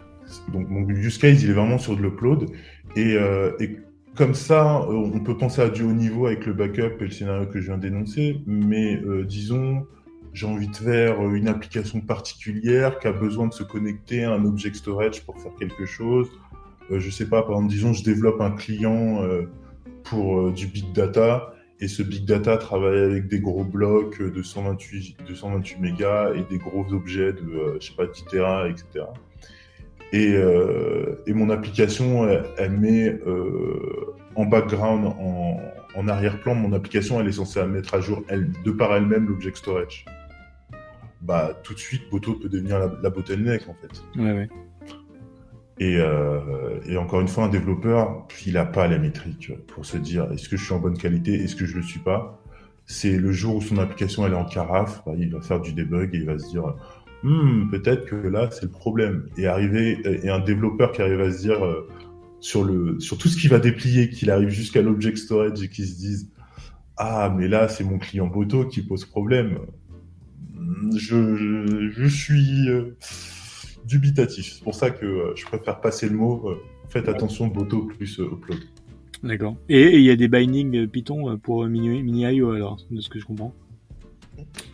Donc, 0.52 0.68
mon 0.70 0.88
use 0.88 1.18
case, 1.18 1.42
il 1.44 1.50
est 1.50 1.52
vraiment 1.52 1.78
sur 1.78 1.96
de 1.96 2.02
l'upload. 2.02 2.46
Et, 2.96 3.16
et, 3.60 3.76
comme 4.16 4.34
ça, 4.34 4.80
on 4.88 5.20
peut 5.20 5.36
penser 5.36 5.60
à 5.60 5.68
du 5.68 5.82
haut 5.82 5.92
niveau 5.92 6.26
avec 6.26 6.46
le 6.46 6.54
backup 6.54 6.96
et 7.00 7.04
le 7.04 7.10
scénario 7.10 7.46
que 7.46 7.60
je 7.60 7.66
viens 7.66 7.78
d'énoncer. 7.78 8.40
Mais 8.46 9.00
disons, 9.24 9.86
j'ai 10.32 10.46
envie 10.46 10.68
de 10.68 10.76
faire 10.76 11.22
une 11.22 11.46
application 11.46 12.00
particulière 12.00 12.98
qui 12.98 13.06
a 13.06 13.12
besoin 13.12 13.46
de 13.46 13.52
se 13.52 13.62
connecter 13.62 14.24
à 14.24 14.32
un 14.32 14.44
object 14.44 14.76
storage 14.76 15.24
pour 15.24 15.38
faire 15.38 15.52
quelque 15.58 15.86
chose 15.86 16.28
je 16.90 17.10
sais 17.10 17.26
pas, 17.26 17.42
par 17.42 17.52
exemple, 17.56 17.70
disons, 17.70 17.92
je 17.92 18.02
développe 18.02 18.40
un 18.40 18.50
client 18.50 19.22
euh, 19.22 19.42
pour 20.04 20.40
euh, 20.40 20.52
du 20.52 20.66
big 20.66 20.92
data 20.92 21.52
et 21.80 21.88
ce 21.88 22.02
big 22.02 22.24
data 22.24 22.56
travaille 22.56 22.98
avec 22.98 23.28
des 23.28 23.40
gros 23.40 23.64
blocs 23.64 24.20
de 24.20 24.42
128, 24.42 25.18
228 25.26 25.78
mégas 25.80 26.32
et 26.34 26.42
des 26.50 26.58
gros 26.58 26.84
objets 26.92 27.32
de, 27.32 27.78
je 27.80 27.86
sais 27.86 27.94
pas, 27.94 28.06
10 28.06 28.24
Tera, 28.24 28.68
etc. 28.68 29.04
Et, 30.12 30.32
euh, 30.34 31.22
mon 31.28 31.50
application, 31.50 32.28
elle, 32.56 32.72
met 32.72 33.08
euh, 33.08 34.16
en 34.34 34.46
background, 34.46 35.06
en, 35.94 36.08
arrière-plan, 36.08 36.54
mon 36.54 36.72
application, 36.72 37.20
elle 37.20 37.28
est 37.28 37.32
censée 37.32 37.64
mettre 37.66 37.94
à 37.94 38.00
jour 38.00 38.22
elle, 38.28 38.50
de 38.64 38.70
par 38.70 38.94
elle-même 38.94 39.28
l'object 39.28 39.56
storage. 39.56 40.04
Bah, 41.20 41.60
tout 41.62 41.74
de 41.74 41.78
suite, 41.78 42.02
Boto 42.10 42.34
peut 42.34 42.48
devenir 42.48 42.78
la, 42.78 42.92
la 43.02 43.10
bottleneck, 43.10 43.68
en 43.68 43.74
fait. 43.74 44.20
Ouais, 44.20 44.32
ouais. 44.32 44.48
Et, 45.80 45.96
euh, 45.98 46.80
et, 46.86 46.96
encore 46.96 47.20
une 47.20 47.28
fois, 47.28 47.44
un 47.44 47.48
développeur, 47.48 48.26
il 48.46 48.54
n'a 48.54 48.64
pas 48.64 48.88
la 48.88 48.98
métrique 48.98 49.52
pour 49.68 49.86
se 49.86 49.96
dire 49.96 50.30
est-ce 50.32 50.48
que 50.48 50.56
je 50.56 50.64
suis 50.64 50.74
en 50.74 50.80
bonne 50.80 50.98
qualité, 50.98 51.34
est-ce 51.34 51.54
que 51.54 51.66
je 51.66 51.76
le 51.76 51.82
suis 51.82 52.00
pas? 52.00 52.42
C'est 52.86 53.16
le 53.16 53.30
jour 53.32 53.56
où 53.56 53.60
son 53.60 53.78
application 53.78 54.26
elle 54.26 54.32
est 54.32 54.36
en 54.36 54.44
carafe, 54.44 55.02
bah, 55.06 55.12
il 55.16 55.30
va 55.30 55.40
faire 55.40 55.60
du 55.60 55.72
debug 55.72 56.14
et 56.14 56.18
il 56.18 56.24
va 56.24 56.38
se 56.38 56.48
dire 56.48 56.74
hmm, 57.22 57.70
peut-être 57.70 58.06
que 58.06 58.16
là 58.16 58.48
c'est 58.50 58.62
le 58.62 58.70
problème. 58.70 59.26
Et 59.36 59.46
arriver 59.46 59.98
et 60.04 60.30
un 60.30 60.40
développeur 60.40 60.90
qui 60.92 61.02
arrive 61.02 61.20
à 61.20 61.30
se 61.30 61.38
dire 61.38 61.64
euh, 61.64 61.88
sur 62.40 62.64
le 62.64 62.98
sur 62.98 63.18
tout 63.18 63.28
ce 63.28 63.36
qui 63.36 63.46
va 63.46 63.58
déplier, 63.60 64.08
qu'il 64.10 64.30
arrive 64.30 64.48
jusqu'à 64.48 64.82
l'object 64.82 65.18
storage 65.18 65.62
et 65.62 65.68
qu'ils 65.68 65.86
se 65.86 65.96
disent 65.96 66.30
ah 66.96 67.32
mais 67.36 67.46
là 67.46 67.68
c'est 67.68 67.84
mon 67.84 67.98
client 67.98 68.26
Boto 68.26 68.64
qui 68.64 68.82
pose 68.82 69.04
problème. 69.04 69.58
Je, 70.96 71.90
je, 71.90 72.06
suis 72.06 72.68
euh, 72.68 72.96
dubitatif. 73.88 74.54
C'est 74.54 74.62
pour 74.62 74.74
ça 74.74 74.90
que 74.90 75.06
euh, 75.06 75.32
je 75.36 75.44
préfère 75.44 75.80
passer 75.80 76.08
le 76.08 76.16
mot. 76.16 76.48
Euh, 76.48 76.62
faites 76.88 77.08
attention 77.08 77.46
Boto 77.48 77.82
plus 77.82 78.18
upload. 78.18 78.60
D'accord. 79.22 79.56
Et 79.68 79.96
il 79.96 80.02
y 80.02 80.10
a 80.10 80.16
des 80.16 80.28
bindings 80.28 80.86
Python 80.86 81.38
pour 81.38 81.66
mini, 81.66 82.02
mini 82.02 82.22
IO 82.22 82.52
alors, 82.52 82.78
de 82.90 83.00
ce 83.00 83.08
que 83.08 83.18
je 83.18 83.24
comprends? 83.26 83.54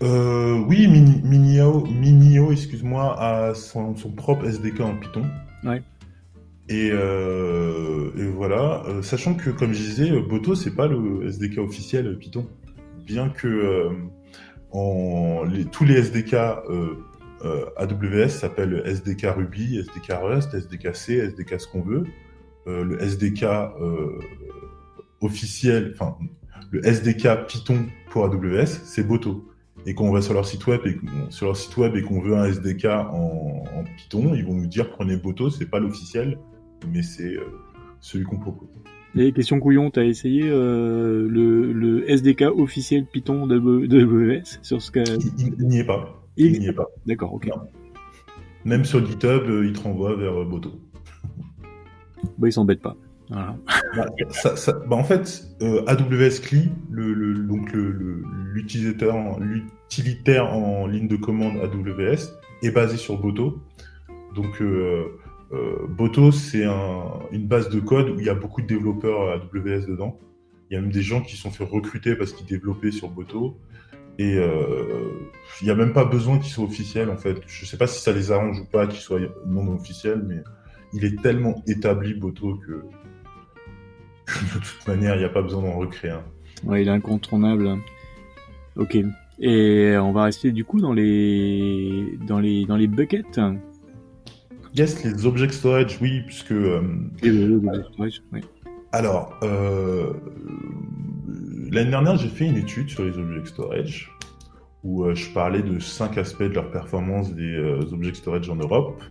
oui, 0.03 0.87
Mini, 0.87 1.23
Minio, 1.25 2.53
excuse-moi, 2.53 3.19
a 3.19 3.55
son, 3.55 3.97
son, 3.97 4.11
propre 4.11 4.45
SDK 4.45 4.81
en 4.81 4.97
Python. 4.97 5.25
Ouais. 5.65 5.83
Et, 6.69 6.91
euh, 6.93 8.11
et 8.17 8.25
voilà, 8.25 8.83
euh, 8.87 9.03
sachant 9.03 9.35
que 9.35 9.51
comme 9.51 9.75
je 9.75 9.83
disais, 9.83 10.11
Boto 10.21 10.55
c'est 10.55 10.75
pas 10.75 10.87
le 10.87 11.27
SDK 11.27 11.59
officiel 11.59 12.17
Python, 12.19 12.47
bien 13.05 13.29
que 13.29 13.47
euh, 13.47 13.91
en, 14.73 15.45
les, 15.45 15.67
tous 15.67 15.85
les 15.85 15.97
SDK 15.97 16.37
euh, 17.45 17.67
euh, 17.79 18.25
AWS 18.27 18.29
s'appellent 18.29 18.83
SDK 18.85 19.27
Ruby, 19.37 19.79
SDK 19.79 20.13
Rust, 20.23 20.55
SDK 20.55 20.97
C, 20.97 21.15
SDK 21.15 21.61
ce 21.61 21.69
qu'on 21.69 21.83
veut. 21.83 22.05
le 22.67 23.01
SDK 23.03 23.45
officiel, 25.21 25.93
enfin 25.95 26.17
le 26.71 26.85
SDK 26.87 27.47
Python 27.47 27.87
pour 28.11 28.25
AWS, 28.25 28.67
c'est 28.67 29.07
Boto. 29.07 29.49
Et 29.87 29.95
quand 29.95 30.05
on 30.05 30.13
va 30.13 30.23
sur 30.23 30.35
leur 30.35 30.47
site 30.47 30.67
web 30.67 30.81
et 30.87 30.97
sur 31.31 31.47
leur 31.47 31.57
site 31.57 31.77
web 31.77 31.95
et 31.95 32.03
qu'on 32.03 32.21
veut 32.21 32.37
un 32.37 32.47
SDK 32.47 32.87
en, 32.87 33.65
en, 33.77 33.85
Python, 33.97 34.35
ils 34.35 34.45
vont 34.45 34.55
nous 34.55 34.67
dire 34.67 34.91
prenez 34.91 35.17
Boto, 35.17 35.51
c'est 35.51 35.67
pas 35.69 35.79
l'officiel, 35.79 36.39
mais 36.91 37.03
c'est 37.03 37.37
euh, 37.37 37.45
celui 38.01 38.25
qu'on 38.25 38.39
propose. 38.39 38.69
Et 39.17 39.31
question 39.33 39.61
couillon, 39.61 39.91
tu 39.91 40.01
as 40.01 40.05
essayé 40.05 40.43
euh, 40.47 41.29
le, 41.29 41.73
le, 41.73 42.11
SDK 42.11 42.47
officiel 42.57 43.07
Python 43.07 43.47
de, 43.47 43.57
AWS 43.57 44.59
sur 44.63 44.83
ce 44.83 44.91
cas 44.91 45.05
Il 45.39 45.67
n'y 45.69 45.79
est 45.79 45.85
pas. 45.85 46.24
Il 46.37 46.59
n'y 46.59 46.67
est 46.67 46.73
pas. 46.73 46.87
D'accord, 47.07 47.33
ok. 47.35 47.49
Même 48.65 48.85
sur 48.85 49.05
GitHub, 49.05 49.49
euh, 49.49 49.67
il 49.67 49.73
te 49.73 49.81
renvoie 49.81 50.17
vers 50.17 50.45
Boto. 50.45 50.73
Bah, 52.39 52.49
il 52.49 52.53
s'embête 52.53 52.81
pas. 52.81 52.97
Voilà. 53.29 53.57
Bah, 53.97 54.07
ça, 54.31 54.57
ça, 54.57 54.73
bah, 54.73 54.97
en 54.97 55.05
fait, 55.05 55.45
euh, 55.63 55.85
AWS 55.87 56.41
CLI, 56.41 56.71
le, 56.91 57.15
le, 57.15 57.35
donc 57.45 57.73
l'utilisateur, 57.73 59.39
l'utilitaire 59.39 60.53
en 60.53 60.87
ligne 60.87 61.07
de 61.07 61.17
commande 61.17 61.59
AWS, 61.59 62.33
est 62.63 62.71
basé 62.71 62.97
sur 62.97 63.21
Boto. 63.21 63.61
Donc, 64.35 64.61
euh, 64.61 65.21
euh, 65.53 65.87
Boto, 65.89 66.33
c'est 66.33 66.65
un, 66.65 67.05
une 67.31 67.47
base 67.47 67.69
de 67.69 67.79
code 67.79 68.11
où 68.11 68.19
il 68.19 68.27
y 68.27 68.29
a 68.29 68.35
beaucoup 68.35 68.63
de 68.63 68.67
développeurs 68.67 69.31
AWS 69.31 69.87
dedans. 69.87 70.19
Il 70.71 70.75
y 70.75 70.77
a 70.77 70.81
même 70.81 70.91
des 70.91 71.03
gens 71.03 71.21
qui 71.21 71.37
sont 71.37 71.51
fait 71.51 71.65
recruter 71.65 72.17
parce 72.17 72.33
qu'ils 72.33 72.47
développaient 72.47 72.91
sur 72.91 73.09
Boto. 73.09 73.59
Et 74.19 74.37
euh, 74.37 75.11
il 75.61 75.65
n'y 75.65 75.71
a 75.71 75.75
même 75.75 75.93
pas 75.93 76.05
besoin 76.05 76.39
qu'ils 76.39 76.53
soient 76.53 76.65
officiels 76.65 77.11
en 77.11 77.17
fait. 77.17 77.41
Je 77.47 77.65
ne 77.65 77.67
sais 77.67 77.77
pas 77.77 77.87
si 77.87 78.01
ça 78.01 78.13
les 78.13 78.31
arrange 78.31 78.61
ou 78.61 78.65
pas 78.65 78.87
qu'ils 78.87 79.01
soient 79.01 79.21
non 79.47 79.69
officiels, 79.75 80.23
mais 80.27 80.39
il 80.93 81.05
est 81.05 81.21
tellement 81.21 81.63
établi 81.67 82.15
Boto 82.15 82.57
que, 82.57 82.73
de 84.55 84.61
toute 84.61 84.87
manière, 84.87 85.17
il 85.17 85.19
n'y 85.19 85.25
a 85.25 85.31
pas 85.31 85.43
besoin 85.43 85.63
d'en 85.63 85.77
recréer 85.77 86.13
un. 86.13 86.23
Ouais, 86.65 86.83
il 86.83 86.89
est 86.89 86.93
incontournable. 86.93 87.77
Ok. 88.77 88.97
Et 89.41 89.97
on 89.99 90.13
va 90.13 90.25
rester 90.25 90.53
du 90.53 90.65
coup 90.65 90.81
dans 90.81 90.93
les 90.93 92.17
dans 92.27 92.39
les 92.39 92.65
dans 92.67 92.77
les 92.77 92.87
buckets. 92.87 93.41
Yes, 94.77 95.05
les 95.05 95.27
object 95.27 95.53
storage, 95.53 95.99
oui, 96.01 96.23
puisque. 96.27 96.53
Euh, 96.53 96.83
storage, 97.21 98.23
oui. 98.33 98.41
Alors, 98.91 99.35
euh, 99.43 100.13
l'année 101.71 101.91
dernière, 101.91 102.17
j'ai 102.17 102.29
fait 102.29 102.47
une 102.47 102.57
étude 102.57 102.89
sur 102.89 103.05
les 103.05 103.17
object 103.19 103.47
storage 103.47 104.11
où 104.85 105.05
euh, 105.05 105.15
je 105.15 105.31
parlais 105.31 105.63
de 105.63 105.79
cinq 105.79 106.19
aspects 106.19 106.43
de 106.43 106.55
leur 106.55 106.71
performance 106.71 107.35
des 107.35 107.55
euh, 107.55 107.81
object 107.93 108.17
storage 108.17 108.49
en 108.51 108.57
Europe. 108.57 109.03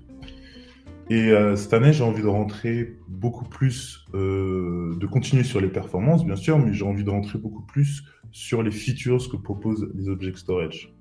Et 1.10 1.32
euh, 1.32 1.56
cette 1.56 1.74
année, 1.74 1.92
j'ai 1.92 2.04
envie 2.04 2.22
de 2.22 2.28
rentrer 2.28 2.96
beaucoup 3.10 3.44
plus, 3.44 4.06
de 4.14 5.06
continuer 5.06 5.44
sur 5.44 5.60
les 5.60 5.68
performances, 5.68 6.26
bien 6.26 6.36
sûr, 6.36 6.58
mais 6.58 6.74
j'ai 6.74 6.86
envie 6.86 7.04
de 7.04 7.10
rentrer 7.10 7.40
beaucoup 7.40 7.64
plus 7.64 8.04
sur 8.32 8.64
les 8.64 8.72
features 8.72 9.30
que 9.30 9.36
proposent 9.36 9.90
les 9.96 10.08
object 10.08 10.38
storage. 10.38 10.94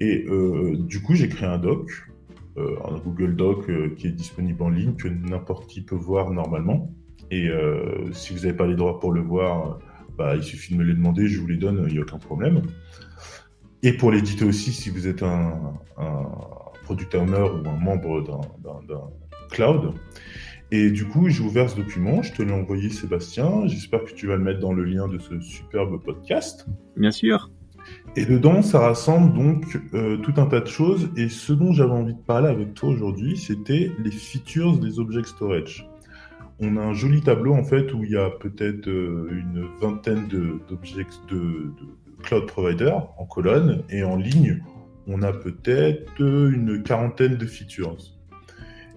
Et 0.00 0.26
du 0.78 1.02
coup, 1.02 1.14
j'ai 1.14 1.28
créé 1.28 1.48
un 1.48 1.58
doc 1.58 1.90
un 2.56 2.98
Google 2.98 3.34
Doc 3.36 3.70
qui 3.96 4.08
est 4.08 4.12
disponible 4.12 4.62
en 4.62 4.68
ligne, 4.68 4.94
que 4.94 5.08
n'importe 5.08 5.68
qui 5.68 5.80
peut 5.80 5.96
voir 5.96 6.30
normalement. 6.30 6.92
Et 7.30 7.48
si 8.12 8.32
vous 8.32 8.40
n'avez 8.40 8.52
pas 8.52 8.66
les 8.66 8.76
droits 8.76 9.00
pour 9.00 9.12
le 9.12 9.20
voir, 9.20 9.80
bah, 10.18 10.36
il 10.36 10.42
suffit 10.42 10.74
de 10.74 10.78
me 10.78 10.84
les 10.84 10.94
demander, 10.94 11.28
je 11.28 11.40
vous 11.40 11.46
les 11.46 11.56
donne, 11.56 11.86
il 11.88 11.94
n'y 11.94 11.98
a 11.98 12.02
aucun 12.02 12.18
problème. 12.18 12.62
Et 13.82 13.92
pour 13.92 14.10
l'éditer 14.10 14.44
aussi, 14.44 14.72
si 14.72 14.90
vous 14.90 15.06
êtes 15.06 15.22
un, 15.22 15.74
un 15.96 16.24
product 16.82 17.14
owner 17.14 17.36
ou 17.36 17.68
un 17.68 17.76
membre 17.76 18.24
d'un 18.24 19.00
cloud. 19.50 19.94
Et 20.70 20.90
du 20.90 21.06
coup, 21.06 21.28
j'ai 21.28 21.42
ouvert 21.42 21.70
ce 21.70 21.76
document, 21.76 22.22
je 22.22 22.32
te 22.32 22.42
l'ai 22.42 22.52
envoyé 22.52 22.90
Sébastien, 22.90 23.66
j'espère 23.66 24.04
que 24.04 24.12
tu 24.12 24.26
vas 24.26 24.36
le 24.36 24.42
mettre 24.42 24.60
dans 24.60 24.72
le 24.72 24.84
lien 24.84 25.08
de 25.08 25.18
ce 25.18 25.40
superbe 25.40 26.02
podcast. 26.02 26.66
Bien 26.96 27.10
sûr. 27.10 27.50
Et 28.16 28.26
dedans, 28.26 28.62
ça 28.62 28.80
rassemble 28.80 29.32
donc 29.32 29.78
euh, 29.94 30.18
tout 30.18 30.34
un 30.36 30.46
tas 30.46 30.60
de 30.60 30.66
choses. 30.66 31.08
Et 31.16 31.28
ce 31.28 31.52
dont 31.52 31.72
j'avais 31.72 31.92
envie 31.92 32.14
de 32.14 32.20
parler 32.20 32.48
avec 32.48 32.74
toi 32.74 32.90
aujourd'hui, 32.90 33.36
c'était 33.36 33.90
les 34.02 34.10
features 34.10 34.78
des 34.78 34.98
object 34.98 35.28
storage. 35.28 35.88
On 36.60 36.76
a 36.76 36.80
un 36.80 36.92
joli 36.92 37.20
tableau 37.22 37.54
en 37.54 37.64
fait 37.64 37.92
où 37.92 38.04
il 38.04 38.10
y 38.10 38.16
a 38.16 38.30
peut-être 38.30 38.88
euh, 38.88 39.28
une 39.30 39.68
vingtaine 39.80 40.26
d'objects 40.68 41.20
de, 41.28 41.70
cloud 42.22 42.46
provider 42.46 42.92
en 43.16 43.26
colonne 43.26 43.84
et 43.90 44.02
en 44.02 44.16
ligne, 44.16 44.62
on 45.06 45.22
a 45.22 45.32
peut-être 45.32 46.20
une 46.20 46.82
quarantaine 46.82 47.36
de 47.36 47.46
features. 47.46 47.96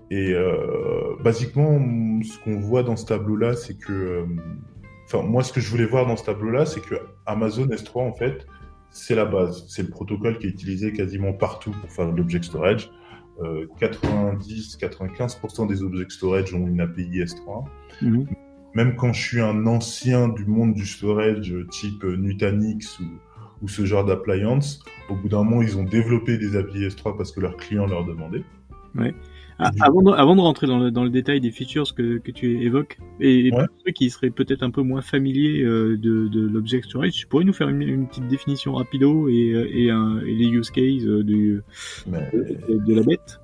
Et 0.09 0.33
euh, 0.33 1.15
basiquement, 1.23 1.79
ce 2.23 2.37
qu'on 2.39 2.59
voit 2.59 2.83
dans 2.83 2.95
ce 2.95 3.05
tableau-là, 3.05 3.55
c'est 3.55 3.77
que, 3.77 3.93
euh, 3.93 4.25
enfin 5.05 5.21
moi, 5.21 5.43
ce 5.43 5.53
que 5.53 5.61
je 5.61 5.69
voulais 5.69 5.85
voir 5.85 6.07
dans 6.07 6.17
ce 6.17 6.25
tableau-là, 6.25 6.65
c'est 6.65 6.81
que 6.81 6.95
Amazon 7.27 7.67
S3 7.67 7.99
en 7.99 8.13
fait 8.13 8.47
c'est 8.91 9.15
la 9.15 9.25
base. 9.25 9.65
C'est 9.69 9.83
le 9.83 9.89
protocole 9.89 10.37
qui 10.37 10.47
est 10.47 10.49
utilisé 10.49 10.91
quasiment 10.93 11.33
partout 11.33 11.71
pour 11.71 11.89
faire 11.89 12.11
de 12.11 12.17
l'object 12.17 12.43
storage. 12.43 12.91
90-95% 13.79 15.63
euh, 15.63 15.67
des 15.67 15.83
object 15.83 16.11
storage 16.11 16.53
ont 16.53 16.67
une 16.67 16.81
API 16.81 17.19
S3. 17.19 17.65
Mhm. 18.01 18.27
Même 18.73 18.95
quand 18.95 19.11
je 19.11 19.21
suis 19.21 19.41
un 19.41 19.67
ancien 19.67 20.29
du 20.29 20.45
monde 20.45 20.73
du 20.73 20.85
storage 20.85 21.53
type 21.71 22.03
Nutanix 22.03 22.99
ou, 22.99 23.05
ou 23.61 23.67
ce 23.67 23.85
genre 23.85 24.05
d'appliance, 24.05 24.83
au 25.09 25.15
bout 25.15 25.27
d'un 25.27 25.43
moment, 25.43 25.61
ils 25.61 25.77
ont 25.77 25.83
développé 25.83 26.37
des 26.37 26.55
API 26.55 26.87
S3 26.87 27.17
parce 27.17 27.31
que 27.31 27.41
leurs 27.41 27.57
clients 27.57 27.87
leur 27.87 28.05
demandaient. 28.05 28.45
Ah, 29.63 29.71
avant, 29.81 30.01
de, 30.01 30.11
avant 30.11 30.35
de 30.35 30.41
rentrer 30.41 30.65
dans 30.65 30.79
le, 30.79 30.89
dans 30.89 31.03
le 31.03 31.11
détail 31.11 31.39
des 31.39 31.51
features 31.51 31.93
que, 31.93 32.17
que 32.17 32.31
tu 32.31 32.63
évoques, 32.65 32.97
et, 33.19 33.51
pour 33.51 33.61
ceux 33.85 33.91
qui 33.91 34.09
seraient 34.09 34.31
peut-être 34.31 34.63
un 34.63 34.71
peu 34.71 34.81
moins 34.81 35.01
familiers 35.01 35.61
euh, 35.61 35.97
de, 35.97 36.27
de 36.27 36.47
l'object 36.47 36.85
storage, 36.85 37.11
tu 37.11 37.27
pourrais 37.27 37.43
nous 37.43 37.53
faire 37.53 37.69
une, 37.69 37.83
une 37.83 38.07
petite 38.07 38.27
définition 38.27 38.73
rapido 38.73 39.29
et, 39.29 39.51
euh, 39.53 39.69
et, 39.71 39.91
un, 39.91 40.19
et 40.21 40.33
les 40.33 40.47
use 40.47 40.71
cases 40.71 41.03
euh, 41.05 41.23
de, 41.23 41.63
de, 42.07 42.95
la 42.95 43.03
bête 43.03 43.39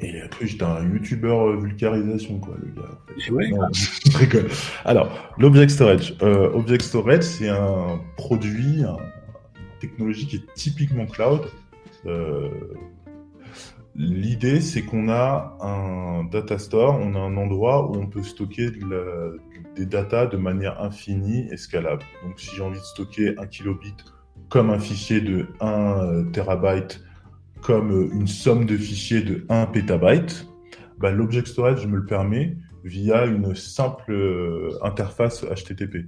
et 0.00 0.22
après, 0.22 0.46
j'étais 0.46 0.62
un 0.62 0.84
youtubeur 0.84 1.60
vulgarisation, 1.60 2.38
quoi, 2.38 2.56
le 2.62 2.80
gars. 2.80 2.88
En 3.30 3.34
Ouais. 3.34 3.50
je 4.10 4.16
rigole. 4.16 4.48
Alors, 4.84 5.34
l'object 5.38 5.70
storage. 5.70 6.14
Euh, 6.22 6.50
object 6.52 6.82
storage, 6.82 7.24
c'est 7.24 7.48
un 7.48 8.00
produit, 8.16 8.82
une 8.82 9.78
technologie 9.80 10.28
qui 10.28 10.36
est 10.36 10.54
typiquement 10.54 11.04
cloud. 11.06 11.42
Euh, 12.06 12.48
L'idée, 13.94 14.60
c'est 14.60 14.82
qu'on 14.82 15.08
a 15.08 15.56
un 15.60 16.24
data 16.24 16.58
store, 16.58 16.98
on 17.00 17.14
a 17.14 17.18
un 17.18 17.36
endroit 17.36 17.90
où 17.90 17.96
on 17.96 18.06
peut 18.06 18.22
stocker 18.22 18.70
des 19.76 19.86
data 19.86 20.26
de 20.26 20.36
manière 20.36 20.80
infinie 20.80 21.48
et 21.50 21.56
scalable. 21.56 22.02
Donc, 22.24 22.38
si 22.38 22.54
j'ai 22.54 22.62
envie 22.62 22.78
de 22.78 22.84
stocker 22.84 23.34
un 23.38 23.46
kilobit 23.46 23.96
comme 24.48 24.70
un 24.70 24.78
fichier 24.78 25.20
de 25.20 25.46
1 25.60 25.68
euh, 25.68 26.24
terabyte, 26.30 27.02
comme 27.60 28.10
une 28.12 28.28
somme 28.28 28.66
de 28.66 28.76
fichiers 28.76 29.22
de 29.22 29.44
1 29.48 29.66
petabyte, 29.66 30.46
bah, 30.98 31.10
l'object 31.10 31.48
storage 31.48 31.86
me 31.86 31.96
le 31.96 32.06
permet 32.06 32.56
via 32.84 33.26
une 33.26 33.54
simple 33.54 34.12
euh, 34.12 34.70
interface 34.82 35.44
HTTP. 35.44 36.06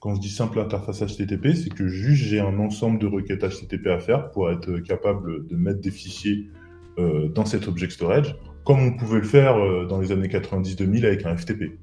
Quand 0.00 0.14
je 0.14 0.20
dis 0.20 0.30
simple 0.30 0.58
interface 0.58 1.02
HTTP, 1.02 1.54
c'est 1.54 1.68
que 1.68 1.86
juste 1.86 2.24
j'ai 2.24 2.40
un 2.40 2.58
ensemble 2.58 2.98
de 2.98 3.06
requêtes 3.06 3.44
HTTP 3.44 3.88
à 3.88 3.98
faire 3.98 4.30
pour 4.30 4.50
être 4.50 4.78
capable 4.78 5.46
de 5.46 5.56
mettre 5.56 5.80
des 5.80 5.90
fichiers 5.90 6.48
euh, 6.54 6.59
dans 6.98 7.46
cet 7.46 7.66
object 7.66 7.92
storage, 7.92 8.36
comme 8.64 8.80
on 8.80 8.92
pouvait 8.92 9.20
le 9.20 9.26
faire 9.26 9.56
euh, 9.58 9.86
dans 9.86 10.00
les 10.00 10.12
années 10.12 10.28
90-2000 10.28 11.04
avec 11.06 11.26
un 11.26 11.36
FTP. 11.36 11.78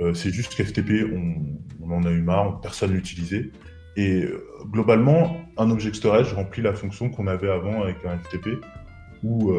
Euh, 0.00 0.14
c'est 0.14 0.30
juste 0.30 0.54
qu'FTP, 0.54 1.06
on, 1.12 1.90
en 1.90 2.04
a 2.04 2.10
eu 2.10 2.22
marre, 2.22 2.60
personne 2.60 2.92
l'utilisait. 2.92 3.50
Et 3.96 4.24
globalement, 4.70 5.36
un 5.56 5.70
object 5.70 5.96
storage 5.96 6.32
remplit 6.32 6.62
la 6.62 6.72
fonction 6.72 7.10
qu'on 7.10 7.26
avait 7.26 7.50
avant 7.50 7.82
avec 7.82 7.96
un 8.04 8.18
FTP, 8.18 8.60
où 9.24 9.52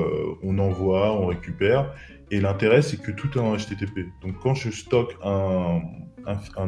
on 0.43 0.57
envoie, 0.59 1.11
on 1.11 1.25
récupère. 1.25 1.93
Et 2.31 2.39
l'intérêt, 2.39 2.81
c'est 2.81 3.01
que 3.01 3.11
tout 3.11 3.37
est 3.37 3.41
en 3.41 3.57
HTTP. 3.57 4.07
Donc 4.21 4.39
quand 4.41 4.53
je 4.53 4.69
stocke 4.69 5.17
un, 5.23 5.81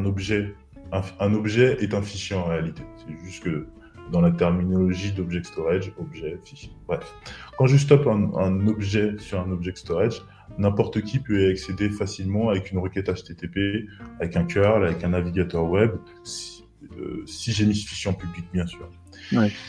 objet, 0.04 0.54
un, 0.92 1.32
objet 1.32 1.78
est 1.80 1.94
un 1.94 2.02
fichier 2.02 2.36
en 2.36 2.44
réalité. 2.44 2.82
C'est 2.98 3.24
juste 3.24 3.44
que 3.44 3.66
dans 4.10 4.20
la 4.20 4.30
terminologie 4.30 5.12
d'object 5.12 5.46
storage, 5.46 5.92
objet, 5.98 6.38
fichier. 6.44 6.72
Bref. 6.86 7.14
Quand 7.56 7.66
je 7.66 7.76
stocke 7.76 8.06
un, 8.06 8.34
un 8.34 8.66
objet 8.66 9.14
sur 9.18 9.40
un 9.40 9.50
object 9.50 9.78
storage, 9.78 10.22
n'importe 10.58 11.02
qui 11.02 11.18
peut 11.18 11.48
y 11.48 11.50
accéder 11.50 11.90
facilement 11.90 12.50
avec 12.50 12.72
une 12.72 12.78
requête 12.78 13.08
HTTP, 13.08 13.86
avec 14.20 14.36
un 14.36 14.44
curl, 14.44 14.84
avec 14.84 15.02
un 15.04 15.08
navigateur 15.08 15.64
web, 15.64 15.92
si, 16.24 16.64
euh, 16.98 17.22
si 17.26 17.52
j'ai 17.52 17.64
mis 17.64 17.74
ce 17.74 17.86
fichier 17.86 18.10
en 18.10 18.14
public, 18.14 18.44
bien 18.52 18.66
sûr. 18.66 18.88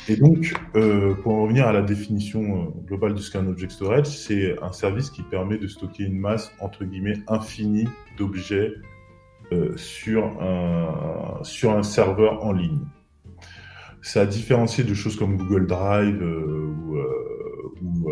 Et 0.08 0.16
donc, 0.16 0.54
euh, 0.76 1.14
pour 1.16 1.34
en 1.34 1.44
revenir 1.44 1.68
à 1.68 1.74
la 1.74 1.82
définition 1.82 2.42
euh, 2.42 2.88
globale 2.88 3.14
du 3.14 3.22
scan 3.22 3.46
object 3.48 3.72
storage, 3.72 4.08
c'est 4.08 4.62
un 4.62 4.72
service 4.72 5.10
qui 5.10 5.22
permet 5.24 5.58
de 5.58 5.68
stocker 5.68 6.04
une 6.04 6.20
masse 6.20 6.52
entre 6.60 6.84
guillemets 6.86 7.20
infinie 7.28 7.88
d'objets 8.18 8.74
euh, 9.52 9.76
sur 9.76 10.42
un 10.42 11.44
sur 11.44 11.72
un 11.74 11.84
serveur 11.84 12.44
en 12.44 12.54
ligne. 12.54 12.80
Ça 14.04 14.22
a 14.22 14.26
différencié 14.26 14.84
de 14.84 14.94
choses 14.94 15.16
comme 15.16 15.38
Google 15.38 15.66
Drive 15.66 16.22
ou, 16.22 16.98
ou, 17.82 18.12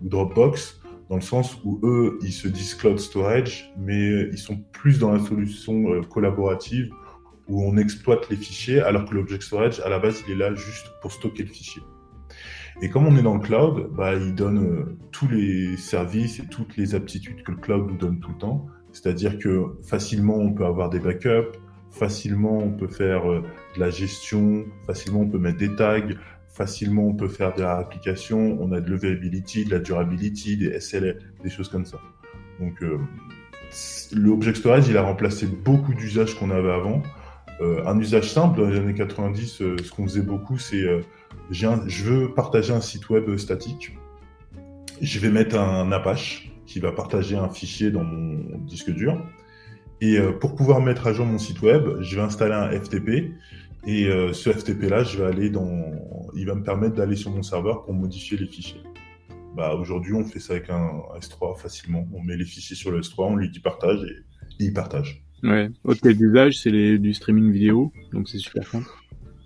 Dropbox, 0.00 0.80
dans 1.10 1.16
le 1.16 1.20
sens 1.20 1.58
où 1.64 1.78
eux, 1.82 2.18
ils 2.22 2.32
se 2.32 2.48
disent 2.48 2.74
cloud 2.74 2.98
storage, 2.98 3.70
mais 3.76 4.22
ils 4.30 4.38
sont 4.38 4.56
plus 4.72 4.98
dans 4.98 5.12
la 5.12 5.18
solution 5.18 6.00
collaborative 6.02 6.90
où 7.48 7.62
on 7.62 7.76
exploite 7.76 8.28
les 8.30 8.36
fichiers, 8.36 8.80
alors 8.80 9.04
que 9.04 9.14
l'object 9.14 9.42
storage, 9.42 9.80
à 9.80 9.88
la 9.88 9.98
base, 9.98 10.22
il 10.26 10.34
est 10.34 10.36
là 10.36 10.54
juste 10.54 10.86
pour 11.00 11.12
stocker 11.12 11.44
le 11.44 11.48
fichier. 11.48 11.82
Et 12.82 12.90
comme 12.90 13.06
on 13.06 13.16
est 13.16 13.22
dans 13.22 13.34
le 13.34 13.40
cloud, 13.40 13.88
bah, 13.96 14.14
il 14.14 14.34
donne 14.34 14.58
euh, 14.58 14.98
tous 15.10 15.28
les 15.28 15.76
services 15.76 16.40
et 16.40 16.46
toutes 16.46 16.76
les 16.76 16.94
aptitudes 16.94 17.42
que 17.42 17.52
le 17.52 17.56
cloud 17.58 17.86
nous 17.88 17.96
donne 17.96 18.20
tout 18.20 18.30
le 18.30 18.38
temps. 18.38 18.66
C'est-à-dire 18.92 19.38
que 19.38 19.78
facilement, 19.82 20.36
on 20.36 20.52
peut 20.52 20.66
avoir 20.66 20.90
des 20.90 21.00
backups, 21.00 21.58
facilement, 21.98 22.58
on 22.58 22.70
peut 22.70 22.88
faire 22.88 23.30
euh, 23.30 23.42
de 23.74 23.80
la 23.80 23.90
gestion, 23.90 24.64
facilement, 24.86 25.20
on 25.20 25.28
peut 25.28 25.38
mettre 25.38 25.58
des 25.58 25.74
tags, 25.74 26.14
facilement, 26.56 27.06
on 27.06 27.14
peut 27.14 27.28
faire 27.28 27.54
des 27.54 27.62
applications, 27.62 28.56
on 28.60 28.72
a 28.72 28.80
de 28.80 28.90
l'availability, 28.90 29.66
de 29.66 29.70
la 29.70 29.78
durability, 29.78 30.56
des 30.56 30.80
SLA, 30.80 31.12
des 31.42 31.50
choses 31.50 31.68
comme 31.68 31.84
ça. 31.84 31.98
Donc, 32.60 32.82
euh, 32.82 32.98
l'object 34.12 34.56
storage, 34.56 34.88
il 34.88 34.96
a 34.96 35.02
remplacé 35.02 35.46
beaucoup 35.46 35.92
d'usages 35.92 36.34
qu'on 36.34 36.50
avait 36.50 36.72
avant. 36.72 37.02
Euh, 37.60 37.84
un 37.86 37.98
usage 37.98 38.32
simple 38.32 38.60
dans 38.60 38.68
les 38.68 38.78
années 38.78 38.94
90, 38.94 39.60
euh, 39.60 39.76
ce 39.82 39.90
qu'on 39.90 40.04
faisait 40.04 40.22
beaucoup, 40.22 40.58
c'est 40.58 40.84
je 41.50 42.04
veux 42.04 42.32
partager 42.34 42.72
un 42.72 42.80
site 42.80 43.08
web 43.10 43.36
statique. 43.36 43.96
Je 45.00 45.18
vais 45.20 45.30
mettre 45.30 45.58
un 45.58 45.92
Apache 45.92 46.50
qui 46.66 46.80
va 46.80 46.90
partager 46.90 47.36
un 47.36 47.48
fichier 47.48 47.90
dans 47.90 48.02
mon 48.02 48.58
disque 48.60 48.90
dur. 48.90 49.22
Et 50.00 50.18
pour 50.40 50.54
pouvoir 50.54 50.80
mettre 50.80 51.06
à 51.06 51.12
jour 51.12 51.26
mon 51.26 51.38
site 51.38 51.62
web, 51.62 52.00
je 52.00 52.16
vais 52.16 52.22
installer 52.22 52.54
un 52.54 52.70
FTP. 52.70 53.32
Et 53.86 54.08
ce 54.32 54.50
FTP-là, 54.50 55.04
je 55.04 55.18
vais 55.18 55.24
aller 55.24 55.48
dans, 55.48 55.70
il 56.34 56.44
va 56.46 56.54
me 56.54 56.62
permettre 56.62 56.96
d'aller 56.96 57.16
sur 57.16 57.30
mon 57.30 57.42
serveur 57.42 57.84
pour 57.84 57.94
modifier 57.94 58.36
les 58.36 58.46
fichiers. 58.46 58.82
Bah, 59.56 59.74
aujourd'hui, 59.74 60.12
on 60.12 60.24
fait 60.24 60.40
ça 60.40 60.52
avec 60.52 60.68
un 60.68 61.00
S3 61.18 61.58
facilement. 61.58 62.06
On 62.12 62.22
met 62.22 62.36
les 62.36 62.44
fichiers 62.44 62.76
sur 62.76 62.90
le 62.90 63.00
S3, 63.00 63.32
on 63.32 63.36
lui 63.36 63.48
dit 63.48 63.60
partage 63.60 64.00
et 64.02 64.64
il 64.64 64.72
partage. 64.72 65.24
Ouais. 65.42 65.70
Autre 65.84 66.10
d'usage, 66.10 66.58
c'est 66.58 66.98
du 66.98 67.14
streaming 67.14 67.50
vidéo, 67.52 67.92
donc 68.12 68.28
c'est 68.28 68.38
super 68.38 68.66
simple. 68.66 68.88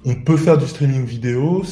On 0.05 0.15
peut 0.15 0.37
faire 0.37 0.57
du 0.57 0.67
streaming 0.67 1.05
vidéo. 1.05 1.63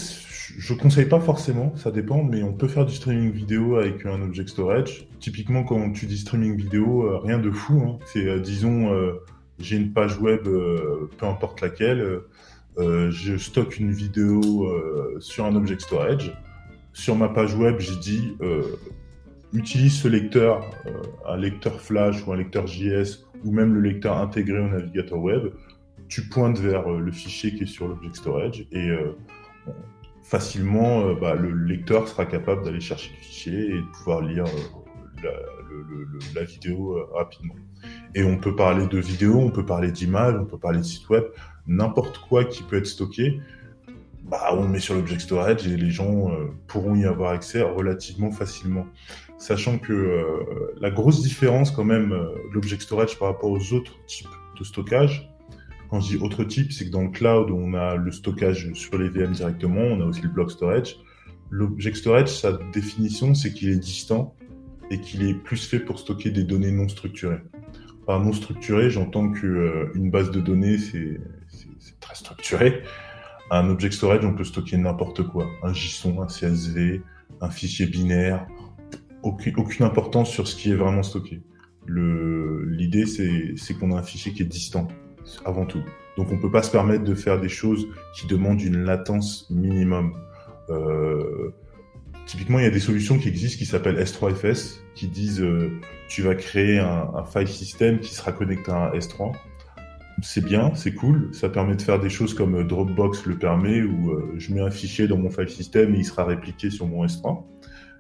Je 0.57 0.72
conseille 0.72 1.07
pas 1.07 1.20
forcément, 1.20 1.74
ça 1.76 1.90
dépend, 1.90 2.22
mais 2.22 2.42
on 2.42 2.53
peut 2.53 2.68
faire 2.68 2.86
du 2.86 2.94
streaming 2.94 3.30
vidéo 3.32 3.76
avec 3.76 4.07
un 4.07 4.22
object 4.22 4.49
storage. 4.49 5.07
Typiquement, 5.20 5.62
quand 5.62 5.92
tu 5.92 6.07
dis 6.07 6.18
streaming 6.18 6.57
vidéo, 6.57 7.03
euh, 7.03 7.18
rien 7.18 7.38
de 7.38 7.51
fou. 7.51 7.82
Hein. 7.84 7.99
C'est, 8.07 8.26
euh, 8.26 8.38
disons, 8.38 8.92
euh, 8.92 9.12
j'ai 9.59 9.76
une 9.76 9.92
page 9.92 10.18
web, 10.18 10.44
peu 10.44 11.26
importe 11.26 11.61
laquelle, 11.61 12.20
je 12.78 13.36
stocke 13.36 13.80
une 13.80 13.90
vidéo 13.90 14.72
sur 15.18 15.44
un 15.44 15.57
object 15.57 15.80
storage. 15.80 16.32
Sur 16.92 17.16
ma 17.16 17.28
page 17.28 17.57
web, 17.57 17.80
j'ai 17.80 17.96
dit 17.96 18.36
utilise 19.53 19.94
ce 20.01 20.07
lecteur, 20.07 20.70
un 21.26 21.36
lecteur 21.36 21.80
Flash 21.80 22.24
ou 22.24 22.32
un 22.32 22.36
lecteur 22.36 22.68
JS 22.68 23.26
ou 23.44 23.51
même 23.51 23.74
le 23.74 23.80
lecteur 23.80 24.16
intégré 24.16 24.61
au 24.61 24.68
navigateur 24.68 25.18
web, 25.18 25.49
tu 26.07 26.28
pointes 26.28 26.61
vers 26.61 26.88
le 26.88 27.11
fichier 27.11 27.53
qui 27.53 27.64
est 27.64 27.66
sur 27.66 27.88
l'object 27.88 28.14
storage 28.14 28.64
et 28.70 28.90
facilement 30.29 31.01
euh, 31.01 31.14
bah, 31.14 31.35
le 31.35 31.51
lecteur 31.51 32.09
sera 32.09 32.26
capable 32.26 32.64
d'aller 32.64 32.81
chercher 32.81 33.11
le 33.16 33.24
fichier 33.24 33.66
et 33.70 33.81
de 33.81 33.87
pouvoir 33.93 34.20
lire 34.20 34.45
la, 36.35 36.45
vidéo 36.45 36.97
rapidement. 37.12 37.57
Et 38.14 38.22
on 38.22 38.39
peut 38.39 38.55
parler 38.55 38.87
de 38.87 38.99
vidéo, 38.99 39.37
on 39.39 39.51
peut 39.51 39.66
parler 39.66 39.91
d'images, 39.91 40.37
on 40.39 40.45
peut 40.45 40.59
parler 40.59 40.79
de 40.79 40.85
site 40.85 41.09
web, 41.09 41.24
n'importe 41.66 42.18
quoi 42.18 42.45
qui 42.45 42.62
peut 42.62 42.76
être 42.76 42.87
stocké. 42.87 43.41
Bah, 44.24 44.51
on 44.53 44.68
met 44.68 44.79
sur 44.79 44.95
l'object 44.95 45.20
storage 45.22 45.66
et 45.66 45.76
les 45.76 45.91
gens 45.91 46.31
pourront 46.66 46.95
y 46.95 47.05
avoir 47.05 47.33
accès 47.33 47.62
relativement 47.62 48.31
facilement 48.31 48.87
sachant 49.39 49.79
que 49.79 49.93
euh, 49.93 50.74
la 50.81 50.91
grosse 50.91 51.22
différence 51.22 51.70
quand 51.70 51.85
même 51.85 52.12
euh, 52.12 52.35
l'object 52.53 52.83
storage 52.83 53.18
par 53.18 53.29
rapport 53.29 53.51
aux 53.51 53.72
autres 53.72 53.93
types 54.07 54.29
de 54.59 54.64
stockage, 54.64 55.31
quand 55.89 56.01
je 56.01 56.16
dis 56.16 56.22
autre 56.22 56.45
type, 56.45 56.72
c'est 56.72 56.86
que 56.86 56.91
dans 56.91 57.03
le 57.03 57.11
cloud, 57.11 57.51
on 57.51 57.74
a 57.74 57.97
le 57.97 58.12
stockage 58.12 58.72
sur 58.74 58.99
les 58.99 59.09
VM 59.09 59.32
directement, 59.32 59.80
on 59.80 60.01
a 60.01 60.05
aussi 60.05 60.22
le 60.22 60.28
block 60.28 60.51
storage. 60.51 60.97
L'object 61.51 61.97
storage, 61.97 62.28
sa 62.28 62.59
définition, 62.72 63.34
c'est 63.34 63.53
qu'il 63.53 63.70
est 63.70 63.78
distant 63.78 64.34
et 64.91 65.01
qu'il 65.01 65.26
est 65.28 65.34
plus 65.34 65.66
fait 65.66 65.80
pour 65.80 65.99
stocker 65.99 66.30
des 66.30 66.45
données 66.45 66.70
non 66.70 66.89
structurées. 66.89 67.41
Par 68.07 68.20
non 68.20 68.32
structuré, 68.32 68.91
j'entends 68.91 69.30
que 69.30 69.47
euh, 69.47 69.93
une 69.95 70.11
base 70.11 70.30
de 70.30 70.41
données, 70.41 70.78
c'est 70.78 71.20
très 72.01 72.14
structuré. 72.14 72.82
Un 73.51 73.68
object 73.70 73.95
storage, 73.95 74.24
on 74.24 74.34
peut 74.34 74.45
stocker 74.45 74.76
n'importe 74.76 75.22
quoi. 75.22 75.47
Un 75.62 75.72
JSON, 75.72 76.20
un 76.20 76.26
CSV, 76.26 77.03
un 77.41 77.51
fichier 77.51 77.86
binaire, 77.86 78.47
aucune, 79.22 79.84
importance 79.84 80.30
sur 80.30 80.47
ce 80.47 80.55
qui 80.55 80.70
est 80.70 80.74
vraiment 80.74 81.03
stocké. 81.03 81.41
L'idée, 81.86 83.07
c'est 83.07 83.74
qu'on 83.74 83.93
a 83.93 83.99
un 83.99 84.03
fichier 84.03 84.32
qui 84.32 84.43
est 84.43 84.47
distant, 84.47 84.89
avant 85.45 85.66
tout. 85.66 85.83
Donc, 86.16 86.31
on 86.31 86.37
ne 86.37 86.41
peut 86.41 86.51
pas 86.51 86.62
se 86.62 86.70
permettre 86.70 87.05
de 87.05 87.14
faire 87.14 87.41
des 87.41 87.49
choses 87.49 87.89
qui 88.14 88.26
demandent 88.26 88.61
une 88.61 88.85
latence 88.85 89.49
minimum. 89.51 90.14
Euh, 90.70 91.53
typiquement, 92.26 92.59
il 92.59 92.64
y 92.64 92.68
a 92.68 92.70
des 92.70 92.81
solutions 92.81 93.18
qui 93.18 93.29
existent 93.29 93.59
qui 93.59 93.66
s'appellent 93.66 93.99
S3FS, 93.99 94.81
qui 94.95 95.09
disent 95.09 95.41
euh, 95.41 95.70
tu 96.09 96.22
vas 96.22 96.35
créer 96.35 96.79
un, 96.79 97.24
file 97.24 97.49
system 97.49 98.01
qui 98.01 98.14
sera 98.14 98.33
connecté 98.33 98.70
à 98.70 98.89
un 98.89 98.91
S3. 98.93 99.33
C'est 100.20 100.45
bien, 100.45 100.74
c'est 100.74 100.95
cool, 100.95 101.29
ça 101.33 101.49
permet 101.49 101.76
de 101.76 101.83
faire 101.83 102.01
des 102.01 102.11
choses 102.11 102.35
comme 102.35 102.66
Dropbox 102.66 103.24
le 103.26 103.39
permet, 103.39 103.83
où 103.83 104.11
euh, 104.11 104.35
je 104.37 104.53
mets 104.53 104.61
un 104.61 104.70
fichier 104.70 105.07
dans 105.07 105.16
mon 105.16 105.31
file 105.31 105.49
system 105.49 105.95
et 105.95 105.99
il 105.99 106.05
sera 106.05 106.24
répliqué 106.24 106.70
sur 106.70 106.89
mon 106.89 107.07
S3 107.07 107.45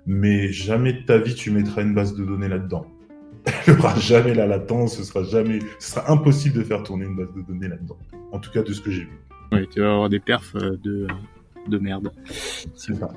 mais 0.08 0.50
jamais 0.50 0.94
de 0.94 1.02
ta 1.02 1.18
vie 1.18 1.34
tu 1.34 1.50
mettras 1.50 1.82
une 1.82 1.94
base 1.94 2.14
de 2.14 2.24
données 2.24 2.48
là-dedans. 2.48 2.86
Il 3.66 3.74
n'y 3.74 3.78
aura 3.78 3.98
jamais 3.98 4.34
la 4.34 4.46
latence, 4.46 4.96
ce 4.96 5.04
sera 5.04 5.22
jamais, 5.22 5.58
ce 5.78 5.92
sera 5.92 6.10
impossible 6.10 6.58
de 6.58 6.62
faire 6.62 6.82
tourner 6.82 7.04
une 7.06 7.16
base 7.16 7.32
de 7.34 7.42
données 7.42 7.68
là-dedans. 7.68 7.98
En 8.32 8.38
tout 8.38 8.50
cas, 8.50 8.62
de 8.62 8.72
ce 8.72 8.80
que 8.80 8.90
j'ai 8.90 9.02
vu. 9.02 9.20
Oui, 9.52 9.66
tu 9.68 9.80
vas 9.80 9.92
avoir 9.92 10.08
des 10.08 10.20
perfs 10.20 10.54
euh, 10.56 10.76
de, 10.82 11.06
de 11.68 11.78
merde. 11.78 12.12
C'est 12.74 12.94
ça. 12.94 13.10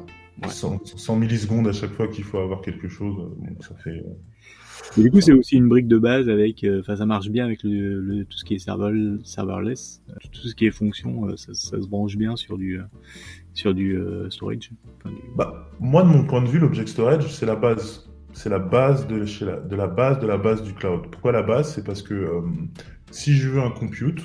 100, 0.47 1.15
millisecondes 1.17 1.67
à 1.67 1.71
chaque 1.71 1.91
fois 1.91 2.07
qu'il 2.07 2.23
faut 2.23 2.39
avoir 2.39 2.61
quelque 2.61 2.87
chose, 2.87 3.15
euh, 3.19 3.49
donc 3.49 3.63
ça 3.63 3.75
fait. 3.75 3.91
Euh, 3.91 5.01
du 5.01 5.11
coup, 5.11 5.21
c'est 5.21 5.33
aussi 5.33 5.57
une 5.57 5.69
brique 5.69 5.87
de 5.87 5.99
base 5.99 6.27
avec, 6.29 6.65
enfin, 6.79 6.95
ça 6.95 7.05
marche 7.05 7.29
bien 7.29 7.45
avec 7.45 7.61
le, 7.63 8.25
tout 8.27 8.37
ce 8.37 8.43
qui 8.43 8.55
est 8.55 8.59
serverless, 8.59 10.01
tout 10.31 10.47
ce 10.47 10.55
qui 10.55 10.65
est 10.65 10.71
fonction, 10.71 11.37
ça, 11.37 11.53
ça, 11.53 11.79
se 11.79 11.87
branche 11.87 12.17
bien 12.17 12.35
sur 12.35 12.57
du, 12.57 12.79
sur 13.53 13.73
du 13.73 13.97
euh, 13.97 14.29
storage 14.29 14.71
bah, 15.35 15.69
Moi, 15.79 16.03
de 16.03 16.07
mon 16.07 16.25
point 16.25 16.41
de 16.41 16.47
vue, 16.47 16.59
l'object 16.59 16.87
storage, 16.87 17.27
c'est 17.27 17.45
la 17.45 17.55
base. 17.55 18.10
C'est 18.33 18.49
la 18.49 18.59
base 18.59 19.07
de, 19.07 19.17
la, 19.75 19.87
base 19.87 20.19
de 20.19 20.27
la 20.27 20.37
base 20.37 20.63
du 20.63 20.73
cloud. 20.73 21.07
Pourquoi 21.11 21.31
la 21.31 21.41
base? 21.41 21.75
C'est 21.75 21.83
parce 21.83 22.01
que 22.01 22.13
euh, 22.13 22.41
si 23.11 23.33
je 23.33 23.49
veux 23.49 23.61
un 23.61 23.71
compute, 23.71 24.21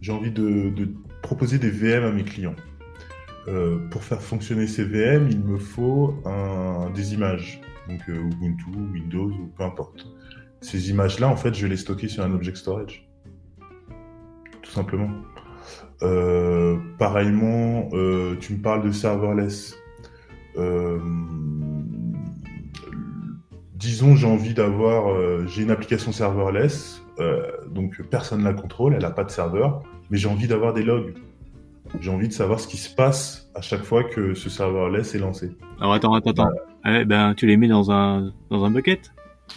j'ai 0.00 0.12
envie 0.12 0.30
de, 0.30 0.72
proposer 1.22 1.58
des 1.58 1.70
VM 1.70 2.04
à 2.04 2.10
mes 2.10 2.24
clients. 2.24 2.56
Euh, 3.48 3.78
pour 3.90 4.04
faire 4.04 4.20
fonctionner 4.20 4.66
ces 4.66 4.84
VM, 4.84 5.28
il 5.30 5.40
me 5.40 5.58
faut 5.58 6.22
des 6.94 7.14
images, 7.14 7.60
donc 7.88 8.06
Ubuntu, 8.08 8.66
Windows 8.92 9.30
ou 9.30 9.46
peu 9.56 9.64
importe. 9.64 10.06
Ces 10.60 10.90
images-là, 10.90 11.28
en 11.28 11.36
fait, 11.36 11.54
je 11.54 11.62
vais 11.62 11.68
les 11.68 11.76
stocker 11.76 12.08
sur 12.08 12.24
un 12.24 12.32
object 12.32 12.56
storage. 12.56 13.08
Tout 14.62 14.70
simplement. 14.70 15.10
Euh, 16.02 16.76
pareillement, 16.98 17.88
euh, 17.92 18.36
tu 18.40 18.54
me 18.54 18.58
parles 18.58 18.84
de 18.84 18.92
serverless. 18.92 19.76
Euh, 20.56 20.98
disons, 23.78 24.16
j'ai 24.16 24.26
envie 24.26 24.54
d'avoir, 24.54 25.46
j'ai 25.46 25.62
une 25.62 25.70
application 25.70 26.12
serverless, 26.12 27.02
donc 27.70 28.02
personne 28.10 28.40
ne 28.40 28.44
la 28.44 28.54
contrôle, 28.54 28.94
elle 28.94 29.02
n'a 29.02 29.10
pas 29.10 29.24
de 29.24 29.30
serveur, 29.30 29.82
mais 30.10 30.18
j'ai 30.18 30.28
envie 30.28 30.48
d'avoir 30.48 30.74
des 30.74 30.82
logs. 30.82 31.14
J'ai 32.00 32.10
envie 32.10 32.28
de 32.28 32.32
savoir 32.32 32.60
ce 32.60 32.68
qui 32.68 32.76
se 32.76 32.94
passe 32.94 33.48
à 33.54 33.62
chaque 33.62 33.82
fois 33.82 34.04
que 34.04 34.34
ce 34.34 34.50
serverless 34.50 35.14
est 35.14 35.18
lancé. 35.18 35.56
Alors 35.80 35.94
attends, 35.94 36.12
attends, 36.12 36.30
attends. 36.30 36.50
ben, 36.84 37.34
tu 37.34 37.46
les 37.46 37.56
mets 37.56 37.68
dans 37.68 37.90
un, 37.90 38.32
dans 38.50 38.64
un 38.64 38.70
bucket? 38.70 39.10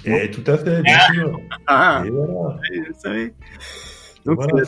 Et 0.05 0.32
tout 0.32 0.43
à 0.49 0.57
fait, 0.57 0.82
bien 0.82 0.99
sûr. 1.13 1.39
Ah, 1.67 2.03
et 2.05 2.09
voilà. 2.09 2.57
je 2.74 2.93
savais. 2.97 3.34
Donc, 4.26 4.39
voilà. 4.41 4.63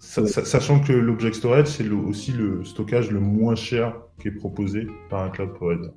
Sachant 0.00 0.80
que 0.80 0.92
l'object 0.92 1.34
storage, 1.34 1.66
c'est 1.66 1.88
aussi 1.90 2.32
le 2.32 2.64
stockage 2.64 3.10
le 3.10 3.20
moins 3.20 3.54
cher 3.54 3.94
qui 4.20 4.28
est 4.28 4.32
proposé 4.32 4.86
par 5.10 5.22
un 5.22 5.28
cloud 5.28 5.52
provider. 5.52 5.90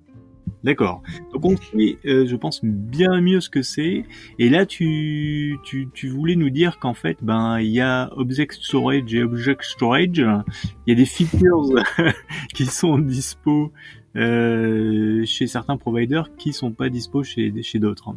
D'accord. 0.64 1.02
Donc 1.34 1.46
on 1.46 1.58
sait, 1.58 1.98
euh, 2.06 2.28
je 2.28 2.36
pense, 2.36 2.64
bien 2.64 3.20
mieux 3.20 3.40
ce 3.40 3.50
que 3.50 3.64
c'est. 3.64 4.04
Et 4.38 4.50
là, 4.50 4.66
tu, 4.66 5.58
voulais 6.04 6.36
nous 6.36 6.52
dire 6.52 6.78
qu'en 6.80 6.94
fait, 6.94 7.18
ben, 7.22 7.60
il 7.60 7.70
y 7.70 7.82
a 7.82 8.12
Object 8.16 8.54
Storage 8.54 9.14
et 9.14 9.24
Object 9.24 9.64
Storage. 9.64 10.20
Il 10.20 10.88
y 10.88 10.92
a 10.92 10.96
des 10.96 11.06
features 11.06 11.84
qui 12.54 12.68
sont 12.68 13.00
dispo 13.00 13.72
euh, 14.16 15.26
chez 15.26 15.48
certains 15.48 15.78
providers 15.78 16.36
qui 16.36 16.54
sont 16.54 16.72
pas 16.72 16.90
dispo 16.90 17.24
chez, 17.24 17.52
d'autres. 17.76 18.14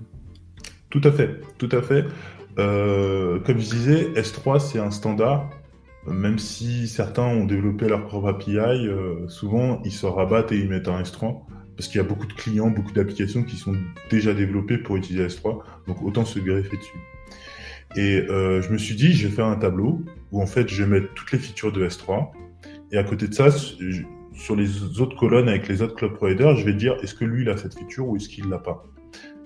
Tout 0.91 1.01
à 1.05 1.13
fait, 1.13 1.41
tout 1.57 1.69
à 1.73 1.81
fait. 1.81 2.05
Euh, 2.59 3.41
comme 3.41 3.59
je 3.59 3.71
disais, 3.71 4.11
S3 4.17 4.61
c'est 4.61 4.79
un 4.79 4.91
standard. 4.91 5.49
Même 6.07 6.39
si 6.39 6.87
certains 6.89 7.23
ont 7.23 7.47
développé 7.47 7.89
leur 7.89 8.05
propre 8.05 8.29
API, 8.29 8.87
souvent 9.29 9.81
ils 9.87 9.93
se 9.93 10.05
rabattent 10.05 10.53
et 10.53 10.59
ils 10.59 10.69
mettent 10.69 10.89
un 10.89 11.01
S3 11.01 11.41
parce 11.77 11.89
qu'il 11.89 12.01
y 12.01 12.05
a 12.05 12.07
beaucoup 12.07 12.27
de 12.27 12.33
clients, 12.33 12.71
beaucoup 12.71 12.93
d'applications 12.93 13.43
qui 13.43 13.57
sont 13.57 13.75
déjà 14.11 14.35
développées 14.35 14.79
pour 14.79 14.97
utiliser 14.97 15.27
S3, 15.27 15.61
donc 15.87 16.03
autant 16.03 16.25
se 16.25 16.39
greffer 16.39 16.77
dessus. 16.77 16.99
Et 17.97 18.27
euh, 18.29 18.61
je 18.61 18.73
me 18.73 18.79
suis 18.79 18.95
dit, 18.95 19.13
je 19.13 19.29
vais 19.29 19.35
faire 19.35 19.47
un 19.47 19.57
tableau 19.57 20.03
où 20.33 20.43
en 20.43 20.47
fait 20.47 20.69
je 20.69 20.83
vais 20.83 21.01
mettre 21.01 21.15
toutes 21.15 21.33
les 21.33 21.39
features 21.39 21.73
de 21.73 21.87
S3, 21.87 22.31
et 22.91 22.99
à 22.99 23.05
côté 23.05 23.29
de 23.29 23.35
ça, 23.35 23.51
sur 23.51 24.57
les 24.57 25.01
autres 25.01 25.17
colonnes 25.17 25.49
avec 25.49 25.69
les 25.69 25.83
autres 25.83 25.95
cloud 25.95 26.15
providers, 26.15 26.57
je 26.57 26.65
vais 26.65 26.75
dire 26.75 26.97
est-ce 27.03 27.15
que 27.15 27.25
lui 27.25 27.43
il 27.43 27.51
a 27.51 27.57
cette 27.57 27.75
feature 27.75 28.09
ou 28.09 28.17
est-ce 28.17 28.29
qu'il 28.29 28.49
l'a 28.49 28.59
pas? 28.59 28.85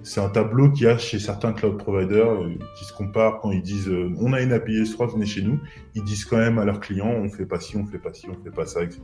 C'est 0.02 0.20
un 0.20 0.28
tableau 0.28 0.70
qu'il 0.70 0.86
y 0.86 0.88
a 0.88 0.96
chez 0.96 1.18
certains 1.18 1.52
cloud 1.52 1.76
providers 1.76 2.30
euh, 2.30 2.54
qui 2.76 2.84
se 2.84 2.92
comparent 2.92 3.40
quand 3.40 3.50
ils 3.50 3.62
disent 3.62 3.88
euh, 3.88 4.12
on 4.18 4.32
a 4.32 4.40
une 4.40 4.52
API 4.52 4.82
S3, 4.82 5.12
venez 5.12 5.26
chez 5.26 5.42
nous. 5.42 5.58
Ils 5.94 6.04
disent 6.04 6.24
quand 6.24 6.36
même 6.36 6.58
à 6.58 6.64
leurs 6.64 6.80
clients 6.80 7.08
on 7.08 7.28
fait 7.28 7.46
pas 7.46 7.58
ci, 7.58 7.76
on 7.76 7.84
fait 7.84 7.98
pas 7.98 8.12
ci, 8.14 8.26
on 8.30 8.44
fait 8.44 8.54
pas 8.54 8.64
ça, 8.64 8.82
etc. 8.82 9.02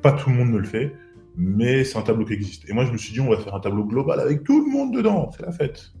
Pas 0.00 0.12
tout 0.12 0.30
le 0.30 0.36
monde 0.36 0.50
ne 0.50 0.58
le 0.58 0.64
fait 0.64 0.94
mais 1.36 1.84
c'est 1.84 1.98
un 1.98 2.02
tableau 2.02 2.24
qui 2.24 2.34
existe. 2.34 2.68
Et 2.68 2.72
moi, 2.72 2.84
je 2.84 2.92
me 2.92 2.98
suis 2.98 3.12
dit, 3.12 3.20
on 3.20 3.30
va 3.30 3.36
faire 3.36 3.54
un 3.54 3.60
tableau 3.60 3.84
global 3.84 4.20
avec 4.20 4.44
tout 4.44 4.64
le 4.64 4.70
monde 4.70 4.94
dedans, 4.94 5.30
c'est 5.32 5.44
la 5.44 5.52
fête. 5.52 5.92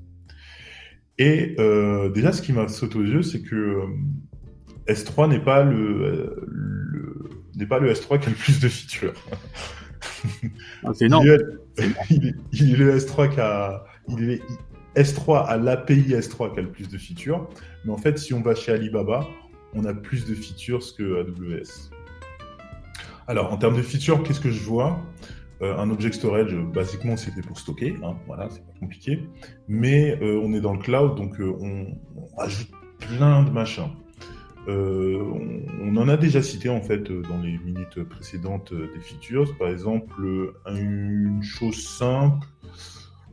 Et 1.18 1.54
euh, 1.58 2.10
déjà, 2.10 2.32
ce 2.32 2.42
qui 2.42 2.52
m'a 2.52 2.68
sauté 2.68 2.98
aux 2.98 3.04
yeux, 3.04 3.22
c'est 3.22 3.42
que 3.42 3.54
euh, 3.54 3.86
S3 4.88 5.28
n'est 5.28 5.40
pas 5.40 5.62
le, 5.62 6.48
n'est 7.54 7.66
pas 7.66 7.78
le 7.78 7.92
S3 7.92 8.18
qui 8.18 8.26
a 8.26 8.30
le 8.30 8.36
plus 8.36 8.60
de 8.60 8.68
features. 8.68 9.14
Ah, 10.84 10.90
c'est 10.94 11.06
énorme. 11.06 11.26
Il, 11.26 12.72
est, 12.72 12.76
le 12.76 12.96
S3 12.96 13.32
qui 13.32 13.40
a, 13.40 13.84
il 14.08 14.30
est, 14.30 14.42
S3 14.96 15.46
à 15.46 15.56
l'API 15.56 16.12
S3 16.12 16.52
qui 16.52 16.58
a 16.58 16.62
le 16.62 16.70
plus 16.70 16.88
de 16.88 16.98
features. 16.98 17.48
Mais 17.84 17.92
en 17.92 17.96
fait, 17.96 18.18
si 18.18 18.34
on 18.34 18.40
va 18.40 18.54
chez 18.54 18.72
Alibaba, 18.72 19.26
on 19.74 19.84
a 19.84 19.94
plus 19.94 20.26
de 20.26 20.34
features 20.34 20.84
que 20.96 21.20
AWS. 21.20 21.91
Alors, 23.28 23.52
en 23.52 23.56
termes 23.56 23.76
de 23.76 23.82
features, 23.82 24.22
qu'est-ce 24.22 24.40
que 24.40 24.50
je 24.50 24.62
vois? 24.62 25.00
Euh, 25.62 25.76
Un 25.78 25.90
object 25.90 26.14
storage, 26.14 26.54
basiquement, 26.54 27.16
c'est 27.16 27.30
fait 27.30 27.42
pour 27.42 27.58
stocker. 27.58 27.94
Hein, 28.02 28.16
voilà, 28.26 28.48
c'est 28.50 28.64
pas 28.66 28.72
compliqué. 28.80 29.20
Mais 29.68 30.18
euh, 30.20 30.40
on 30.42 30.52
est 30.54 30.60
dans 30.60 30.72
le 30.72 30.80
cloud, 30.80 31.16
donc 31.16 31.40
euh, 31.40 31.54
on, 31.60 31.86
ajoute 32.38 32.70
plein 32.98 33.42
de 33.42 33.50
machins. 33.50 33.90
On, 34.68 35.96
en 35.96 36.08
a 36.08 36.16
déjà 36.16 36.40
cité 36.40 36.68
en 36.68 36.80
fait 36.80 37.10
dans 37.10 37.38
les 37.38 37.58
minutes 37.58 38.02
précédentes 38.04 38.72
des 38.72 39.00
features. 39.00 39.56
Par 39.58 39.68
exemple, 39.68 40.54
une 40.66 41.42
chose 41.42 41.84
simple, 41.84 42.46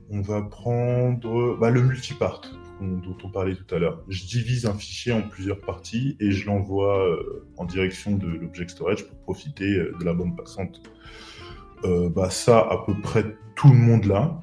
on 0.10 0.22
va 0.22 0.42
prendre 0.42 1.56
bah, 1.60 1.70
le 1.70 1.84
multipart 1.84 2.42
dont 2.82 3.18
on 3.24 3.30
parlait 3.30 3.56
tout 3.56 3.76
à 3.76 3.80
l'heure. 3.80 4.02
Je 4.08 4.26
divise 4.26 4.66
un 4.66 4.74
fichier 4.74 5.12
en 5.12 5.22
plusieurs 5.22 5.60
parties 5.60 6.16
et 6.20 6.32
je 6.32 6.46
l'envoie 6.46 7.06
euh, 7.06 7.46
en 7.58 7.66
direction 7.66 8.16
de 8.16 8.28
l'object 8.28 8.70
storage 8.70 9.06
pour 9.06 9.18
profiter 9.20 9.78
euh, 9.78 9.96
de 10.00 10.06
la 10.06 10.14
bande 10.14 10.36
passante. 10.36 10.82
Euh, 11.86 12.10
bah 12.10 12.30
ça, 12.30 12.60
à 12.60 12.84
peu 12.86 12.94
près 13.02 13.26
tout 13.56 13.70
le 13.70 13.78
monde 13.78 14.06
là. 14.06 14.40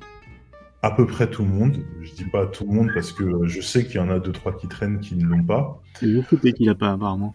À 0.82 0.90
peu 0.90 1.06
près 1.06 1.28
tout 1.28 1.42
le 1.42 1.48
monde. 1.48 1.78
Je 2.02 2.12
dis 2.12 2.24
pas 2.24 2.46
tout 2.46 2.64
le 2.64 2.72
monde 2.72 2.90
parce 2.94 3.12
que 3.12 3.46
je 3.46 3.60
sais 3.60 3.84
qu'il 3.84 3.96
y 3.96 3.98
en 3.98 4.10
a 4.10 4.18
deux 4.18 4.32
trois 4.32 4.56
qui 4.56 4.68
traînent 4.68 5.00
qui 5.00 5.16
ne 5.16 5.24
l'ont 5.24 5.42
pas. 5.42 5.82
C'est 5.98 6.06
GCP 6.06 6.52
qui 6.52 6.64
l'a 6.64 6.74
pas 6.74 6.92
apparemment. 6.92 7.34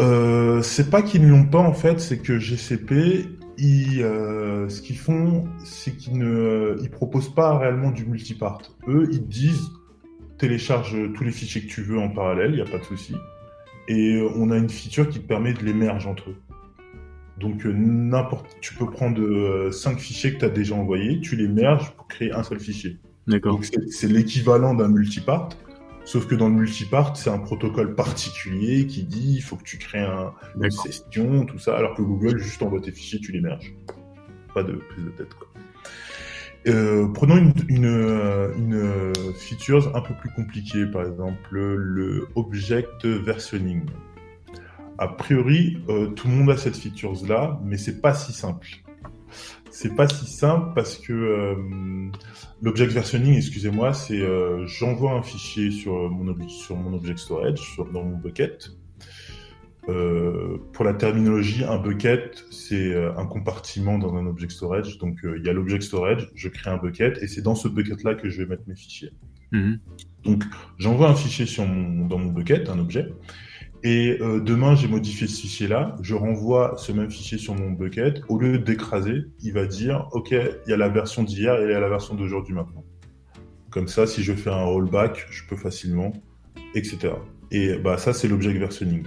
Euh, 0.00 0.62
c'est 0.62 0.90
pas 0.90 1.02
qu'ils 1.02 1.22
ne 1.22 1.30
l'ont 1.30 1.46
pas 1.46 1.58
en 1.58 1.74
fait, 1.74 2.00
c'est 2.00 2.18
que 2.18 2.38
GCP, 2.38 3.28
ils, 3.58 3.98
ce 4.00 4.80
qu'ils 4.80 4.96
font, 4.96 5.44
c'est 5.62 5.94
qu'ils 5.96 6.18
ne, 6.18 6.76
ils 6.82 6.90
proposent 6.90 7.32
pas 7.32 7.58
réellement 7.58 7.90
du 7.90 8.06
multipart. 8.06 8.62
Eux, 8.88 9.08
ils 9.12 9.26
disent, 9.26 9.70
télécharge 10.40 10.96
tous 11.14 11.22
les 11.22 11.32
fichiers 11.32 11.60
que 11.60 11.68
tu 11.68 11.82
veux 11.82 11.98
en 11.98 12.08
parallèle, 12.08 12.52
il 12.52 12.56
n'y 12.56 12.62
a 12.62 12.64
pas 12.64 12.78
de 12.78 12.84
souci. 12.84 13.14
Et 13.88 14.14
euh, 14.14 14.30
on 14.36 14.50
a 14.50 14.56
une 14.56 14.70
feature 14.70 15.08
qui 15.08 15.20
te 15.20 15.26
permet 15.26 15.52
de 15.52 15.62
les 15.62 15.74
merge 15.74 16.06
entre 16.06 16.30
eux. 16.30 16.36
Donc 17.38 17.66
euh, 17.66 17.72
n'importe, 17.72 18.56
tu 18.60 18.74
peux 18.74 18.86
prendre 18.86 19.20
euh, 19.20 19.70
cinq 19.70 19.98
fichiers 19.98 20.34
que 20.34 20.38
tu 20.38 20.44
as 20.44 20.50
déjà 20.50 20.74
envoyés, 20.74 21.20
tu 21.20 21.36
les 21.36 21.48
merges 21.48 21.90
pour 21.92 22.08
créer 22.08 22.32
un 22.32 22.42
seul 22.42 22.58
fichier. 22.58 22.98
D'accord. 23.26 23.54
Donc 23.54 23.66
c'est 23.90 24.08
l'équivalent 24.08 24.74
d'un 24.74 24.88
multipart, 24.88 25.50
sauf 26.04 26.26
que 26.26 26.34
dans 26.34 26.48
le 26.48 26.54
multipart, 26.54 27.16
c'est 27.16 27.30
un 27.30 27.38
protocole 27.38 27.94
particulier 27.94 28.86
qui 28.86 29.02
dit 29.04 29.34
il 29.36 29.42
faut 29.42 29.56
que 29.56 29.64
tu 29.64 29.76
crées 29.76 30.00
un, 30.00 30.32
une 30.60 30.70
session, 30.70 31.44
tout 31.44 31.58
ça, 31.58 31.76
alors 31.76 31.94
que 31.94 32.02
Google 32.02 32.38
juste 32.38 32.62
envoie 32.62 32.80
tes 32.80 32.92
fichiers, 32.92 33.20
tu 33.20 33.32
les 33.32 33.40
merges. 33.40 33.74
Pas 34.54 34.62
de 34.62 34.72
prise 34.72 35.04
de 35.04 35.10
tête 35.10 35.34
quoi. 35.34 35.48
Euh, 36.66 37.08
prenons 37.14 37.38
une, 37.38 37.54
une, 37.68 37.84
une, 37.86 39.12
feature 39.34 39.96
un 39.96 40.02
peu 40.02 40.14
plus 40.14 40.30
compliquée, 40.30 40.84
par 40.86 41.06
exemple 41.06 41.38
le 41.52 42.28
object 42.34 43.06
versioning. 43.06 43.82
A 45.00 45.08
priori, 45.08 45.78
euh, 45.88 46.08
tout 46.08 46.28
le 46.28 46.34
monde 46.34 46.50
a 46.50 46.58
cette 46.58 46.76
feature 46.76 47.14
là, 47.26 47.58
mais 47.64 47.78
c'est 47.78 48.02
pas 48.02 48.12
si 48.12 48.34
simple. 48.34 48.68
C'est 49.70 49.96
pas 49.96 50.06
si 50.06 50.26
simple 50.26 50.72
parce 50.74 50.98
que 50.98 51.14
euh, 51.14 51.54
l'object 52.60 52.92
versioning, 52.92 53.34
excusez-moi, 53.34 53.94
c'est 53.94 54.20
euh, 54.20 54.66
j'envoie 54.66 55.12
un 55.12 55.22
fichier 55.22 55.70
sur 55.70 56.10
mon, 56.10 56.28
object 56.28 57.18
storage, 57.18 57.80
dans 57.94 58.02
mon 58.02 58.18
bucket, 58.18 58.72
euh, 59.88 60.58
pour 60.72 60.84
la 60.84 60.94
terminologie, 60.94 61.64
un 61.64 61.78
bucket, 61.78 62.44
c'est 62.50 62.92
euh, 62.92 63.16
un 63.16 63.26
compartiment 63.26 63.98
dans 63.98 64.14
un 64.14 64.26
object 64.26 64.52
storage. 64.52 64.98
Donc, 64.98 65.24
euh, 65.24 65.38
il 65.38 65.46
y 65.46 65.48
a 65.48 65.52
l'object 65.52 65.82
storage, 65.82 66.30
je 66.34 66.48
crée 66.48 66.70
un 66.70 66.76
bucket, 66.76 67.18
et 67.22 67.26
c'est 67.26 67.42
dans 67.42 67.54
ce 67.54 67.66
bucket-là 67.68 68.14
que 68.14 68.28
je 68.28 68.42
vais 68.42 68.46
mettre 68.48 68.64
mes 68.66 68.76
fichiers. 68.76 69.12
Mhm. 69.52 69.80
Donc, 70.24 70.44
j'envoie 70.78 71.08
un 71.08 71.14
fichier 71.14 71.46
sur 71.46 71.66
mon, 71.66 72.06
dans 72.06 72.18
mon 72.18 72.30
bucket, 72.30 72.68
un 72.68 72.78
objet, 72.78 73.08
et 73.82 74.18
demain, 74.20 74.74
j'ai 74.74 74.88
modifié 74.88 75.26
ce 75.26 75.40
fichier-là, 75.40 75.96
je 76.02 76.14
renvoie 76.14 76.74
ce 76.76 76.92
même 76.92 77.10
fichier 77.10 77.38
sur 77.38 77.54
mon 77.54 77.70
bucket. 77.70 78.20
Au 78.28 78.38
lieu 78.38 78.58
d'écraser, 78.58 79.22
il 79.42 79.54
va 79.54 79.64
dire, 79.64 80.06
OK, 80.12 80.32
il 80.32 80.70
y 80.70 80.74
a 80.74 80.76
la 80.76 80.90
version 80.90 81.22
d'hier 81.22 81.58
et 81.58 81.64
il 81.64 81.70
y 81.70 81.74
a 81.74 81.80
la 81.80 81.88
version 81.88 82.14
d'aujourd'hui 82.14 82.52
maintenant. 82.52 82.84
Comme 83.70 83.88
ça, 83.88 84.06
si 84.06 84.22
je 84.22 84.34
fais 84.34 84.50
un 84.50 84.64
rollback, 84.64 85.26
je 85.30 85.44
peux 85.48 85.56
facilement, 85.56 86.12
etc. 86.74 87.14
Et 87.50 87.78
bah, 87.78 87.96
ça, 87.96 88.12
c'est 88.12 88.28
l'object 88.28 88.58
versioning. 88.58 89.04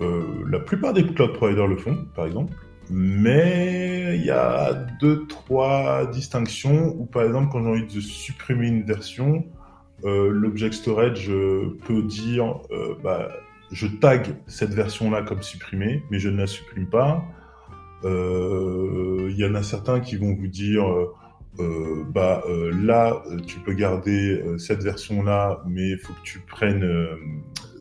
Euh, 0.00 0.44
la 0.50 0.60
plupart 0.60 0.92
des 0.92 1.04
cloud 1.04 1.32
providers 1.32 1.66
le 1.66 1.76
font, 1.76 2.06
par 2.14 2.26
exemple. 2.26 2.54
Mais 2.90 4.16
il 4.16 4.24
y 4.24 4.30
a 4.30 4.74
deux, 5.00 5.26
trois 5.26 6.06
distinctions 6.06 6.94
où, 6.96 7.06
par 7.06 7.24
exemple, 7.24 7.48
quand 7.50 7.62
j'ai 7.62 7.70
envie 7.70 7.94
de 7.94 8.00
supprimer 8.00 8.68
une 8.68 8.84
version, 8.84 9.44
euh, 10.04 10.30
l'object 10.30 10.74
storage 10.74 11.28
euh, 11.30 11.76
peut 11.86 12.02
dire 12.02 12.60
bah, 13.02 13.28
je 13.72 13.86
tag 13.88 14.36
cette 14.46 14.72
version-là 14.74 15.22
comme 15.22 15.42
supprimée, 15.42 16.04
mais 16.10 16.18
je 16.18 16.28
ne 16.28 16.36
la 16.36 16.46
supprime 16.46 16.86
pas. 16.86 17.24
Il 18.04 19.34
y 19.36 19.44
en 19.44 19.54
a 19.56 19.64
certains 19.64 19.98
qui 19.98 20.16
vont 20.16 20.32
vous 20.34 20.46
dire 20.46 20.84
bah 22.14 22.44
là, 22.84 23.20
tu 23.48 23.58
peux 23.58 23.72
garder 23.72 24.40
cette 24.58 24.84
version-là, 24.84 25.60
mais 25.66 25.90
il 25.90 25.98
faut 25.98 26.12
que 26.12 26.22
tu 26.22 26.38
prennes 26.38 26.86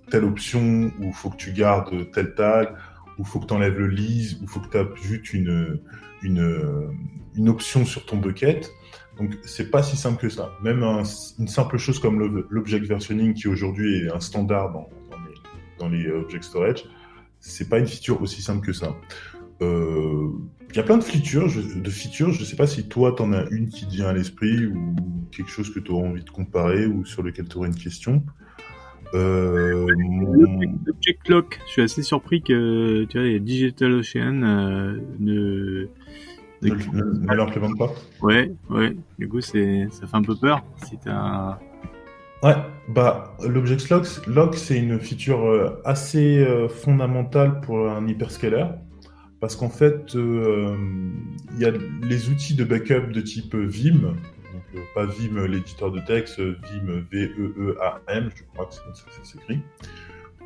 telle 0.10 0.24
option, 0.24 0.92
ou 1.02 1.12
faut 1.12 1.30
que 1.30 1.38
tu 1.38 1.52
gardes 1.52 2.12
tel 2.12 2.34
tag, 2.36 2.70
ou 3.18 3.24
faut 3.24 3.40
que 3.40 3.46
tu 3.46 3.54
enlèves 3.54 3.78
le 3.78 3.88
lise, 3.88 4.40
ou 4.42 4.48
faut 4.48 4.60
que 4.60 4.70
tu 4.70 4.78
ajoutes 4.78 5.34
une, 5.34 5.80
une, 6.22 6.90
une 7.36 7.50
option 7.50 7.86
sur 7.86 8.06
ton 8.06 8.18
bucket. 8.18 8.70
Donc 9.18 9.38
c'est 9.44 9.72
pas 9.72 9.82
si 9.82 9.96
simple 9.96 10.22
que 10.22 10.30
ça. 10.30 10.52
Même 10.62 10.84
une 10.84 11.48
simple 11.48 11.78
chose 11.78 12.00
comme 12.00 12.46
l'object 12.50 12.86
versioning 12.86 13.34
qui 13.34 13.48
aujourd'hui 13.48 14.02
est 14.02 14.12
un 14.12 14.20
standard 14.20 14.74
dans, 14.74 14.90
dans, 15.80 15.90
les, 15.90 16.10
dans 16.10 16.20
object 16.20 16.44
storage, 16.44 16.84
c'est 17.40 17.70
pas 17.70 17.80
une 17.80 17.88
feature 17.88 18.22
aussi 18.22 18.42
simple 18.42 18.66
que 18.66 18.74
ça. 18.74 18.96
Euh, 19.62 20.32
il 20.70 20.76
y 20.76 20.80
a 20.80 20.84
plein 20.84 20.98
de 20.98 21.04
features, 21.04 21.48
je, 21.48 21.62
de 21.62 21.90
features. 21.90 22.34
Je 22.34 22.44
sais 22.44 22.58
pas 22.58 22.68
si 22.68 22.88
toi 22.90 23.14
t'en 23.14 23.32
as 23.32 23.46
une 23.52 23.70
qui 23.70 23.86
te 23.86 23.92
vient 23.92 24.08
à 24.08 24.14
l'esprit 24.14 24.66
ou 24.66 24.96
quelque 25.32 25.50
chose 25.50 25.74
que 25.74 25.80
tu 25.80 25.92
auras 25.92 26.08
envie 26.08 26.24
de 26.24 26.30
comparer 26.30 26.86
ou 26.86 27.06
sur 27.06 27.24
lequel 27.24 27.48
tu 27.48 27.58
aurais 27.58 27.70
une 27.70 27.76
question. 27.76 28.24
Euh, 29.16 29.88
L'object 30.86 31.30
lock, 31.30 31.60
je 31.66 31.72
suis 31.72 31.82
assez 31.82 32.04
surpris 32.04 32.42
que 32.42 33.06
tu 33.06 33.20
vois, 33.20 33.40
Digital 33.40 33.94
Ocean 33.94 34.44
euh, 34.44 35.00
ne 35.20 35.88
Ne, 36.62 36.70
ne, 36.70 37.36
l'implémente 37.36 37.78
pas 37.78 37.94
Ouais, 38.22 38.52
ouais. 38.70 38.96
Du 39.18 39.28
coup, 39.28 39.42
c'est, 39.42 39.88
ça 39.92 40.08
fait 40.08 40.18
un 40.18 40.22
peu 40.22 40.36
peur. 40.36 40.64
Si 40.84 40.98
t'as... 40.98 41.60
Ouais, 42.44 42.56
bah, 42.90 43.36
l'Object 43.44 43.90
Lock, 43.90 44.06
lock 44.28 44.56
c'est 44.56 44.78
une 44.78 45.00
feature 45.00 45.46
euh, 45.46 45.82
assez 45.86 46.40
euh, 46.40 46.68
fondamentale 46.68 47.62
pour 47.62 47.90
un 47.90 48.08
hyperscaler. 48.08 48.66
Parce 49.40 49.56
qu'en 49.56 49.70
fait, 49.70 50.16
euh, 50.16 50.76
il 51.56 51.60
y 51.60 51.66
a 51.66 51.72
les 52.04 52.30
outils 52.30 52.56
de 52.56 52.64
backup 52.64 53.12
de 53.12 53.22
type 53.22 53.56
Vim, 53.56 54.16
pas 54.94 55.06
Vim 55.06 55.46
l'éditeur 55.48 55.92
de 55.92 56.00
texte, 56.02 56.40
Vim 56.40 57.06
V-E-E-A-M, 57.12 58.30
je 58.36 58.44
crois 58.54 58.66
que 58.66 58.74
c'est 58.74 58.84
comme 58.84 58.96
ça 58.96 59.04
que 59.06 59.14
ça 59.14 59.24
s'écrit. 59.24 59.62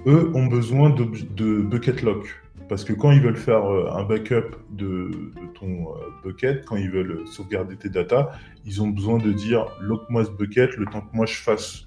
Eux 0.05 0.31
ont 0.33 0.47
besoin 0.47 0.89
de, 0.89 1.05
de 1.35 1.61
bucket 1.61 2.01
lock. 2.01 2.27
Parce 2.69 2.83
que 2.83 2.93
quand 2.93 3.11
ils 3.11 3.21
veulent 3.21 3.35
faire 3.35 3.65
euh, 3.65 3.89
un 3.91 4.03
backup 4.03 4.55
de, 4.69 5.09
ton 5.59 5.95
euh, 5.95 5.99
bucket, 6.23 6.63
quand 6.65 6.75
ils 6.75 6.89
veulent 6.89 7.27
sauvegarder 7.27 7.75
tes 7.75 7.89
datas, 7.89 8.29
ils 8.65 8.81
ont 8.81 8.89
besoin 8.89 9.17
de 9.17 9.31
dire 9.33 9.65
lock-moi 9.81 10.25
ce 10.25 10.29
bucket 10.29 10.77
le 10.77 10.85
temps 10.85 11.01
que 11.01 11.15
moi 11.15 11.25
je 11.25 11.35
fasse 11.35 11.85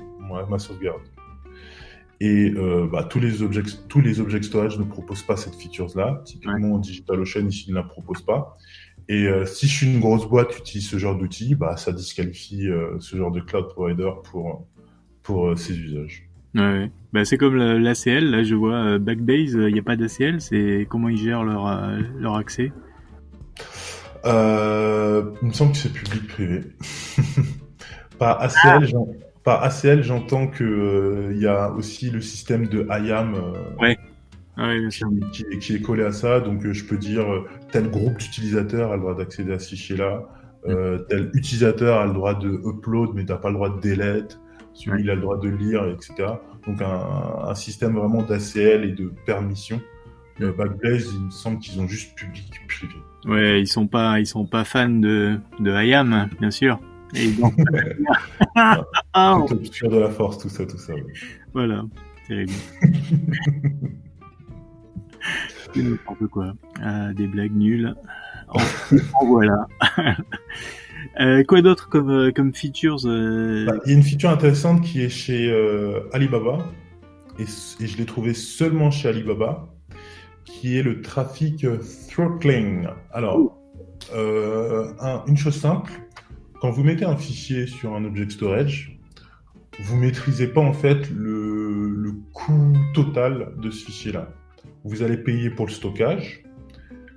ma 0.49 0.59
sauvegarde. 0.59 1.03
Et 2.21 2.53
euh, 2.57 2.89
bah, 2.91 3.05
tous, 3.05 3.19
les 3.19 3.43
objets, 3.43 3.63
tous 3.89 4.01
les 4.01 4.21
objets 4.21 4.41
storage 4.43 4.79
ne 4.79 4.85
proposent 4.85 5.25
pas 5.25 5.37
cette 5.37 5.57
feature-là. 5.57 6.23
Typiquement, 6.25 6.79
DigitalOcean 6.79 7.49
ici 7.49 7.71
ne 7.71 7.75
la 7.77 7.83
propose 7.83 8.23
pas. 8.23 8.57
Et 9.15 9.29
si 9.47 9.67
je 9.67 9.77
suis 9.77 9.87
une 9.87 10.01
grosse 10.01 10.27
boîte 10.27 10.51
qui 10.51 10.61
utilise 10.61 10.89
ce 10.89 10.97
genre 10.97 11.17
d'outil, 11.17 11.55
bah, 11.55 11.77
ça 11.77 11.93
disqualifie 11.93 12.69
ce 12.99 13.17
genre 13.17 13.31
de 13.31 13.41
cloud 13.41 13.69
provider 13.69 14.11
pour, 14.25 14.67
pour 15.23 15.59
ces 15.59 15.79
usages. 15.79 16.29
Ouais, 16.55 16.91
bah, 17.15 17.25
c'est 17.25 17.39
comme 17.39 17.57
l'ACL, 17.57 18.31
là 18.31 18.43
je 18.43 18.55
vois 18.55 18.75
euh, 18.75 18.99
Backbase, 18.99 19.53
il 19.53 19.61
euh, 19.61 19.71
n'y 19.71 19.79
a 19.79 19.83
pas 19.83 19.97
d'ACL, 19.97 20.41
c'est 20.41 20.87
comment 20.89 21.09
ils 21.09 21.17
gèrent 21.17 21.45
leur, 21.45 21.67
euh, 21.67 22.01
leur 22.19 22.37
accès? 22.37 22.73
Euh, 24.27 25.33
Il 25.41 25.49
me 25.49 25.53
semble 25.53 25.73
que 25.73 25.79
c'est 25.79 25.93
public-privé. 25.93 26.61
par 28.19 28.43
ACL, 28.43 28.93
par 29.43 29.65
ACL, 29.65 30.03
j'entends 30.03 30.47
que 30.47 31.31
il 31.33 31.41
y 31.41 31.47
a 31.47 31.71
aussi 31.71 32.11
le 32.11 32.21
système 32.21 32.67
de 32.67 32.87
IAM 32.91 33.35
ouais. 33.81 33.97
Ah 34.57 34.75
qui, 35.33 35.45
qui, 35.61 35.75
est 35.75 35.81
collé 35.81 36.05
à 36.05 36.13
ça, 36.13 36.41
donc 36.41 36.71
je 36.71 36.85
peux 36.85 36.99
dire 36.99 37.25
tel 37.71 37.91
groupe 37.91 38.19
d'utilisateurs 38.19 38.93
a 38.93 38.97
le 38.97 39.01
droit 39.01 39.15
d'accéder 39.15 39.53
à 39.53 39.59
ce 39.59 39.71
fichier-là, 39.71 40.29
tel 41.09 41.31
utilisateur 41.33 42.01
a 42.01 42.07
le 42.07 42.13
droit 42.13 42.35
de 42.35 42.61
upload 42.67 43.13
mais 43.15 43.25
n'a 43.25 43.37
pas 43.37 43.49
le 43.49 43.55
droit 43.55 43.71
de 43.71 43.81
delete 43.81 44.39
celui 44.75 45.03
il 45.03 45.11
a 45.11 45.15
le 45.15 45.21
droit 45.21 45.39
de 45.39 45.49
lire, 45.49 45.85
etc. 45.87 46.29
Donc 46.67 46.81
un, 46.81 47.49
un 47.49 47.55
système 47.55 47.95
vraiment 47.95 48.23
d'ACL 48.23 48.85
et 48.85 48.93
de 48.93 49.13
permission. 49.27 49.81
Euh, 50.41 50.53
Backblaze, 50.53 51.11
il 51.13 51.27
me 51.27 51.31
semble 51.31 51.59
qu'ils 51.59 51.81
ont 51.81 51.87
juste 51.87 52.17
public 52.17 52.51
privé. 52.69 52.95
Ouais, 53.27 53.61
ils 53.61 53.67
sont 53.67 53.87
pas, 53.87 54.19
ils 54.19 54.27
sont 54.27 54.47
pas 54.47 54.65
fans 54.65 54.89
de, 54.89 55.39
de 55.61 55.85
IAM, 55.85 56.29
bien 56.41 56.51
sûr. 56.51 56.81
Et 57.15 57.31
donc, 57.33 57.55
ah, 58.57 58.83
de 59.15 59.99
la 59.99 60.09
force, 60.09 60.39
tout 60.39 60.49
ça, 60.49 60.65
tout 60.65 60.79
ça. 60.79 60.95
Voilà, 61.53 61.85
terrible. 62.27 62.53
n'importe 65.81 66.27
quoi. 66.27 66.55
Ah, 66.83 67.13
des 67.15 67.27
blagues 67.27 67.55
nulles. 67.55 67.95
En, 68.49 68.61
en 69.21 69.27
voilà. 69.27 69.67
Euh, 71.21 71.43
quoi 71.45 71.63
d'autre 71.63 71.89
comme, 71.89 72.11
euh, 72.11 72.33
comme 72.33 72.55
features 72.55 73.07
euh 73.07 73.67
bah, 73.67 73.75
Il 73.85 73.91
y 73.91 73.95
a 73.95 73.99
une 73.99 74.05
feature 74.05 74.31
intéressante 74.31 74.83
qui 74.83 75.03
est 75.03 75.09
chez 75.09 75.53
Alibaba, 76.13 76.59
et, 77.39 77.45
je 77.45 77.97
l'ai 77.97 78.07
trouvé 78.07 78.35
seulement 78.35 78.91
chez 78.91 79.09
Alibaba, 79.09 79.69
qui 80.45 80.79
est 80.79 80.83
le 80.83 81.03
trafic 81.03 81.67
throttling. 82.09 82.87
Alors, 83.11 83.59
une 84.15 85.37
chose 85.37 85.57
simple, 85.57 85.93
quand 86.61 86.71
vous 86.71 86.85
mettez 86.85 87.05
un 87.05 87.17
fichier 87.17 87.67
sur 87.67 87.95
un 87.95 88.05
object 88.05 88.31
storage, 88.31 88.99
vous 89.81 89.97
maîtrisez 89.97 90.47
pas 90.47 90.61
en 90.61 90.73
fait 90.73 91.11
le, 91.11 91.91
le 91.91 92.13
coût 92.33 92.73
total 92.95 93.53
de 93.61 93.71
ce 93.71 93.85
fichier-là. 93.85 94.29
Vous 94.85 95.03
allez 95.03 95.17
payer 95.17 95.51
pour 95.51 95.67
le 95.67 95.73
stockage, 95.73 96.43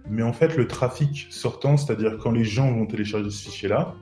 mais 0.09 0.23
en 0.23 0.33
fait, 0.33 0.55
le 0.55 0.67
trafic 0.67 1.27
sortant, 1.29 1.77
c'est-à-dire 1.77 2.17
quand 2.17 2.31
les 2.31 2.43
gens 2.43 2.71
vont 2.71 2.85
télécharger 2.85 3.29
ce 3.29 3.49
fichier-là, 3.49 3.95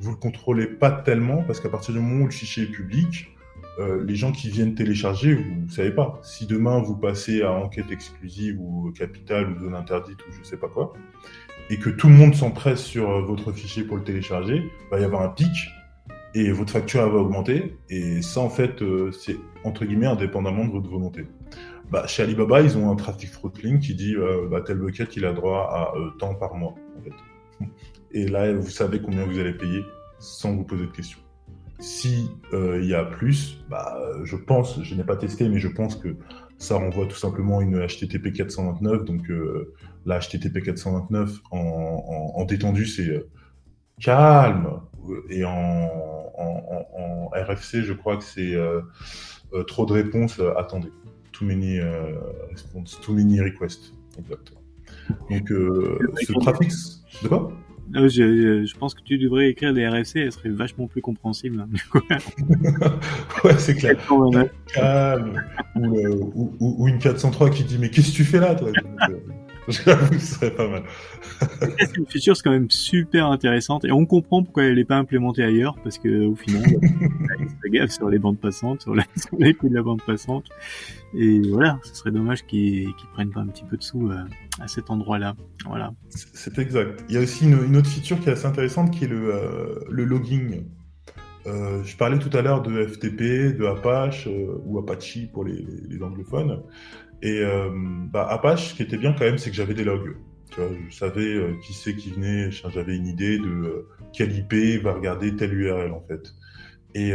vous 0.00 0.10
le 0.10 0.16
contrôlez 0.16 0.66
pas 0.66 0.90
tellement 0.90 1.42
parce 1.42 1.60
qu'à 1.60 1.68
partir 1.68 1.94
du 1.94 2.00
moment 2.00 2.24
où 2.24 2.26
le 2.26 2.32
fichier 2.32 2.64
est 2.64 2.70
public, 2.70 3.28
euh, 3.78 4.04
les 4.04 4.14
gens 4.14 4.32
qui 4.32 4.50
viennent 4.50 4.74
télécharger, 4.74 5.34
vous 5.34 5.62
ne 5.66 5.68
savez 5.68 5.90
pas. 5.90 6.20
Si 6.22 6.46
demain 6.46 6.80
vous 6.80 6.96
passez 6.96 7.42
à 7.42 7.52
enquête 7.52 7.90
exclusive 7.90 8.60
ou 8.60 8.92
capitale 8.92 9.50
ou 9.50 9.60
zone 9.60 9.74
interdite 9.74 10.18
ou 10.20 10.32
je 10.32 10.46
sais 10.46 10.56
pas 10.56 10.68
quoi, 10.68 10.92
et 11.70 11.78
que 11.78 11.90
tout 11.90 12.08
le 12.08 12.14
monde 12.14 12.34
s'empresse 12.34 12.82
sur 12.82 13.10
euh, 13.10 13.22
votre 13.22 13.52
fichier 13.52 13.84
pour 13.84 13.96
le 13.96 14.04
télécharger, 14.04 14.56
il 14.56 14.90
va 14.90 15.00
y 15.00 15.04
avoir 15.04 15.22
un 15.22 15.28
pic 15.28 15.70
et 16.34 16.50
votre 16.50 16.72
facture 16.72 17.08
va 17.08 17.18
augmenter. 17.18 17.76
Et 17.90 18.22
ça, 18.22 18.40
en 18.40 18.50
fait, 18.50 18.82
euh, 18.82 19.10
c'est 19.12 19.36
entre 19.64 19.84
guillemets 19.84 20.06
indépendamment 20.06 20.66
de 20.66 20.72
votre 20.72 20.90
volonté. 20.90 21.26
Bah, 21.90 22.06
chez 22.06 22.22
Alibaba, 22.22 22.60
ils 22.60 22.76
ont 22.78 22.90
un 22.90 22.96
traffic 22.96 23.30
throttling 23.30 23.78
qui 23.78 23.94
dit 23.94 24.14
euh, 24.16 24.48
bah, 24.50 24.62
tel 24.62 24.78
bucket, 24.78 25.16
il 25.16 25.24
a 25.24 25.32
droit 25.32 25.68
à 25.70 25.96
euh, 25.96 26.10
tant 26.18 26.34
par 26.34 26.54
mois. 26.54 26.74
En 26.98 27.02
fait. 27.02 27.66
Et 28.12 28.28
là, 28.28 28.52
vous 28.52 28.70
savez 28.70 29.00
combien 29.00 29.24
vous 29.26 29.38
allez 29.38 29.54
payer 29.54 29.82
sans 30.18 30.54
vous 30.54 30.64
poser 30.64 30.86
de 30.86 30.92
questions. 30.92 31.18
Si 31.80 32.30
euh, 32.52 32.80
il 32.80 32.88
y 32.88 32.94
a 32.94 33.04
plus, 33.04 33.64
bah, 33.68 33.98
je 34.22 34.36
pense, 34.36 34.82
je 34.82 34.94
n'ai 34.94 35.04
pas 35.04 35.16
testé, 35.16 35.48
mais 35.48 35.58
je 35.58 35.68
pense 35.68 35.96
que 35.96 36.16
ça 36.56 36.76
renvoie 36.76 37.06
tout 37.06 37.16
simplement 37.16 37.60
une 37.60 37.84
HTTP 37.84 38.32
429. 38.32 39.04
Donc 39.04 39.28
la 40.06 40.20
HTTP 40.20 40.62
429 40.62 41.40
en, 41.50 41.58
en, 41.58 42.40
en 42.40 42.44
détendu, 42.44 42.86
c'est 42.86 43.26
calme. 44.00 44.80
Et 45.28 45.44
en, 45.44 45.50
en, 46.38 47.28
RFC, 47.34 47.82
je 47.82 47.92
crois 47.92 48.16
que 48.16 48.24
c'est 48.24 48.56
trop 49.66 49.84
de 49.84 49.92
réponses, 49.92 50.40
attendez 50.56 50.90
too 51.34 51.44
many 51.44 51.78
uh, 51.78 52.16
response, 52.50 52.98
too 53.02 53.12
many 53.12 53.40
requests. 53.40 53.92
Exactement. 54.18 54.60
Donc, 55.30 55.50
euh, 55.50 55.98
ce 56.22 56.32
trafic, 56.32 56.70
de 57.22 57.28
quoi? 57.28 57.52
Je, 57.92 58.08
je, 58.08 58.64
je, 58.64 58.74
pense 58.76 58.94
que 58.94 59.02
tu 59.02 59.18
devrais 59.18 59.50
écrire 59.50 59.74
des 59.74 59.86
RFC, 59.86 60.20
elles 60.20 60.32
seraient 60.32 60.48
vachement 60.48 60.86
plus 60.86 61.02
compréhensibles. 61.02 61.60
Hein, 61.60 62.00
ouais, 63.44 63.58
c'est 63.58 63.74
clair. 63.74 63.96
Calme. 64.72 65.42
Ou, 65.76 65.98
euh, 65.98 66.30
ou, 66.34 66.76
ou, 66.78 66.88
une 66.88 66.98
403 66.98 67.50
qui 67.50 67.64
dit 67.64 67.76
Mais 67.78 67.90
qu'est-ce 67.90 68.10
que 68.10 68.16
tu 68.16 68.24
fais 68.24 68.40
là, 68.40 68.54
toi? 68.54 68.70
J'avoue, 69.68 70.18
ce 70.18 70.34
serait 70.34 70.50
pas 70.50 70.68
mal. 70.68 70.82
c'est 71.78 71.96
une 71.96 72.06
feature, 72.06 72.36
c'est 72.36 72.42
quand 72.42 72.50
même 72.50 72.70
super 72.70 73.26
intéressante 73.26 73.84
et 73.84 73.92
on 73.92 74.04
comprend 74.04 74.42
pourquoi 74.42 74.64
elle 74.64 74.74
n'est 74.74 74.84
pas 74.84 74.96
implémentée 74.96 75.42
ailleurs 75.42 75.76
parce 75.82 75.98
que 75.98 76.26
au 76.26 76.34
final, 76.34 76.62
il 77.40 77.48
se 77.48 77.68
gaffe 77.70 77.90
sur 77.90 78.10
les 78.10 78.18
bandes 78.18 78.38
passantes, 78.38 78.82
sur, 78.82 78.94
les 78.94 79.54
coups 79.54 79.70
de 79.70 79.76
la 79.76 79.82
bande 79.82 80.02
passante 80.02 80.44
et 81.16 81.40
voilà, 81.50 81.78
ce 81.82 81.94
serait 81.94 82.10
dommage 82.10 82.44
qu'ils 82.46 82.92
prennent 83.12 83.30
pas 83.30 83.40
un 83.40 83.46
petit 83.46 83.64
peu 83.64 83.76
de 83.76 83.82
sous 83.82 84.10
euh, 84.10 84.24
à 84.60 84.68
cet 84.68 84.90
endroit-là. 84.90 85.34
Voilà. 85.66 85.92
C'est 86.08 86.58
exact. 86.58 87.04
Il 87.08 87.14
y 87.14 87.18
a 87.18 87.20
aussi 87.20 87.44
une, 87.44 87.76
autre 87.76 87.88
feature 87.88 88.18
qui 88.20 88.28
est 88.28 88.32
assez 88.32 88.46
intéressante 88.46 88.90
qui 88.90 89.04
est 89.04 89.08
le, 89.08 89.34
euh, 89.34 89.80
le 89.88 90.04
logging. 90.04 90.64
Euh, 91.46 91.82
je 91.84 91.96
parlais 91.96 92.18
tout 92.18 92.34
à 92.36 92.42
l'heure 92.42 92.62
de 92.62 92.86
FTP, 92.86 93.56
de 93.56 93.66
Apache 93.66 94.28
ou 94.64 94.78
Apache 94.78 95.18
pour 95.32 95.44
les, 95.44 96.02
anglophones. 96.02 96.62
Et 97.22 97.42
bah, 98.12 98.26
Apache, 98.28 98.70
ce 98.70 98.74
qui 98.74 98.82
était 98.82 98.98
bien 98.98 99.12
quand 99.12 99.24
même, 99.24 99.38
c'est 99.38 99.50
que 99.50 99.56
j'avais 99.56 99.74
des 99.74 99.84
logs. 99.84 100.16
je 100.58 100.94
savais 100.94 101.56
qui 101.64 101.72
c'est 101.72 101.94
qui 101.94 102.10
venait, 102.10 102.50
j'avais 102.50 102.96
une 102.96 103.06
idée 103.06 103.38
de 103.38 103.46
euh, 103.46 103.88
quel 104.12 104.32
IP 104.32 104.82
va 104.82 104.92
regarder 104.92 105.34
telle 105.36 105.54
URL 105.54 105.92
en 105.92 106.02
fait. 106.06 106.34
Et 106.94 107.12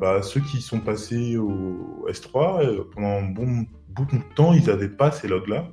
bah, 0.00 0.22
ceux 0.22 0.40
qui 0.40 0.62
sont 0.62 0.80
passés 0.80 1.36
au 1.36 2.06
S3, 2.08 2.86
pendant 2.94 3.18
un 3.18 3.28
bon 3.28 3.66
bout 3.88 4.06
de 4.06 4.18
temps, 4.34 4.54
ils 4.54 4.64
n'avaient 4.66 4.88
pas 4.88 5.10
ces 5.12 5.28
logs-là. 5.28 5.68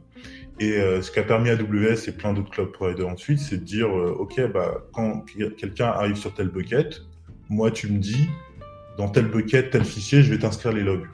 Et 0.59 0.73
ce 1.01 1.09
qui 1.09 1.19
a 1.19 1.23
permis 1.23 1.49
AWS 1.49 2.09
et 2.09 2.11
plein 2.11 2.33
d'autres 2.33 2.49
cloud 2.49 2.73
providers 2.73 3.07
ensuite, 3.07 3.39
c'est 3.39 3.57
de 3.57 3.63
dire, 3.63 3.89
OK, 3.93 4.41
bah, 4.51 4.83
quand 4.91 5.23
quelqu'un 5.57 5.87
arrive 5.87 6.17
sur 6.17 6.33
tel 6.33 6.49
bucket, 6.49 7.01
moi 7.49 7.71
tu 7.71 7.87
me 7.87 7.97
dis, 7.97 8.27
dans 8.97 9.09
tel 9.09 9.27
bucket, 9.27 9.69
tel 9.71 9.83
fichier, 9.83 10.23
je 10.23 10.33
vais 10.33 10.39
t'inscrire 10.39 10.73
les 10.73 10.83
logs. 10.83 11.07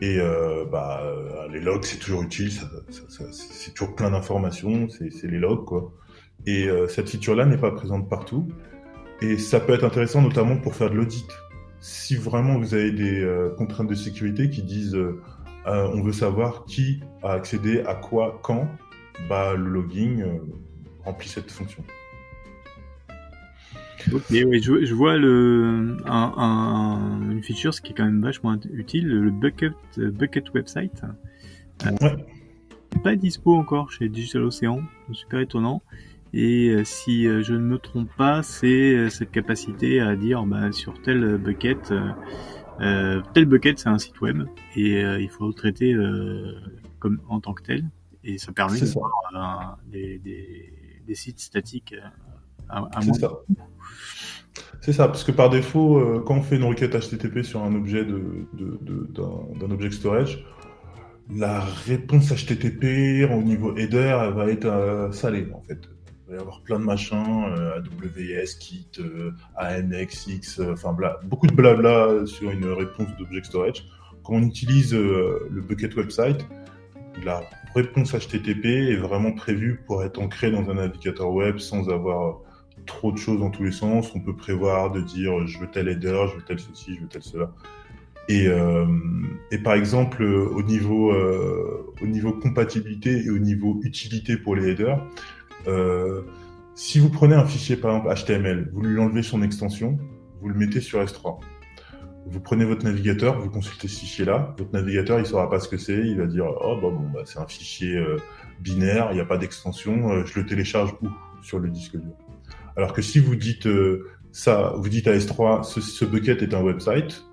Et 0.00 0.18
euh, 0.18 0.64
bah, 0.64 1.00
euh, 1.04 1.48
les 1.48 1.60
logs, 1.60 1.84
c'est 1.84 1.98
toujours 1.98 2.22
utile, 2.22 2.50
c'est 2.90 3.72
toujours 3.72 3.94
plein 3.94 4.10
d'informations, 4.10 4.88
c'est 4.88 5.28
les 5.28 5.38
logs, 5.38 5.64
quoi. 5.64 5.92
Et 6.44 6.66
euh, 6.66 6.88
cette 6.88 7.08
feature-là 7.08 7.46
n'est 7.46 7.56
pas 7.56 7.70
présente 7.70 8.08
partout. 8.08 8.48
Et 9.22 9.38
ça 9.38 9.60
peut 9.60 9.72
être 9.72 9.84
intéressant 9.84 10.20
notamment 10.20 10.56
pour 10.56 10.74
faire 10.74 10.90
de 10.90 10.96
l'audit. 10.96 11.26
Si 11.80 12.16
vraiment 12.16 12.58
vous 12.58 12.74
avez 12.74 12.92
des 12.92 13.20
euh, 13.20 13.50
contraintes 13.56 13.88
de 13.88 13.94
sécurité 13.94 14.50
qui 14.50 14.62
disent 14.62 14.98
on 15.64 16.02
veut 16.02 16.12
savoir 16.12 16.64
qui 16.64 17.00
a 17.22 17.32
accédé 17.32 17.82
à 17.86 17.94
quoi, 17.94 18.40
quand, 18.42 18.68
bah, 19.28 19.54
le 19.54 19.68
logging 19.68 20.24
remplit 21.04 21.28
cette 21.28 21.52
fonction. 21.52 21.84
Oui, 24.30 24.60
je, 24.62 24.84
je, 24.84 24.94
vois 24.94 25.16
le, 25.16 25.96
un, 26.06 26.34
un, 26.36 27.30
une 27.30 27.42
feature, 27.42 27.72
ce 27.72 27.80
qui 27.80 27.92
est 27.92 27.94
quand 27.94 28.04
même 28.04 28.22
vachement 28.22 28.56
utile, 28.72 29.06
le 29.06 29.30
bucket, 29.30 29.72
bucket 29.96 30.52
website. 30.54 31.02
Euh, 31.86 31.90
ouais. 32.00 32.26
Pas 33.02 33.16
dispo 33.16 33.54
encore 33.54 33.90
chez 33.90 34.08
Digital 34.08 34.42
Ocean, 34.42 34.82
super 35.12 35.40
étonnant. 35.40 35.82
Et 36.34 36.82
si 36.84 37.24
je 37.24 37.52
ne 37.52 37.58
me 37.58 37.78
trompe 37.78 38.08
pas, 38.16 38.42
c'est 38.42 39.10
cette 39.10 39.30
capacité 39.30 40.00
à 40.00 40.16
dire 40.16 40.44
bah, 40.44 40.72
sur 40.72 41.00
tel 41.02 41.36
bucket, 41.36 41.92
tel 42.78 43.44
bucket 43.44 43.78
c'est 43.78 43.88
un 43.90 43.98
site 43.98 44.18
web 44.22 44.44
et 44.74 45.02
il 45.02 45.28
faut 45.28 45.46
le 45.46 45.52
traiter 45.52 45.94
comme 46.98 47.20
en 47.28 47.40
tant 47.40 47.52
que 47.52 47.62
tel. 47.62 47.84
Et 48.24 48.38
ça 48.38 48.52
permet 48.52 48.80
d'avoir 48.80 49.78
des, 49.90 50.18
des, 50.18 50.72
des, 51.06 51.14
sites 51.14 51.40
statiques 51.40 51.94
à, 52.68 52.88
à 52.96 53.02
C'est 53.02 53.14
ça. 53.14 53.32
C'est 54.80 54.92
ça, 54.92 55.06
parce 55.06 55.22
que 55.22 55.30
par 55.30 55.48
défaut, 55.48 55.98
euh, 55.98 56.22
quand 56.26 56.36
on 56.36 56.42
fait 56.42 56.56
une 56.56 56.64
requête 56.64 56.96
HTTP 56.96 57.42
sur 57.42 57.62
un 57.62 57.74
objet 57.74 58.04
de, 58.04 58.46
d'un, 58.52 59.70
object 59.70 59.94
storage, 59.94 60.44
la 61.30 61.60
réponse 61.60 62.32
HTTP 62.32 63.30
au 63.30 63.42
niveau 63.42 63.76
header 63.76 64.18
elle 64.26 64.34
va 64.34 64.50
être 64.50 64.66
euh, 64.66 65.12
salée 65.12 65.46
en 65.54 65.62
fait. 65.62 65.78
Va 66.32 66.38
y 66.38 66.40
avoir 66.40 66.62
plein 66.62 66.78
de 66.78 66.84
machins, 66.84 67.44
euh, 67.58 67.78
AWS, 67.78 68.56
Kit, 68.58 68.88
ANX, 69.54 70.28
X, 70.28 70.60
enfin 70.60 70.96
beaucoup 71.24 71.46
de 71.46 71.52
blabla 71.52 72.24
sur 72.24 72.50
une 72.50 72.64
réponse 72.64 73.08
d'object 73.18 73.44
storage. 73.44 73.84
Quand 74.24 74.36
on 74.36 74.42
utilise 74.42 74.94
le 74.94 75.60
bucket 75.60 75.94
website, 75.94 76.46
la 77.22 77.42
réponse 77.74 78.14
HTTP 78.14 78.64
est 78.64 78.96
vraiment 78.96 79.32
prévue 79.32 79.82
pour 79.86 80.02
être 80.04 80.18
ancrée 80.22 80.50
dans 80.50 80.70
un 80.70 80.74
navigateur 80.74 81.30
web 81.30 81.58
sans 81.58 81.90
avoir 81.90 82.38
trop 82.86 83.12
de 83.12 83.18
choses 83.18 83.38
dans 83.38 83.50
tous 83.50 83.64
les 83.64 83.72
sens. 83.72 84.10
On 84.14 84.20
peut 84.20 84.34
prévoir 84.34 84.90
de 84.90 85.02
dire 85.02 85.46
je 85.46 85.58
veux 85.58 85.68
tel 85.70 85.86
header, 85.86 86.28
je 86.30 86.36
veux 86.36 86.44
tel 86.46 86.58
ceci, 86.58 86.94
je 86.94 87.02
veux 87.02 87.08
tel 87.08 87.22
cela. 87.22 87.52
Et, 88.28 88.46
euh, 88.46 88.86
par 89.64 89.74
exemple, 89.74 90.22
au 90.22 90.62
niveau, 90.62 91.12
euh, 91.12 91.92
au 92.00 92.06
niveau 92.06 92.32
compatibilité 92.32 93.24
et 93.24 93.30
au 93.30 93.38
niveau 93.38 93.80
utilité 93.82 94.36
pour 94.36 94.54
les 94.54 94.70
headers, 94.70 95.04
euh, 95.66 96.22
si 96.74 96.98
vous 96.98 97.10
prenez 97.10 97.34
un 97.34 97.44
fichier 97.44 97.76
par 97.76 97.96
exemple 97.96 98.14
HTML, 98.14 98.70
vous 98.72 98.82
lui 98.82 98.98
enlevez 98.98 99.22
son 99.22 99.42
extension, 99.42 99.98
vous 100.40 100.48
le 100.48 100.54
mettez 100.54 100.80
sur 100.80 101.02
S3. 101.02 101.40
Vous 102.26 102.40
prenez 102.40 102.64
votre 102.64 102.84
navigateur, 102.84 103.40
vous 103.40 103.50
consultez 103.50 103.88
ce 103.88 103.98
fichier-là. 104.00 104.54
Votre 104.56 104.72
navigateur, 104.72 105.18
il 105.18 105.26
saura 105.26 105.50
pas 105.50 105.58
ce 105.58 105.68
que 105.68 105.76
c'est. 105.76 105.98
Il 105.98 106.18
va 106.18 106.26
dire 106.26 106.46
oh 106.46 106.76
bah 106.76 106.88
bon 106.88 107.10
bah 107.12 107.22
c'est 107.24 107.40
un 107.40 107.46
fichier 107.46 107.96
euh, 107.96 108.16
binaire, 108.60 109.08
il 109.10 109.14
n'y 109.14 109.20
a 109.20 109.24
pas 109.24 109.38
d'extension. 109.38 110.12
Euh, 110.12 110.24
je 110.24 110.38
le 110.38 110.46
télécharge 110.46 110.94
où? 111.02 111.08
Sur 111.42 111.58
le 111.58 111.68
disque 111.68 111.96
dur. 111.96 112.12
Alors 112.76 112.92
que 112.92 113.02
si 113.02 113.18
vous 113.18 113.34
dites 113.34 113.66
euh, 113.66 114.08
ça, 114.30 114.74
vous 114.76 114.88
dites 114.88 115.08
à 115.08 115.16
S3, 115.16 115.64
ce, 115.64 116.04
bucket 116.04 116.42
est 116.42 116.54
un 116.54 116.62
website, 116.62 117.24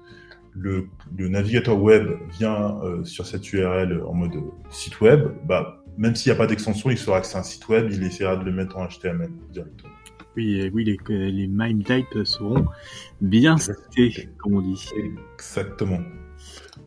le, 0.54 0.90
navigateur 1.18 1.82
web 1.82 2.10
vient 2.38 2.80
euh, 2.84 3.04
sur 3.04 3.26
cette 3.26 3.52
URL 3.54 4.02
en 4.06 4.14
mode 4.14 4.34
site 4.70 5.00
web, 5.00 5.30
bah, 5.46 5.79
même 5.98 6.16
s'il 6.16 6.32
n'y 6.32 6.36
a 6.36 6.38
pas 6.38 6.48
d'extension, 6.48 6.90
il 6.90 6.98
saura 6.98 7.22
que 7.22 7.28
c'est 7.28 7.38
un 7.38 7.44
site 7.44 7.68
web, 7.68 7.90
il 7.92 8.04
essaiera 8.04 8.36
de 8.36 8.44
le 8.44 8.52
mettre 8.52 8.78
en 8.78 8.88
HTML 8.88 9.30
directement. 9.52 9.94
Oui, 10.36 10.70
oui, 10.74 10.84
les, 10.86 11.32
les 11.32 11.48
MIME 11.48 11.84
types 11.84 12.24
seront 12.24 12.66
bien 13.20 13.58
cités, 13.58 14.30
comme 14.38 14.56
on 14.56 14.62
dit. 14.62 14.90
Exactement. 15.36 16.00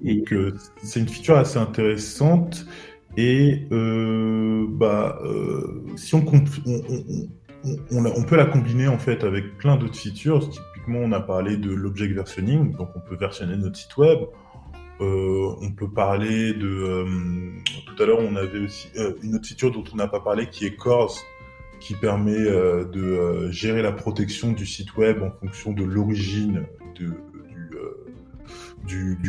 Donc, 0.01 0.33
euh, 0.33 0.55
c'est 0.83 1.01
une 1.01 1.09
feature 1.09 1.37
assez 1.37 1.59
intéressante. 1.59 2.67
Et 3.17 3.67
bah, 3.71 5.21
si 5.97 6.15
on, 6.15 6.25
on, 7.91 8.07
on, 8.07 8.23
peut 8.23 8.37
la 8.37 8.47
combiner 8.47 8.89
en 8.89 8.99
fait 8.99 9.25
avec 9.25 9.57
plein 9.59 9.77
d'autres 9.77 9.97
features. 9.97 10.49
Typiquement, 10.49 11.01
on 11.01 11.13
a 11.13 11.21
parlé 11.21 11.57
de 11.57 11.71
l'object 11.71 12.15
versioning, 12.15 12.73
donc 12.73 12.91
on 12.97 13.01
peut 13.01 13.17
versionner 13.17 13.57
notre 13.57 13.77
site 13.77 13.97
web. 13.97 14.21
Euh, 15.03 15.55
on 15.61 15.73
peut 15.73 15.91
parler 15.91 16.55
de. 16.55 16.69
Euh, 16.69 17.05
tout 17.87 18.03
à 18.03 18.07
l'heure, 18.07 18.21
on 18.21 18.37
avait 18.37 18.61
aussi 18.61 18.89
euh, 18.97 19.15
une 19.23 19.35
autre 19.35 19.49
feature 19.49 19.71
dont 19.71 19.85
on 19.93 19.97
n'a 19.97 20.07
pas 20.07 20.21
parlé 20.21 20.49
qui 20.49 20.65
est 20.65 20.77
Cores, 20.77 21.19
qui 21.81 21.95
permet 21.95 22.39
de 22.39 23.51
gérer 23.51 23.83
la 23.83 23.93
protection 23.93 24.53
du 24.53 24.67
site 24.67 24.97
web 24.97 25.23
en 25.23 25.31
fonction 25.31 25.73
de 25.73 25.83
l'origine 25.83 26.65
du, 26.95 27.13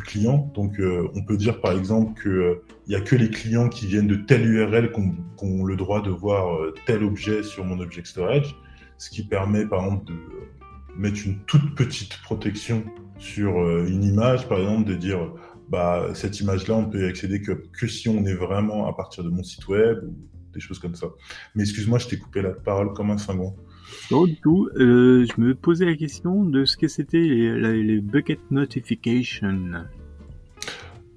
client. 0.05 0.51
Donc, 0.53 0.79
on 1.15 1.23
peut 1.23 1.37
dire 1.37 1.61
par 1.61 1.71
exemple 1.71 2.21
qu'il 2.21 2.57
n'y 2.87 2.95
a 2.95 3.01
que 3.01 3.15
les 3.15 3.29
clients 3.29 3.69
qui 3.69 3.87
viennent 3.87 4.07
de 4.07 4.15
telle 4.15 4.45
URL 4.45 4.91
qui 4.91 5.01
ont, 5.41 5.65
le 5.65 5.75
droit 5.75 6.01
de 6.01 6.11
voir 6.11 6.59
tel 6.85 7.03
objet 7.03 7.41
sur 7.41 7.65
mon 7.65 7.79
object 7.79 8.05
storage, 8.05 8.55
ce 8.99 9.09
qui 9.09 9.23
permet 9.23 9.65
par 9.65 9.85
exemple 9.85 10.05
de 10.05 10.13
mettre 10.95 11.25
une 11.25 11.39
toute 11.45 11.73
petite 11.73 12.21
protection 12.21 12.83
sur 13.17 13.67
une 13.87 14.03
image, 14.03 14.47
par 14.47 14.59
exemple, 14.59 14.87
de 14.87 14.95
dire 14.95 15.31
bah 15.69 16.09
cette 16.13 16.39
image-là, 16.39 16.75
on 16.75 16.89
peut 16.89 17.01
y 17.01 17.05
accéder 17.05 17.41
que, 17.41 17.51
que 17.51 17.87
si 17.87 18.09
on 18.09 18.25
est 18.25 18.35
vraiment 18.35 18.87
à 18.87 18.93
partir 18.93 19.23
de 19.23 19.29
mon 19.29 19.43
site 19.43 19.67
web 19.67 19.99
ou 20.03 20.15
des 20.53 20.59
choses 20.59 20.79
comme 20.79 20.95
ça. 20.95 21.07
Mais 21.55 21.63
excuse-moi, 21.63 21.99
je 21.99 22.07
t'ai 22.07 22.17
coupé 22.17 22.41
la 22.41 22.51
parole 22.51 22.93
comme 22.93 23.11
un 23.11 23.17
cinglon. 23.17 23.55
Non, 24.11 24.25
du 24.25 24.35
tout. 24.37 24.69
Euh, 24.75 25.25
je 25.25 25.41
me 25.41 25.55
posais 25.55 25.85
la 25.85 25.95
question 25.95 26.43
de 26.43 26.65
ce 26.65 26.77
que 26.77 26.87
c'était 26.87 27.19
les, 27.19 28.01
bucket 28.01 28.39
notification. 28.51 29.85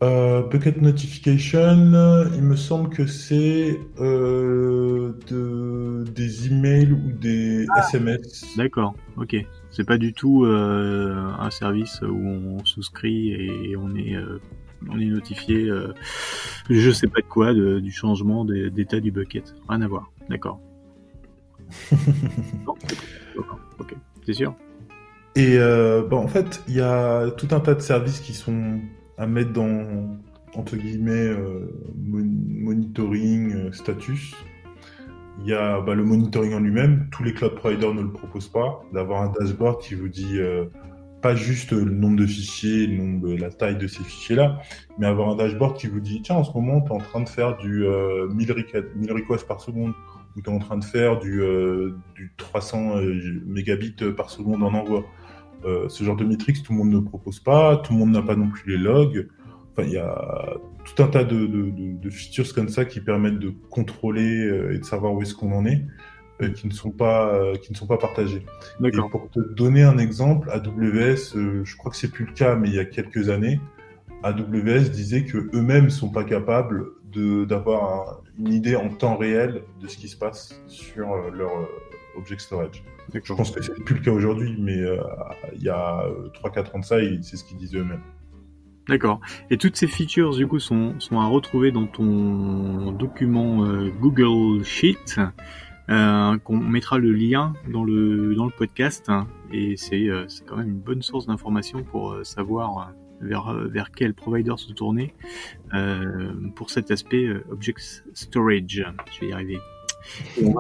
Euh, 0.03 0.43
bucket 0.43 0.83
notification, 0.83 2.27
il 2.35 2.43
me 2.43 2.57
semble 2.57 2.91
que 2.91 3.07
c'est 3.07 3.81
euh, 3.99 5.13
de, 5.29 6.05
des 6.11 6.49
emails 6.49 6.93
ou 6.93 7.13
des 7.13 7.67
SMS. 7.79 8.45
Ah. 8.45 8.47
D'accord, 8.59 8.95
ok. 9.17 9.37
C'est 9.77 9.85
pas 9.85 9.99
du 9.99 10.15
tout 10.15 10.47
un 10.47 11.51
service 11.51 12.01
où 12.01 12.27
on 12.27 12.65
souscrit 12.65 13.33
et 13.33 13.77
on 13.77 13.95
est 13.95 14.17
on 14.89 14.99
est 14.99 15.05
notifié, 15.05 15.71
je 16.71 16.91
sais 16.91 17.09
pas 17.09 17.21
de 17.21 17.27
quoi, 17.27 17.53
du 17.53 17.91
changement 17.91 18.47
d'état 18.47 19.01
du 19.01 19.11
bucket. 19.11 19.55
Rien 19.69 19.83
à 19.83 19.89
voir. 19.89 20.11
D'accord 20.31 20.61
ok, 23.79 23.95
c'est 24.25 24.33
sûr. 24.33 24.55
Et 25.37 25.59
euh, 25.59 26.03
bon, 26.03 26.17
en 26.17 26.29
fait, 26.29 26.63
il 26.67 26.75
y 26.75 26.81
a 26.81 27.31
tout 27.31 27.49
un 27.51 27.61
tas 27.61 27.75
de 27.75 27.81
services 27.81 28.21
qui 28.21 28.33
sont 28.33 28.81
à 29.19 29.27
mettre 29.27 29.53
dans, 29.53 30.17
entre 30.55 30.77
guillemets, 30.77 31.13
euh, 31.13 31.71
monitoring, 31.95 33.55
euh, 33.55 33.73
status. 33.73 34.35
Il 35.41 35.49
y 35.49 35.55
a 35.55 35.81
bah, 35.81 35.95
le 35.95 36.05
monitoring 36.05 36.55
en 36.55 36.61
lui-même. 36.61 37.09
Tous 37.11 37.23
les 37.23 37.35
cloud 37.35 37.55
providers 37.55 37.95
ne 37.95 38.03
le 38.03 38.13
proposent 38.13 38.49
pas. 38.49 38.83
D'avoir 38.93 39.23
un 39.23 39.33
dashboard 39.39 39.81
qui 39.81 39.95
vous 39.95 40.09
dit 40.09 40.39
pas 41.23 41.35
juste 41.35 41.73
le 41.73 41.91
nombre 41.91 42.17
de 42.17 42.27
fichiers, 42.27 42.87
la 43.39 43.51
taille 43.51 43.77
de 43.77 43.87
ces 43.87 44.03
fichiers-là, 44.03 44.61
mais 44.99 45.07
avoir 45.07 45.31
un 45.31 45.37
dashboard 45.37 45.77
qui 45.77 45.89
vous 45.89 46.01
dit 46.01 46.23
tiens, 46.23 46.37
en 46.37 46.45
ce 46.45 46.53
moment, 46.53 46.81
tu 46.81 46.89
es 46.89 46.95
en 46.95 46.99
train 46.99 47.21
de 47.21 47.29
faire 47.29 47.57
du 47.57 47.85
1000 48.31 48.53
requests 49.13 49.47
par 49.47 49.61
seconde 49.61 49.93
où 50.37 50.43
tu 50.43 50.51
es 50.51 50.53
en 50.53 50.59
train 50.59 50.77
de 50.77 50.85
faire 50.85 51.19
du, 51.19 51.43
euh, 51.43 51.97
du 52.15 52.33
300 52.37 52.99
euh, 52.99 53.41
mégabits 53.47 53.97
par 54.17 54.31
seconde 54.31 54.63
en 54.63 54.75
envoi. 54.75 55.05
Euh, 55.65 55.89
ce 55.89 56.05
genre 56.05 56.17
de 56.17 56.25
métriques, 56.25 56.63
tout 56.63 56.73
le 56.73 56.79
monde 56.79 56.91
ne 56.91 57.01
propose 57.01 57.41
pas, 57.41 57.79
tout 57.79 57.93
le 57.93 57.99
monde 57.99 58.13
n'a 58.13 58.23
pas 58.23 58.37
non 58.37 58.51
plus 58.51 58.71
les 58.71 58.79
logs. 58.79 59.29
Enfin, 59.73 59.89
il 59.89 59.95
y 59.95 59.99
a 59.99 60.55
tout 60.87 61.03
un 61.03 61.09
tas 61.09 61.25
de, 61.25 61.47
de, 61.47 61.71
de, 61.71 62.11
features 62.11 62.55
comme 62.55 62.69
ça 62.69 62.85
qui 62.85 63.01
permettent 63.01 63.39
de 63.39 63.51
contrôler 63.71 64.71
et 64.73 64.79
de 64.79 64.85
savoir 64.85 65.13
où 65.13 65.23
est-ce 65.23 65.35
qu'on 65.35 65.53
en 65.53 65.67
est, 65.67 65.85
qui 66.55 66.67
ne 66.67 66.73
sont 66.73 66.91
pas 66.91 67.43
qui 67.63 67.73
ne 67.73 67.77
sont 67.77 67.87
pas 67.87 67.99
partagées. 67.99 68.47
Et 68.85 68.91
pour 69.11 69.29
te 69.31 69.41
donner 69.41 69.83
un 69.83 69.99
exemple, 69.99 70.51
AWS, 70.51 71.65
je 71.65 71.77
crois 71.77 71.91
que 71.91 71.97
c'est 71.97 72.11
plus 72.11 72.27
le 72.27 72.33
cas, 72.33 72.55
mais 72.55 72.69
il 72.69 72.75
y 72.75 72.79
a 72.79 72.85
quelques 72.85 73.31
années, 73.31 73.61
AWS 74.23 74.91
disait 74.91 75.25
que 75.25 75.51
eux-mêmes 75.55 75.91
sont 75.91 76.11
pas 76.11 76.25
capables 76.25 76.87
d'avoir 77.47 78.23
une 78.39 78.53
idée 78.53 78.77
en 78.77 78.89
temps 78.91 79.17
réel 79.17 79.63
de 79.81 79.89
ce 79.89 79.97
qui 79.97 80.09
se 80.09 80.17
passe 80.17 80.61
sur 80.67 81.13
euh, 81.13 81.31
leur 81.31 81.51
euh, 81.57 81.67
object 82.17 82.41
storage. 82.41 82.85
Je 83.13 83.33
pense 83.33 83.51
que 83.51 83.63
c'est 83.63 83.73
plus 83.85 83.95
le 83.95 84.01
cas 84.03 84.11
aujourd'hui, 84.11 84.57
mais 84.59 84.79
euh, 84.79 84.99
il 85.55 85.63
y 85.63 85.69
a 85.69 86.05
3-4 86.43 86.77
ans 86.77 86.79
de 86.81 86.85
ça, 86.85 86.97
c'est 87.23 87.37
ce 87.37 87.45
qu'ils 87.45 87.57
disaient 87.57 87.79
eux-mêmes. 87.79 88.03
D'accord. 88.89 89.21
Et 89.51 89.57
toutes 89.57 89.77
ces 89.77 89.87
features, 89.87 90.37
du 90.37 90.47
coup, 90.47 90.59
sont, 90.61 90.99
sont 91.01 91.19
à 91.21 91.27
retrouver 91.27 91.73
dans 91.73 91.87
ton 91.87 92.93
document 92.93 93.67
Google 94.01 94.65
Sheet. 94.65 95.21
Euh, 95.89 96.37
qu'on 96.39 96.57
mettra 96.57 96.99
le 96.99 97.13
lien 97.13 97.53
dans 97.73 97.85
le 97.85 98.35
dans 98.35 98.47
le 98.47 98.51
podcast 98.51 99.09
et 99.53 99.77
c'est 99.77 100.09
c'est 100.27 100.45
quand 100.45 100.57
même 100.57 100.71
une 100.71 100.81
bonne 100.81 101.01
source 101.01 101.27
d'information 101.27 101.85
pour 101.85 102.17
savoir 102.25 102.93
vers, 103.21 103.49
euh, 103.49 103.69
vers 103.69 103.91
quel 103.91 104.15
provider 104.15 104.55
se 104.57 104.73
tourner 104.73 105.15
euh, 105.75 106.33
pour 106.55 106.71
cet 106.71 106.91
aspect 106.91 107.25
euh, 107.25 107.45
Object 107.51 108.05
Storage. 108.15 108.87
Je 109.13 109.21
vais 109.21 109.29
y 109.29 109.33
arriver. 109.33 109.59
On 110.43 110.53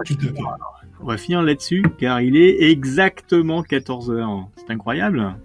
va, 1.05 1.16
finir, 1.16 1.43
là-dessus 1.43 1.85
car 1.99 2.20
il 2.20 2.37
est 2.37 2.70
exactement 2.70 3.62
14 3.62 4.11
heures. 4.11 4.49
C'est 4.57 4.72
incroyable. 4.72 5.37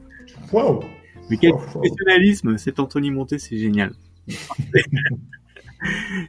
Wow. 0.51 0.84
Mais 1.32 1.38
quel 1.38 1.53
professionnalisme 1.53 2.57
cet 2.57 2.79
Anthony 2.79 3.09
Monté, 3.09 3.39
c'est 3.39 3.57
génial. 3.57 3.93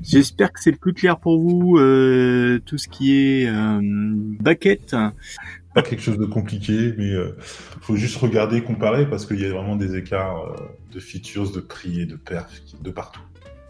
J'espère 0.03 0.51
que 0.51 0.61
c'est 0.61 0.73
plus 0.73 0.95
clair 0.95 1.19
pour 1.21 1.39
vous 1.39 1.77
euh, 1.77 2.59
tout 2.65 2.79
ce 2.79 2.89
qui 2.89 3.15
est 3.15 3.47
euh, 3.47 3.81
bucket 3.83 4.95
pas 5.75 5.83
quelque 5.83 6.03
chose 6.03 6.19
de 6.19 6.27
compliqué, 6.27 6.95
mais 6.99 7.07
il 7.07 7.15
euh, 7.15 7.37
faut 7.81 7.97
juste 7.97 8.17
regarder, 8.19 8.63
comparer, 8.63 9.09
parce 9.09 9.27
qu'il 9.27 9.41
y 9.41 9.47
a 9.47 9.51
vraiment 9.51 9.77
des 9.77 9.97
écarts 9.97 10.39
euh, 10.39 10.57
de 10.93 11.01
features, 11.01 11.51
de 11.51 11.61
prix 11.61 12.03
et 12.03 12.07
de 12.07 12.17
perf 12.17 12.47
de 12.81 12.91
partout. 12.91 13.23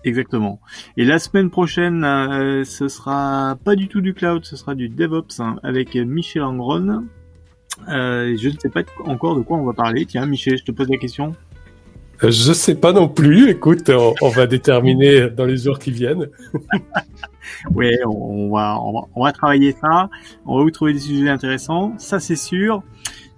Exactement. 0.04 0.60
Et 0.96 1.04
la 1.04 1.20
semaine 1.20 1.48
prochaine, 1.48 2.02
euh, 2.02 2.64
ce 2.64 2.88
sera 2.88 3.56
pas 3.64 3.76
du 3.76 3.86
tout 3.86 4.00
du 4.00 4.14
cloud, 4.14 4.44
ce 4.44 4.56
sera 4.56 4.74
du 4.74 4.88
DevOps 4.88 5.38
hein, 5.38 5.56
avec 5.62 5.94
Michel 5.94 6.42
Angron. 6.42 7.04
Euh, 7.88 8.36
je 8.38 8.48
ne 8.48 8.58
sais 8.58 8.68
pas 8.68 8.82
encore 9.04 9.36
de 9.36 9.42
quoi 9.42 9.58
on 9.58 9.64
va 9.64 9.72
parler. 9.72 10.06
Tiens, 10.06 10.26
Michel, 10.26 10.58
je 10.58 10.64
te 10.64 10.72
pose 10.72 10.88
la 10.88 10.98
question. 10.98 11.34
Euh, 12.22 12.30
je 12.30 12.52
sais 12.52 12.74
pas 12.74 12.92
non 12.92 13.08
plus. 13.08 13.50
Écoute, 13.50 13.90
on, 13.90 14.28
va 14.28 14.46
déterminer 14.46 15.28
dans 15.30 15.44
les 15.44 15.56
jours 15.56 15.78
qui 15.78 15.90
viennent. 15.90 16.28
oui, 17.74 17.90
on, 18.06 18.50
va, 18.50 18.78
on, 18.80 19.24
va, 19.24 19.32
travailler 19.32 19.72
ça. 19.72 20.08
On 20.46 20.58
va 20.58 20.62
vous 20.62 20.70
trouver 20.70 20.92
des 20.92 21.00
sujets 21.00 21.28
intéressants. 21.28 21.94
Ça, 21.98 22.20
c'est 22.20 22.36
sûr. 22.36 22.82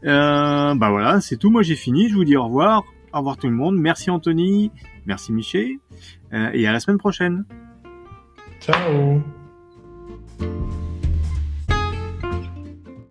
Euh, 0.04 0.74
bah 0.74 0.90
voilà, 0.90 1.20
c'est 1.20 1.36
tout. 1.36 1.50
Moi, 1.50 1.62
j'ai 1.62 1.76
fini. 1.76 2.08
Je 2.08 2.14
vous 2.14 2.24
dis 2.24 2.36
au 2.36 2.44
revoir. 2.44 2.84
Au 3.12 3.18
revoir 3.18 3.36
tout 3.36 3.48
le 3.48 3.54
monde. 3.54 3.76
Merci 3.76 4.10
Anthony. 4.10 4.70
Merci 5.06 5.32
Michel. 5.32 5.76
Euh, 6.32 6.50
et 6.52 6.66
à 6.66 6.72
la 6.72 6.80
semaine 6.80 6.98
prochaine. 6.98 7.44
Ciao. 8.60 9.22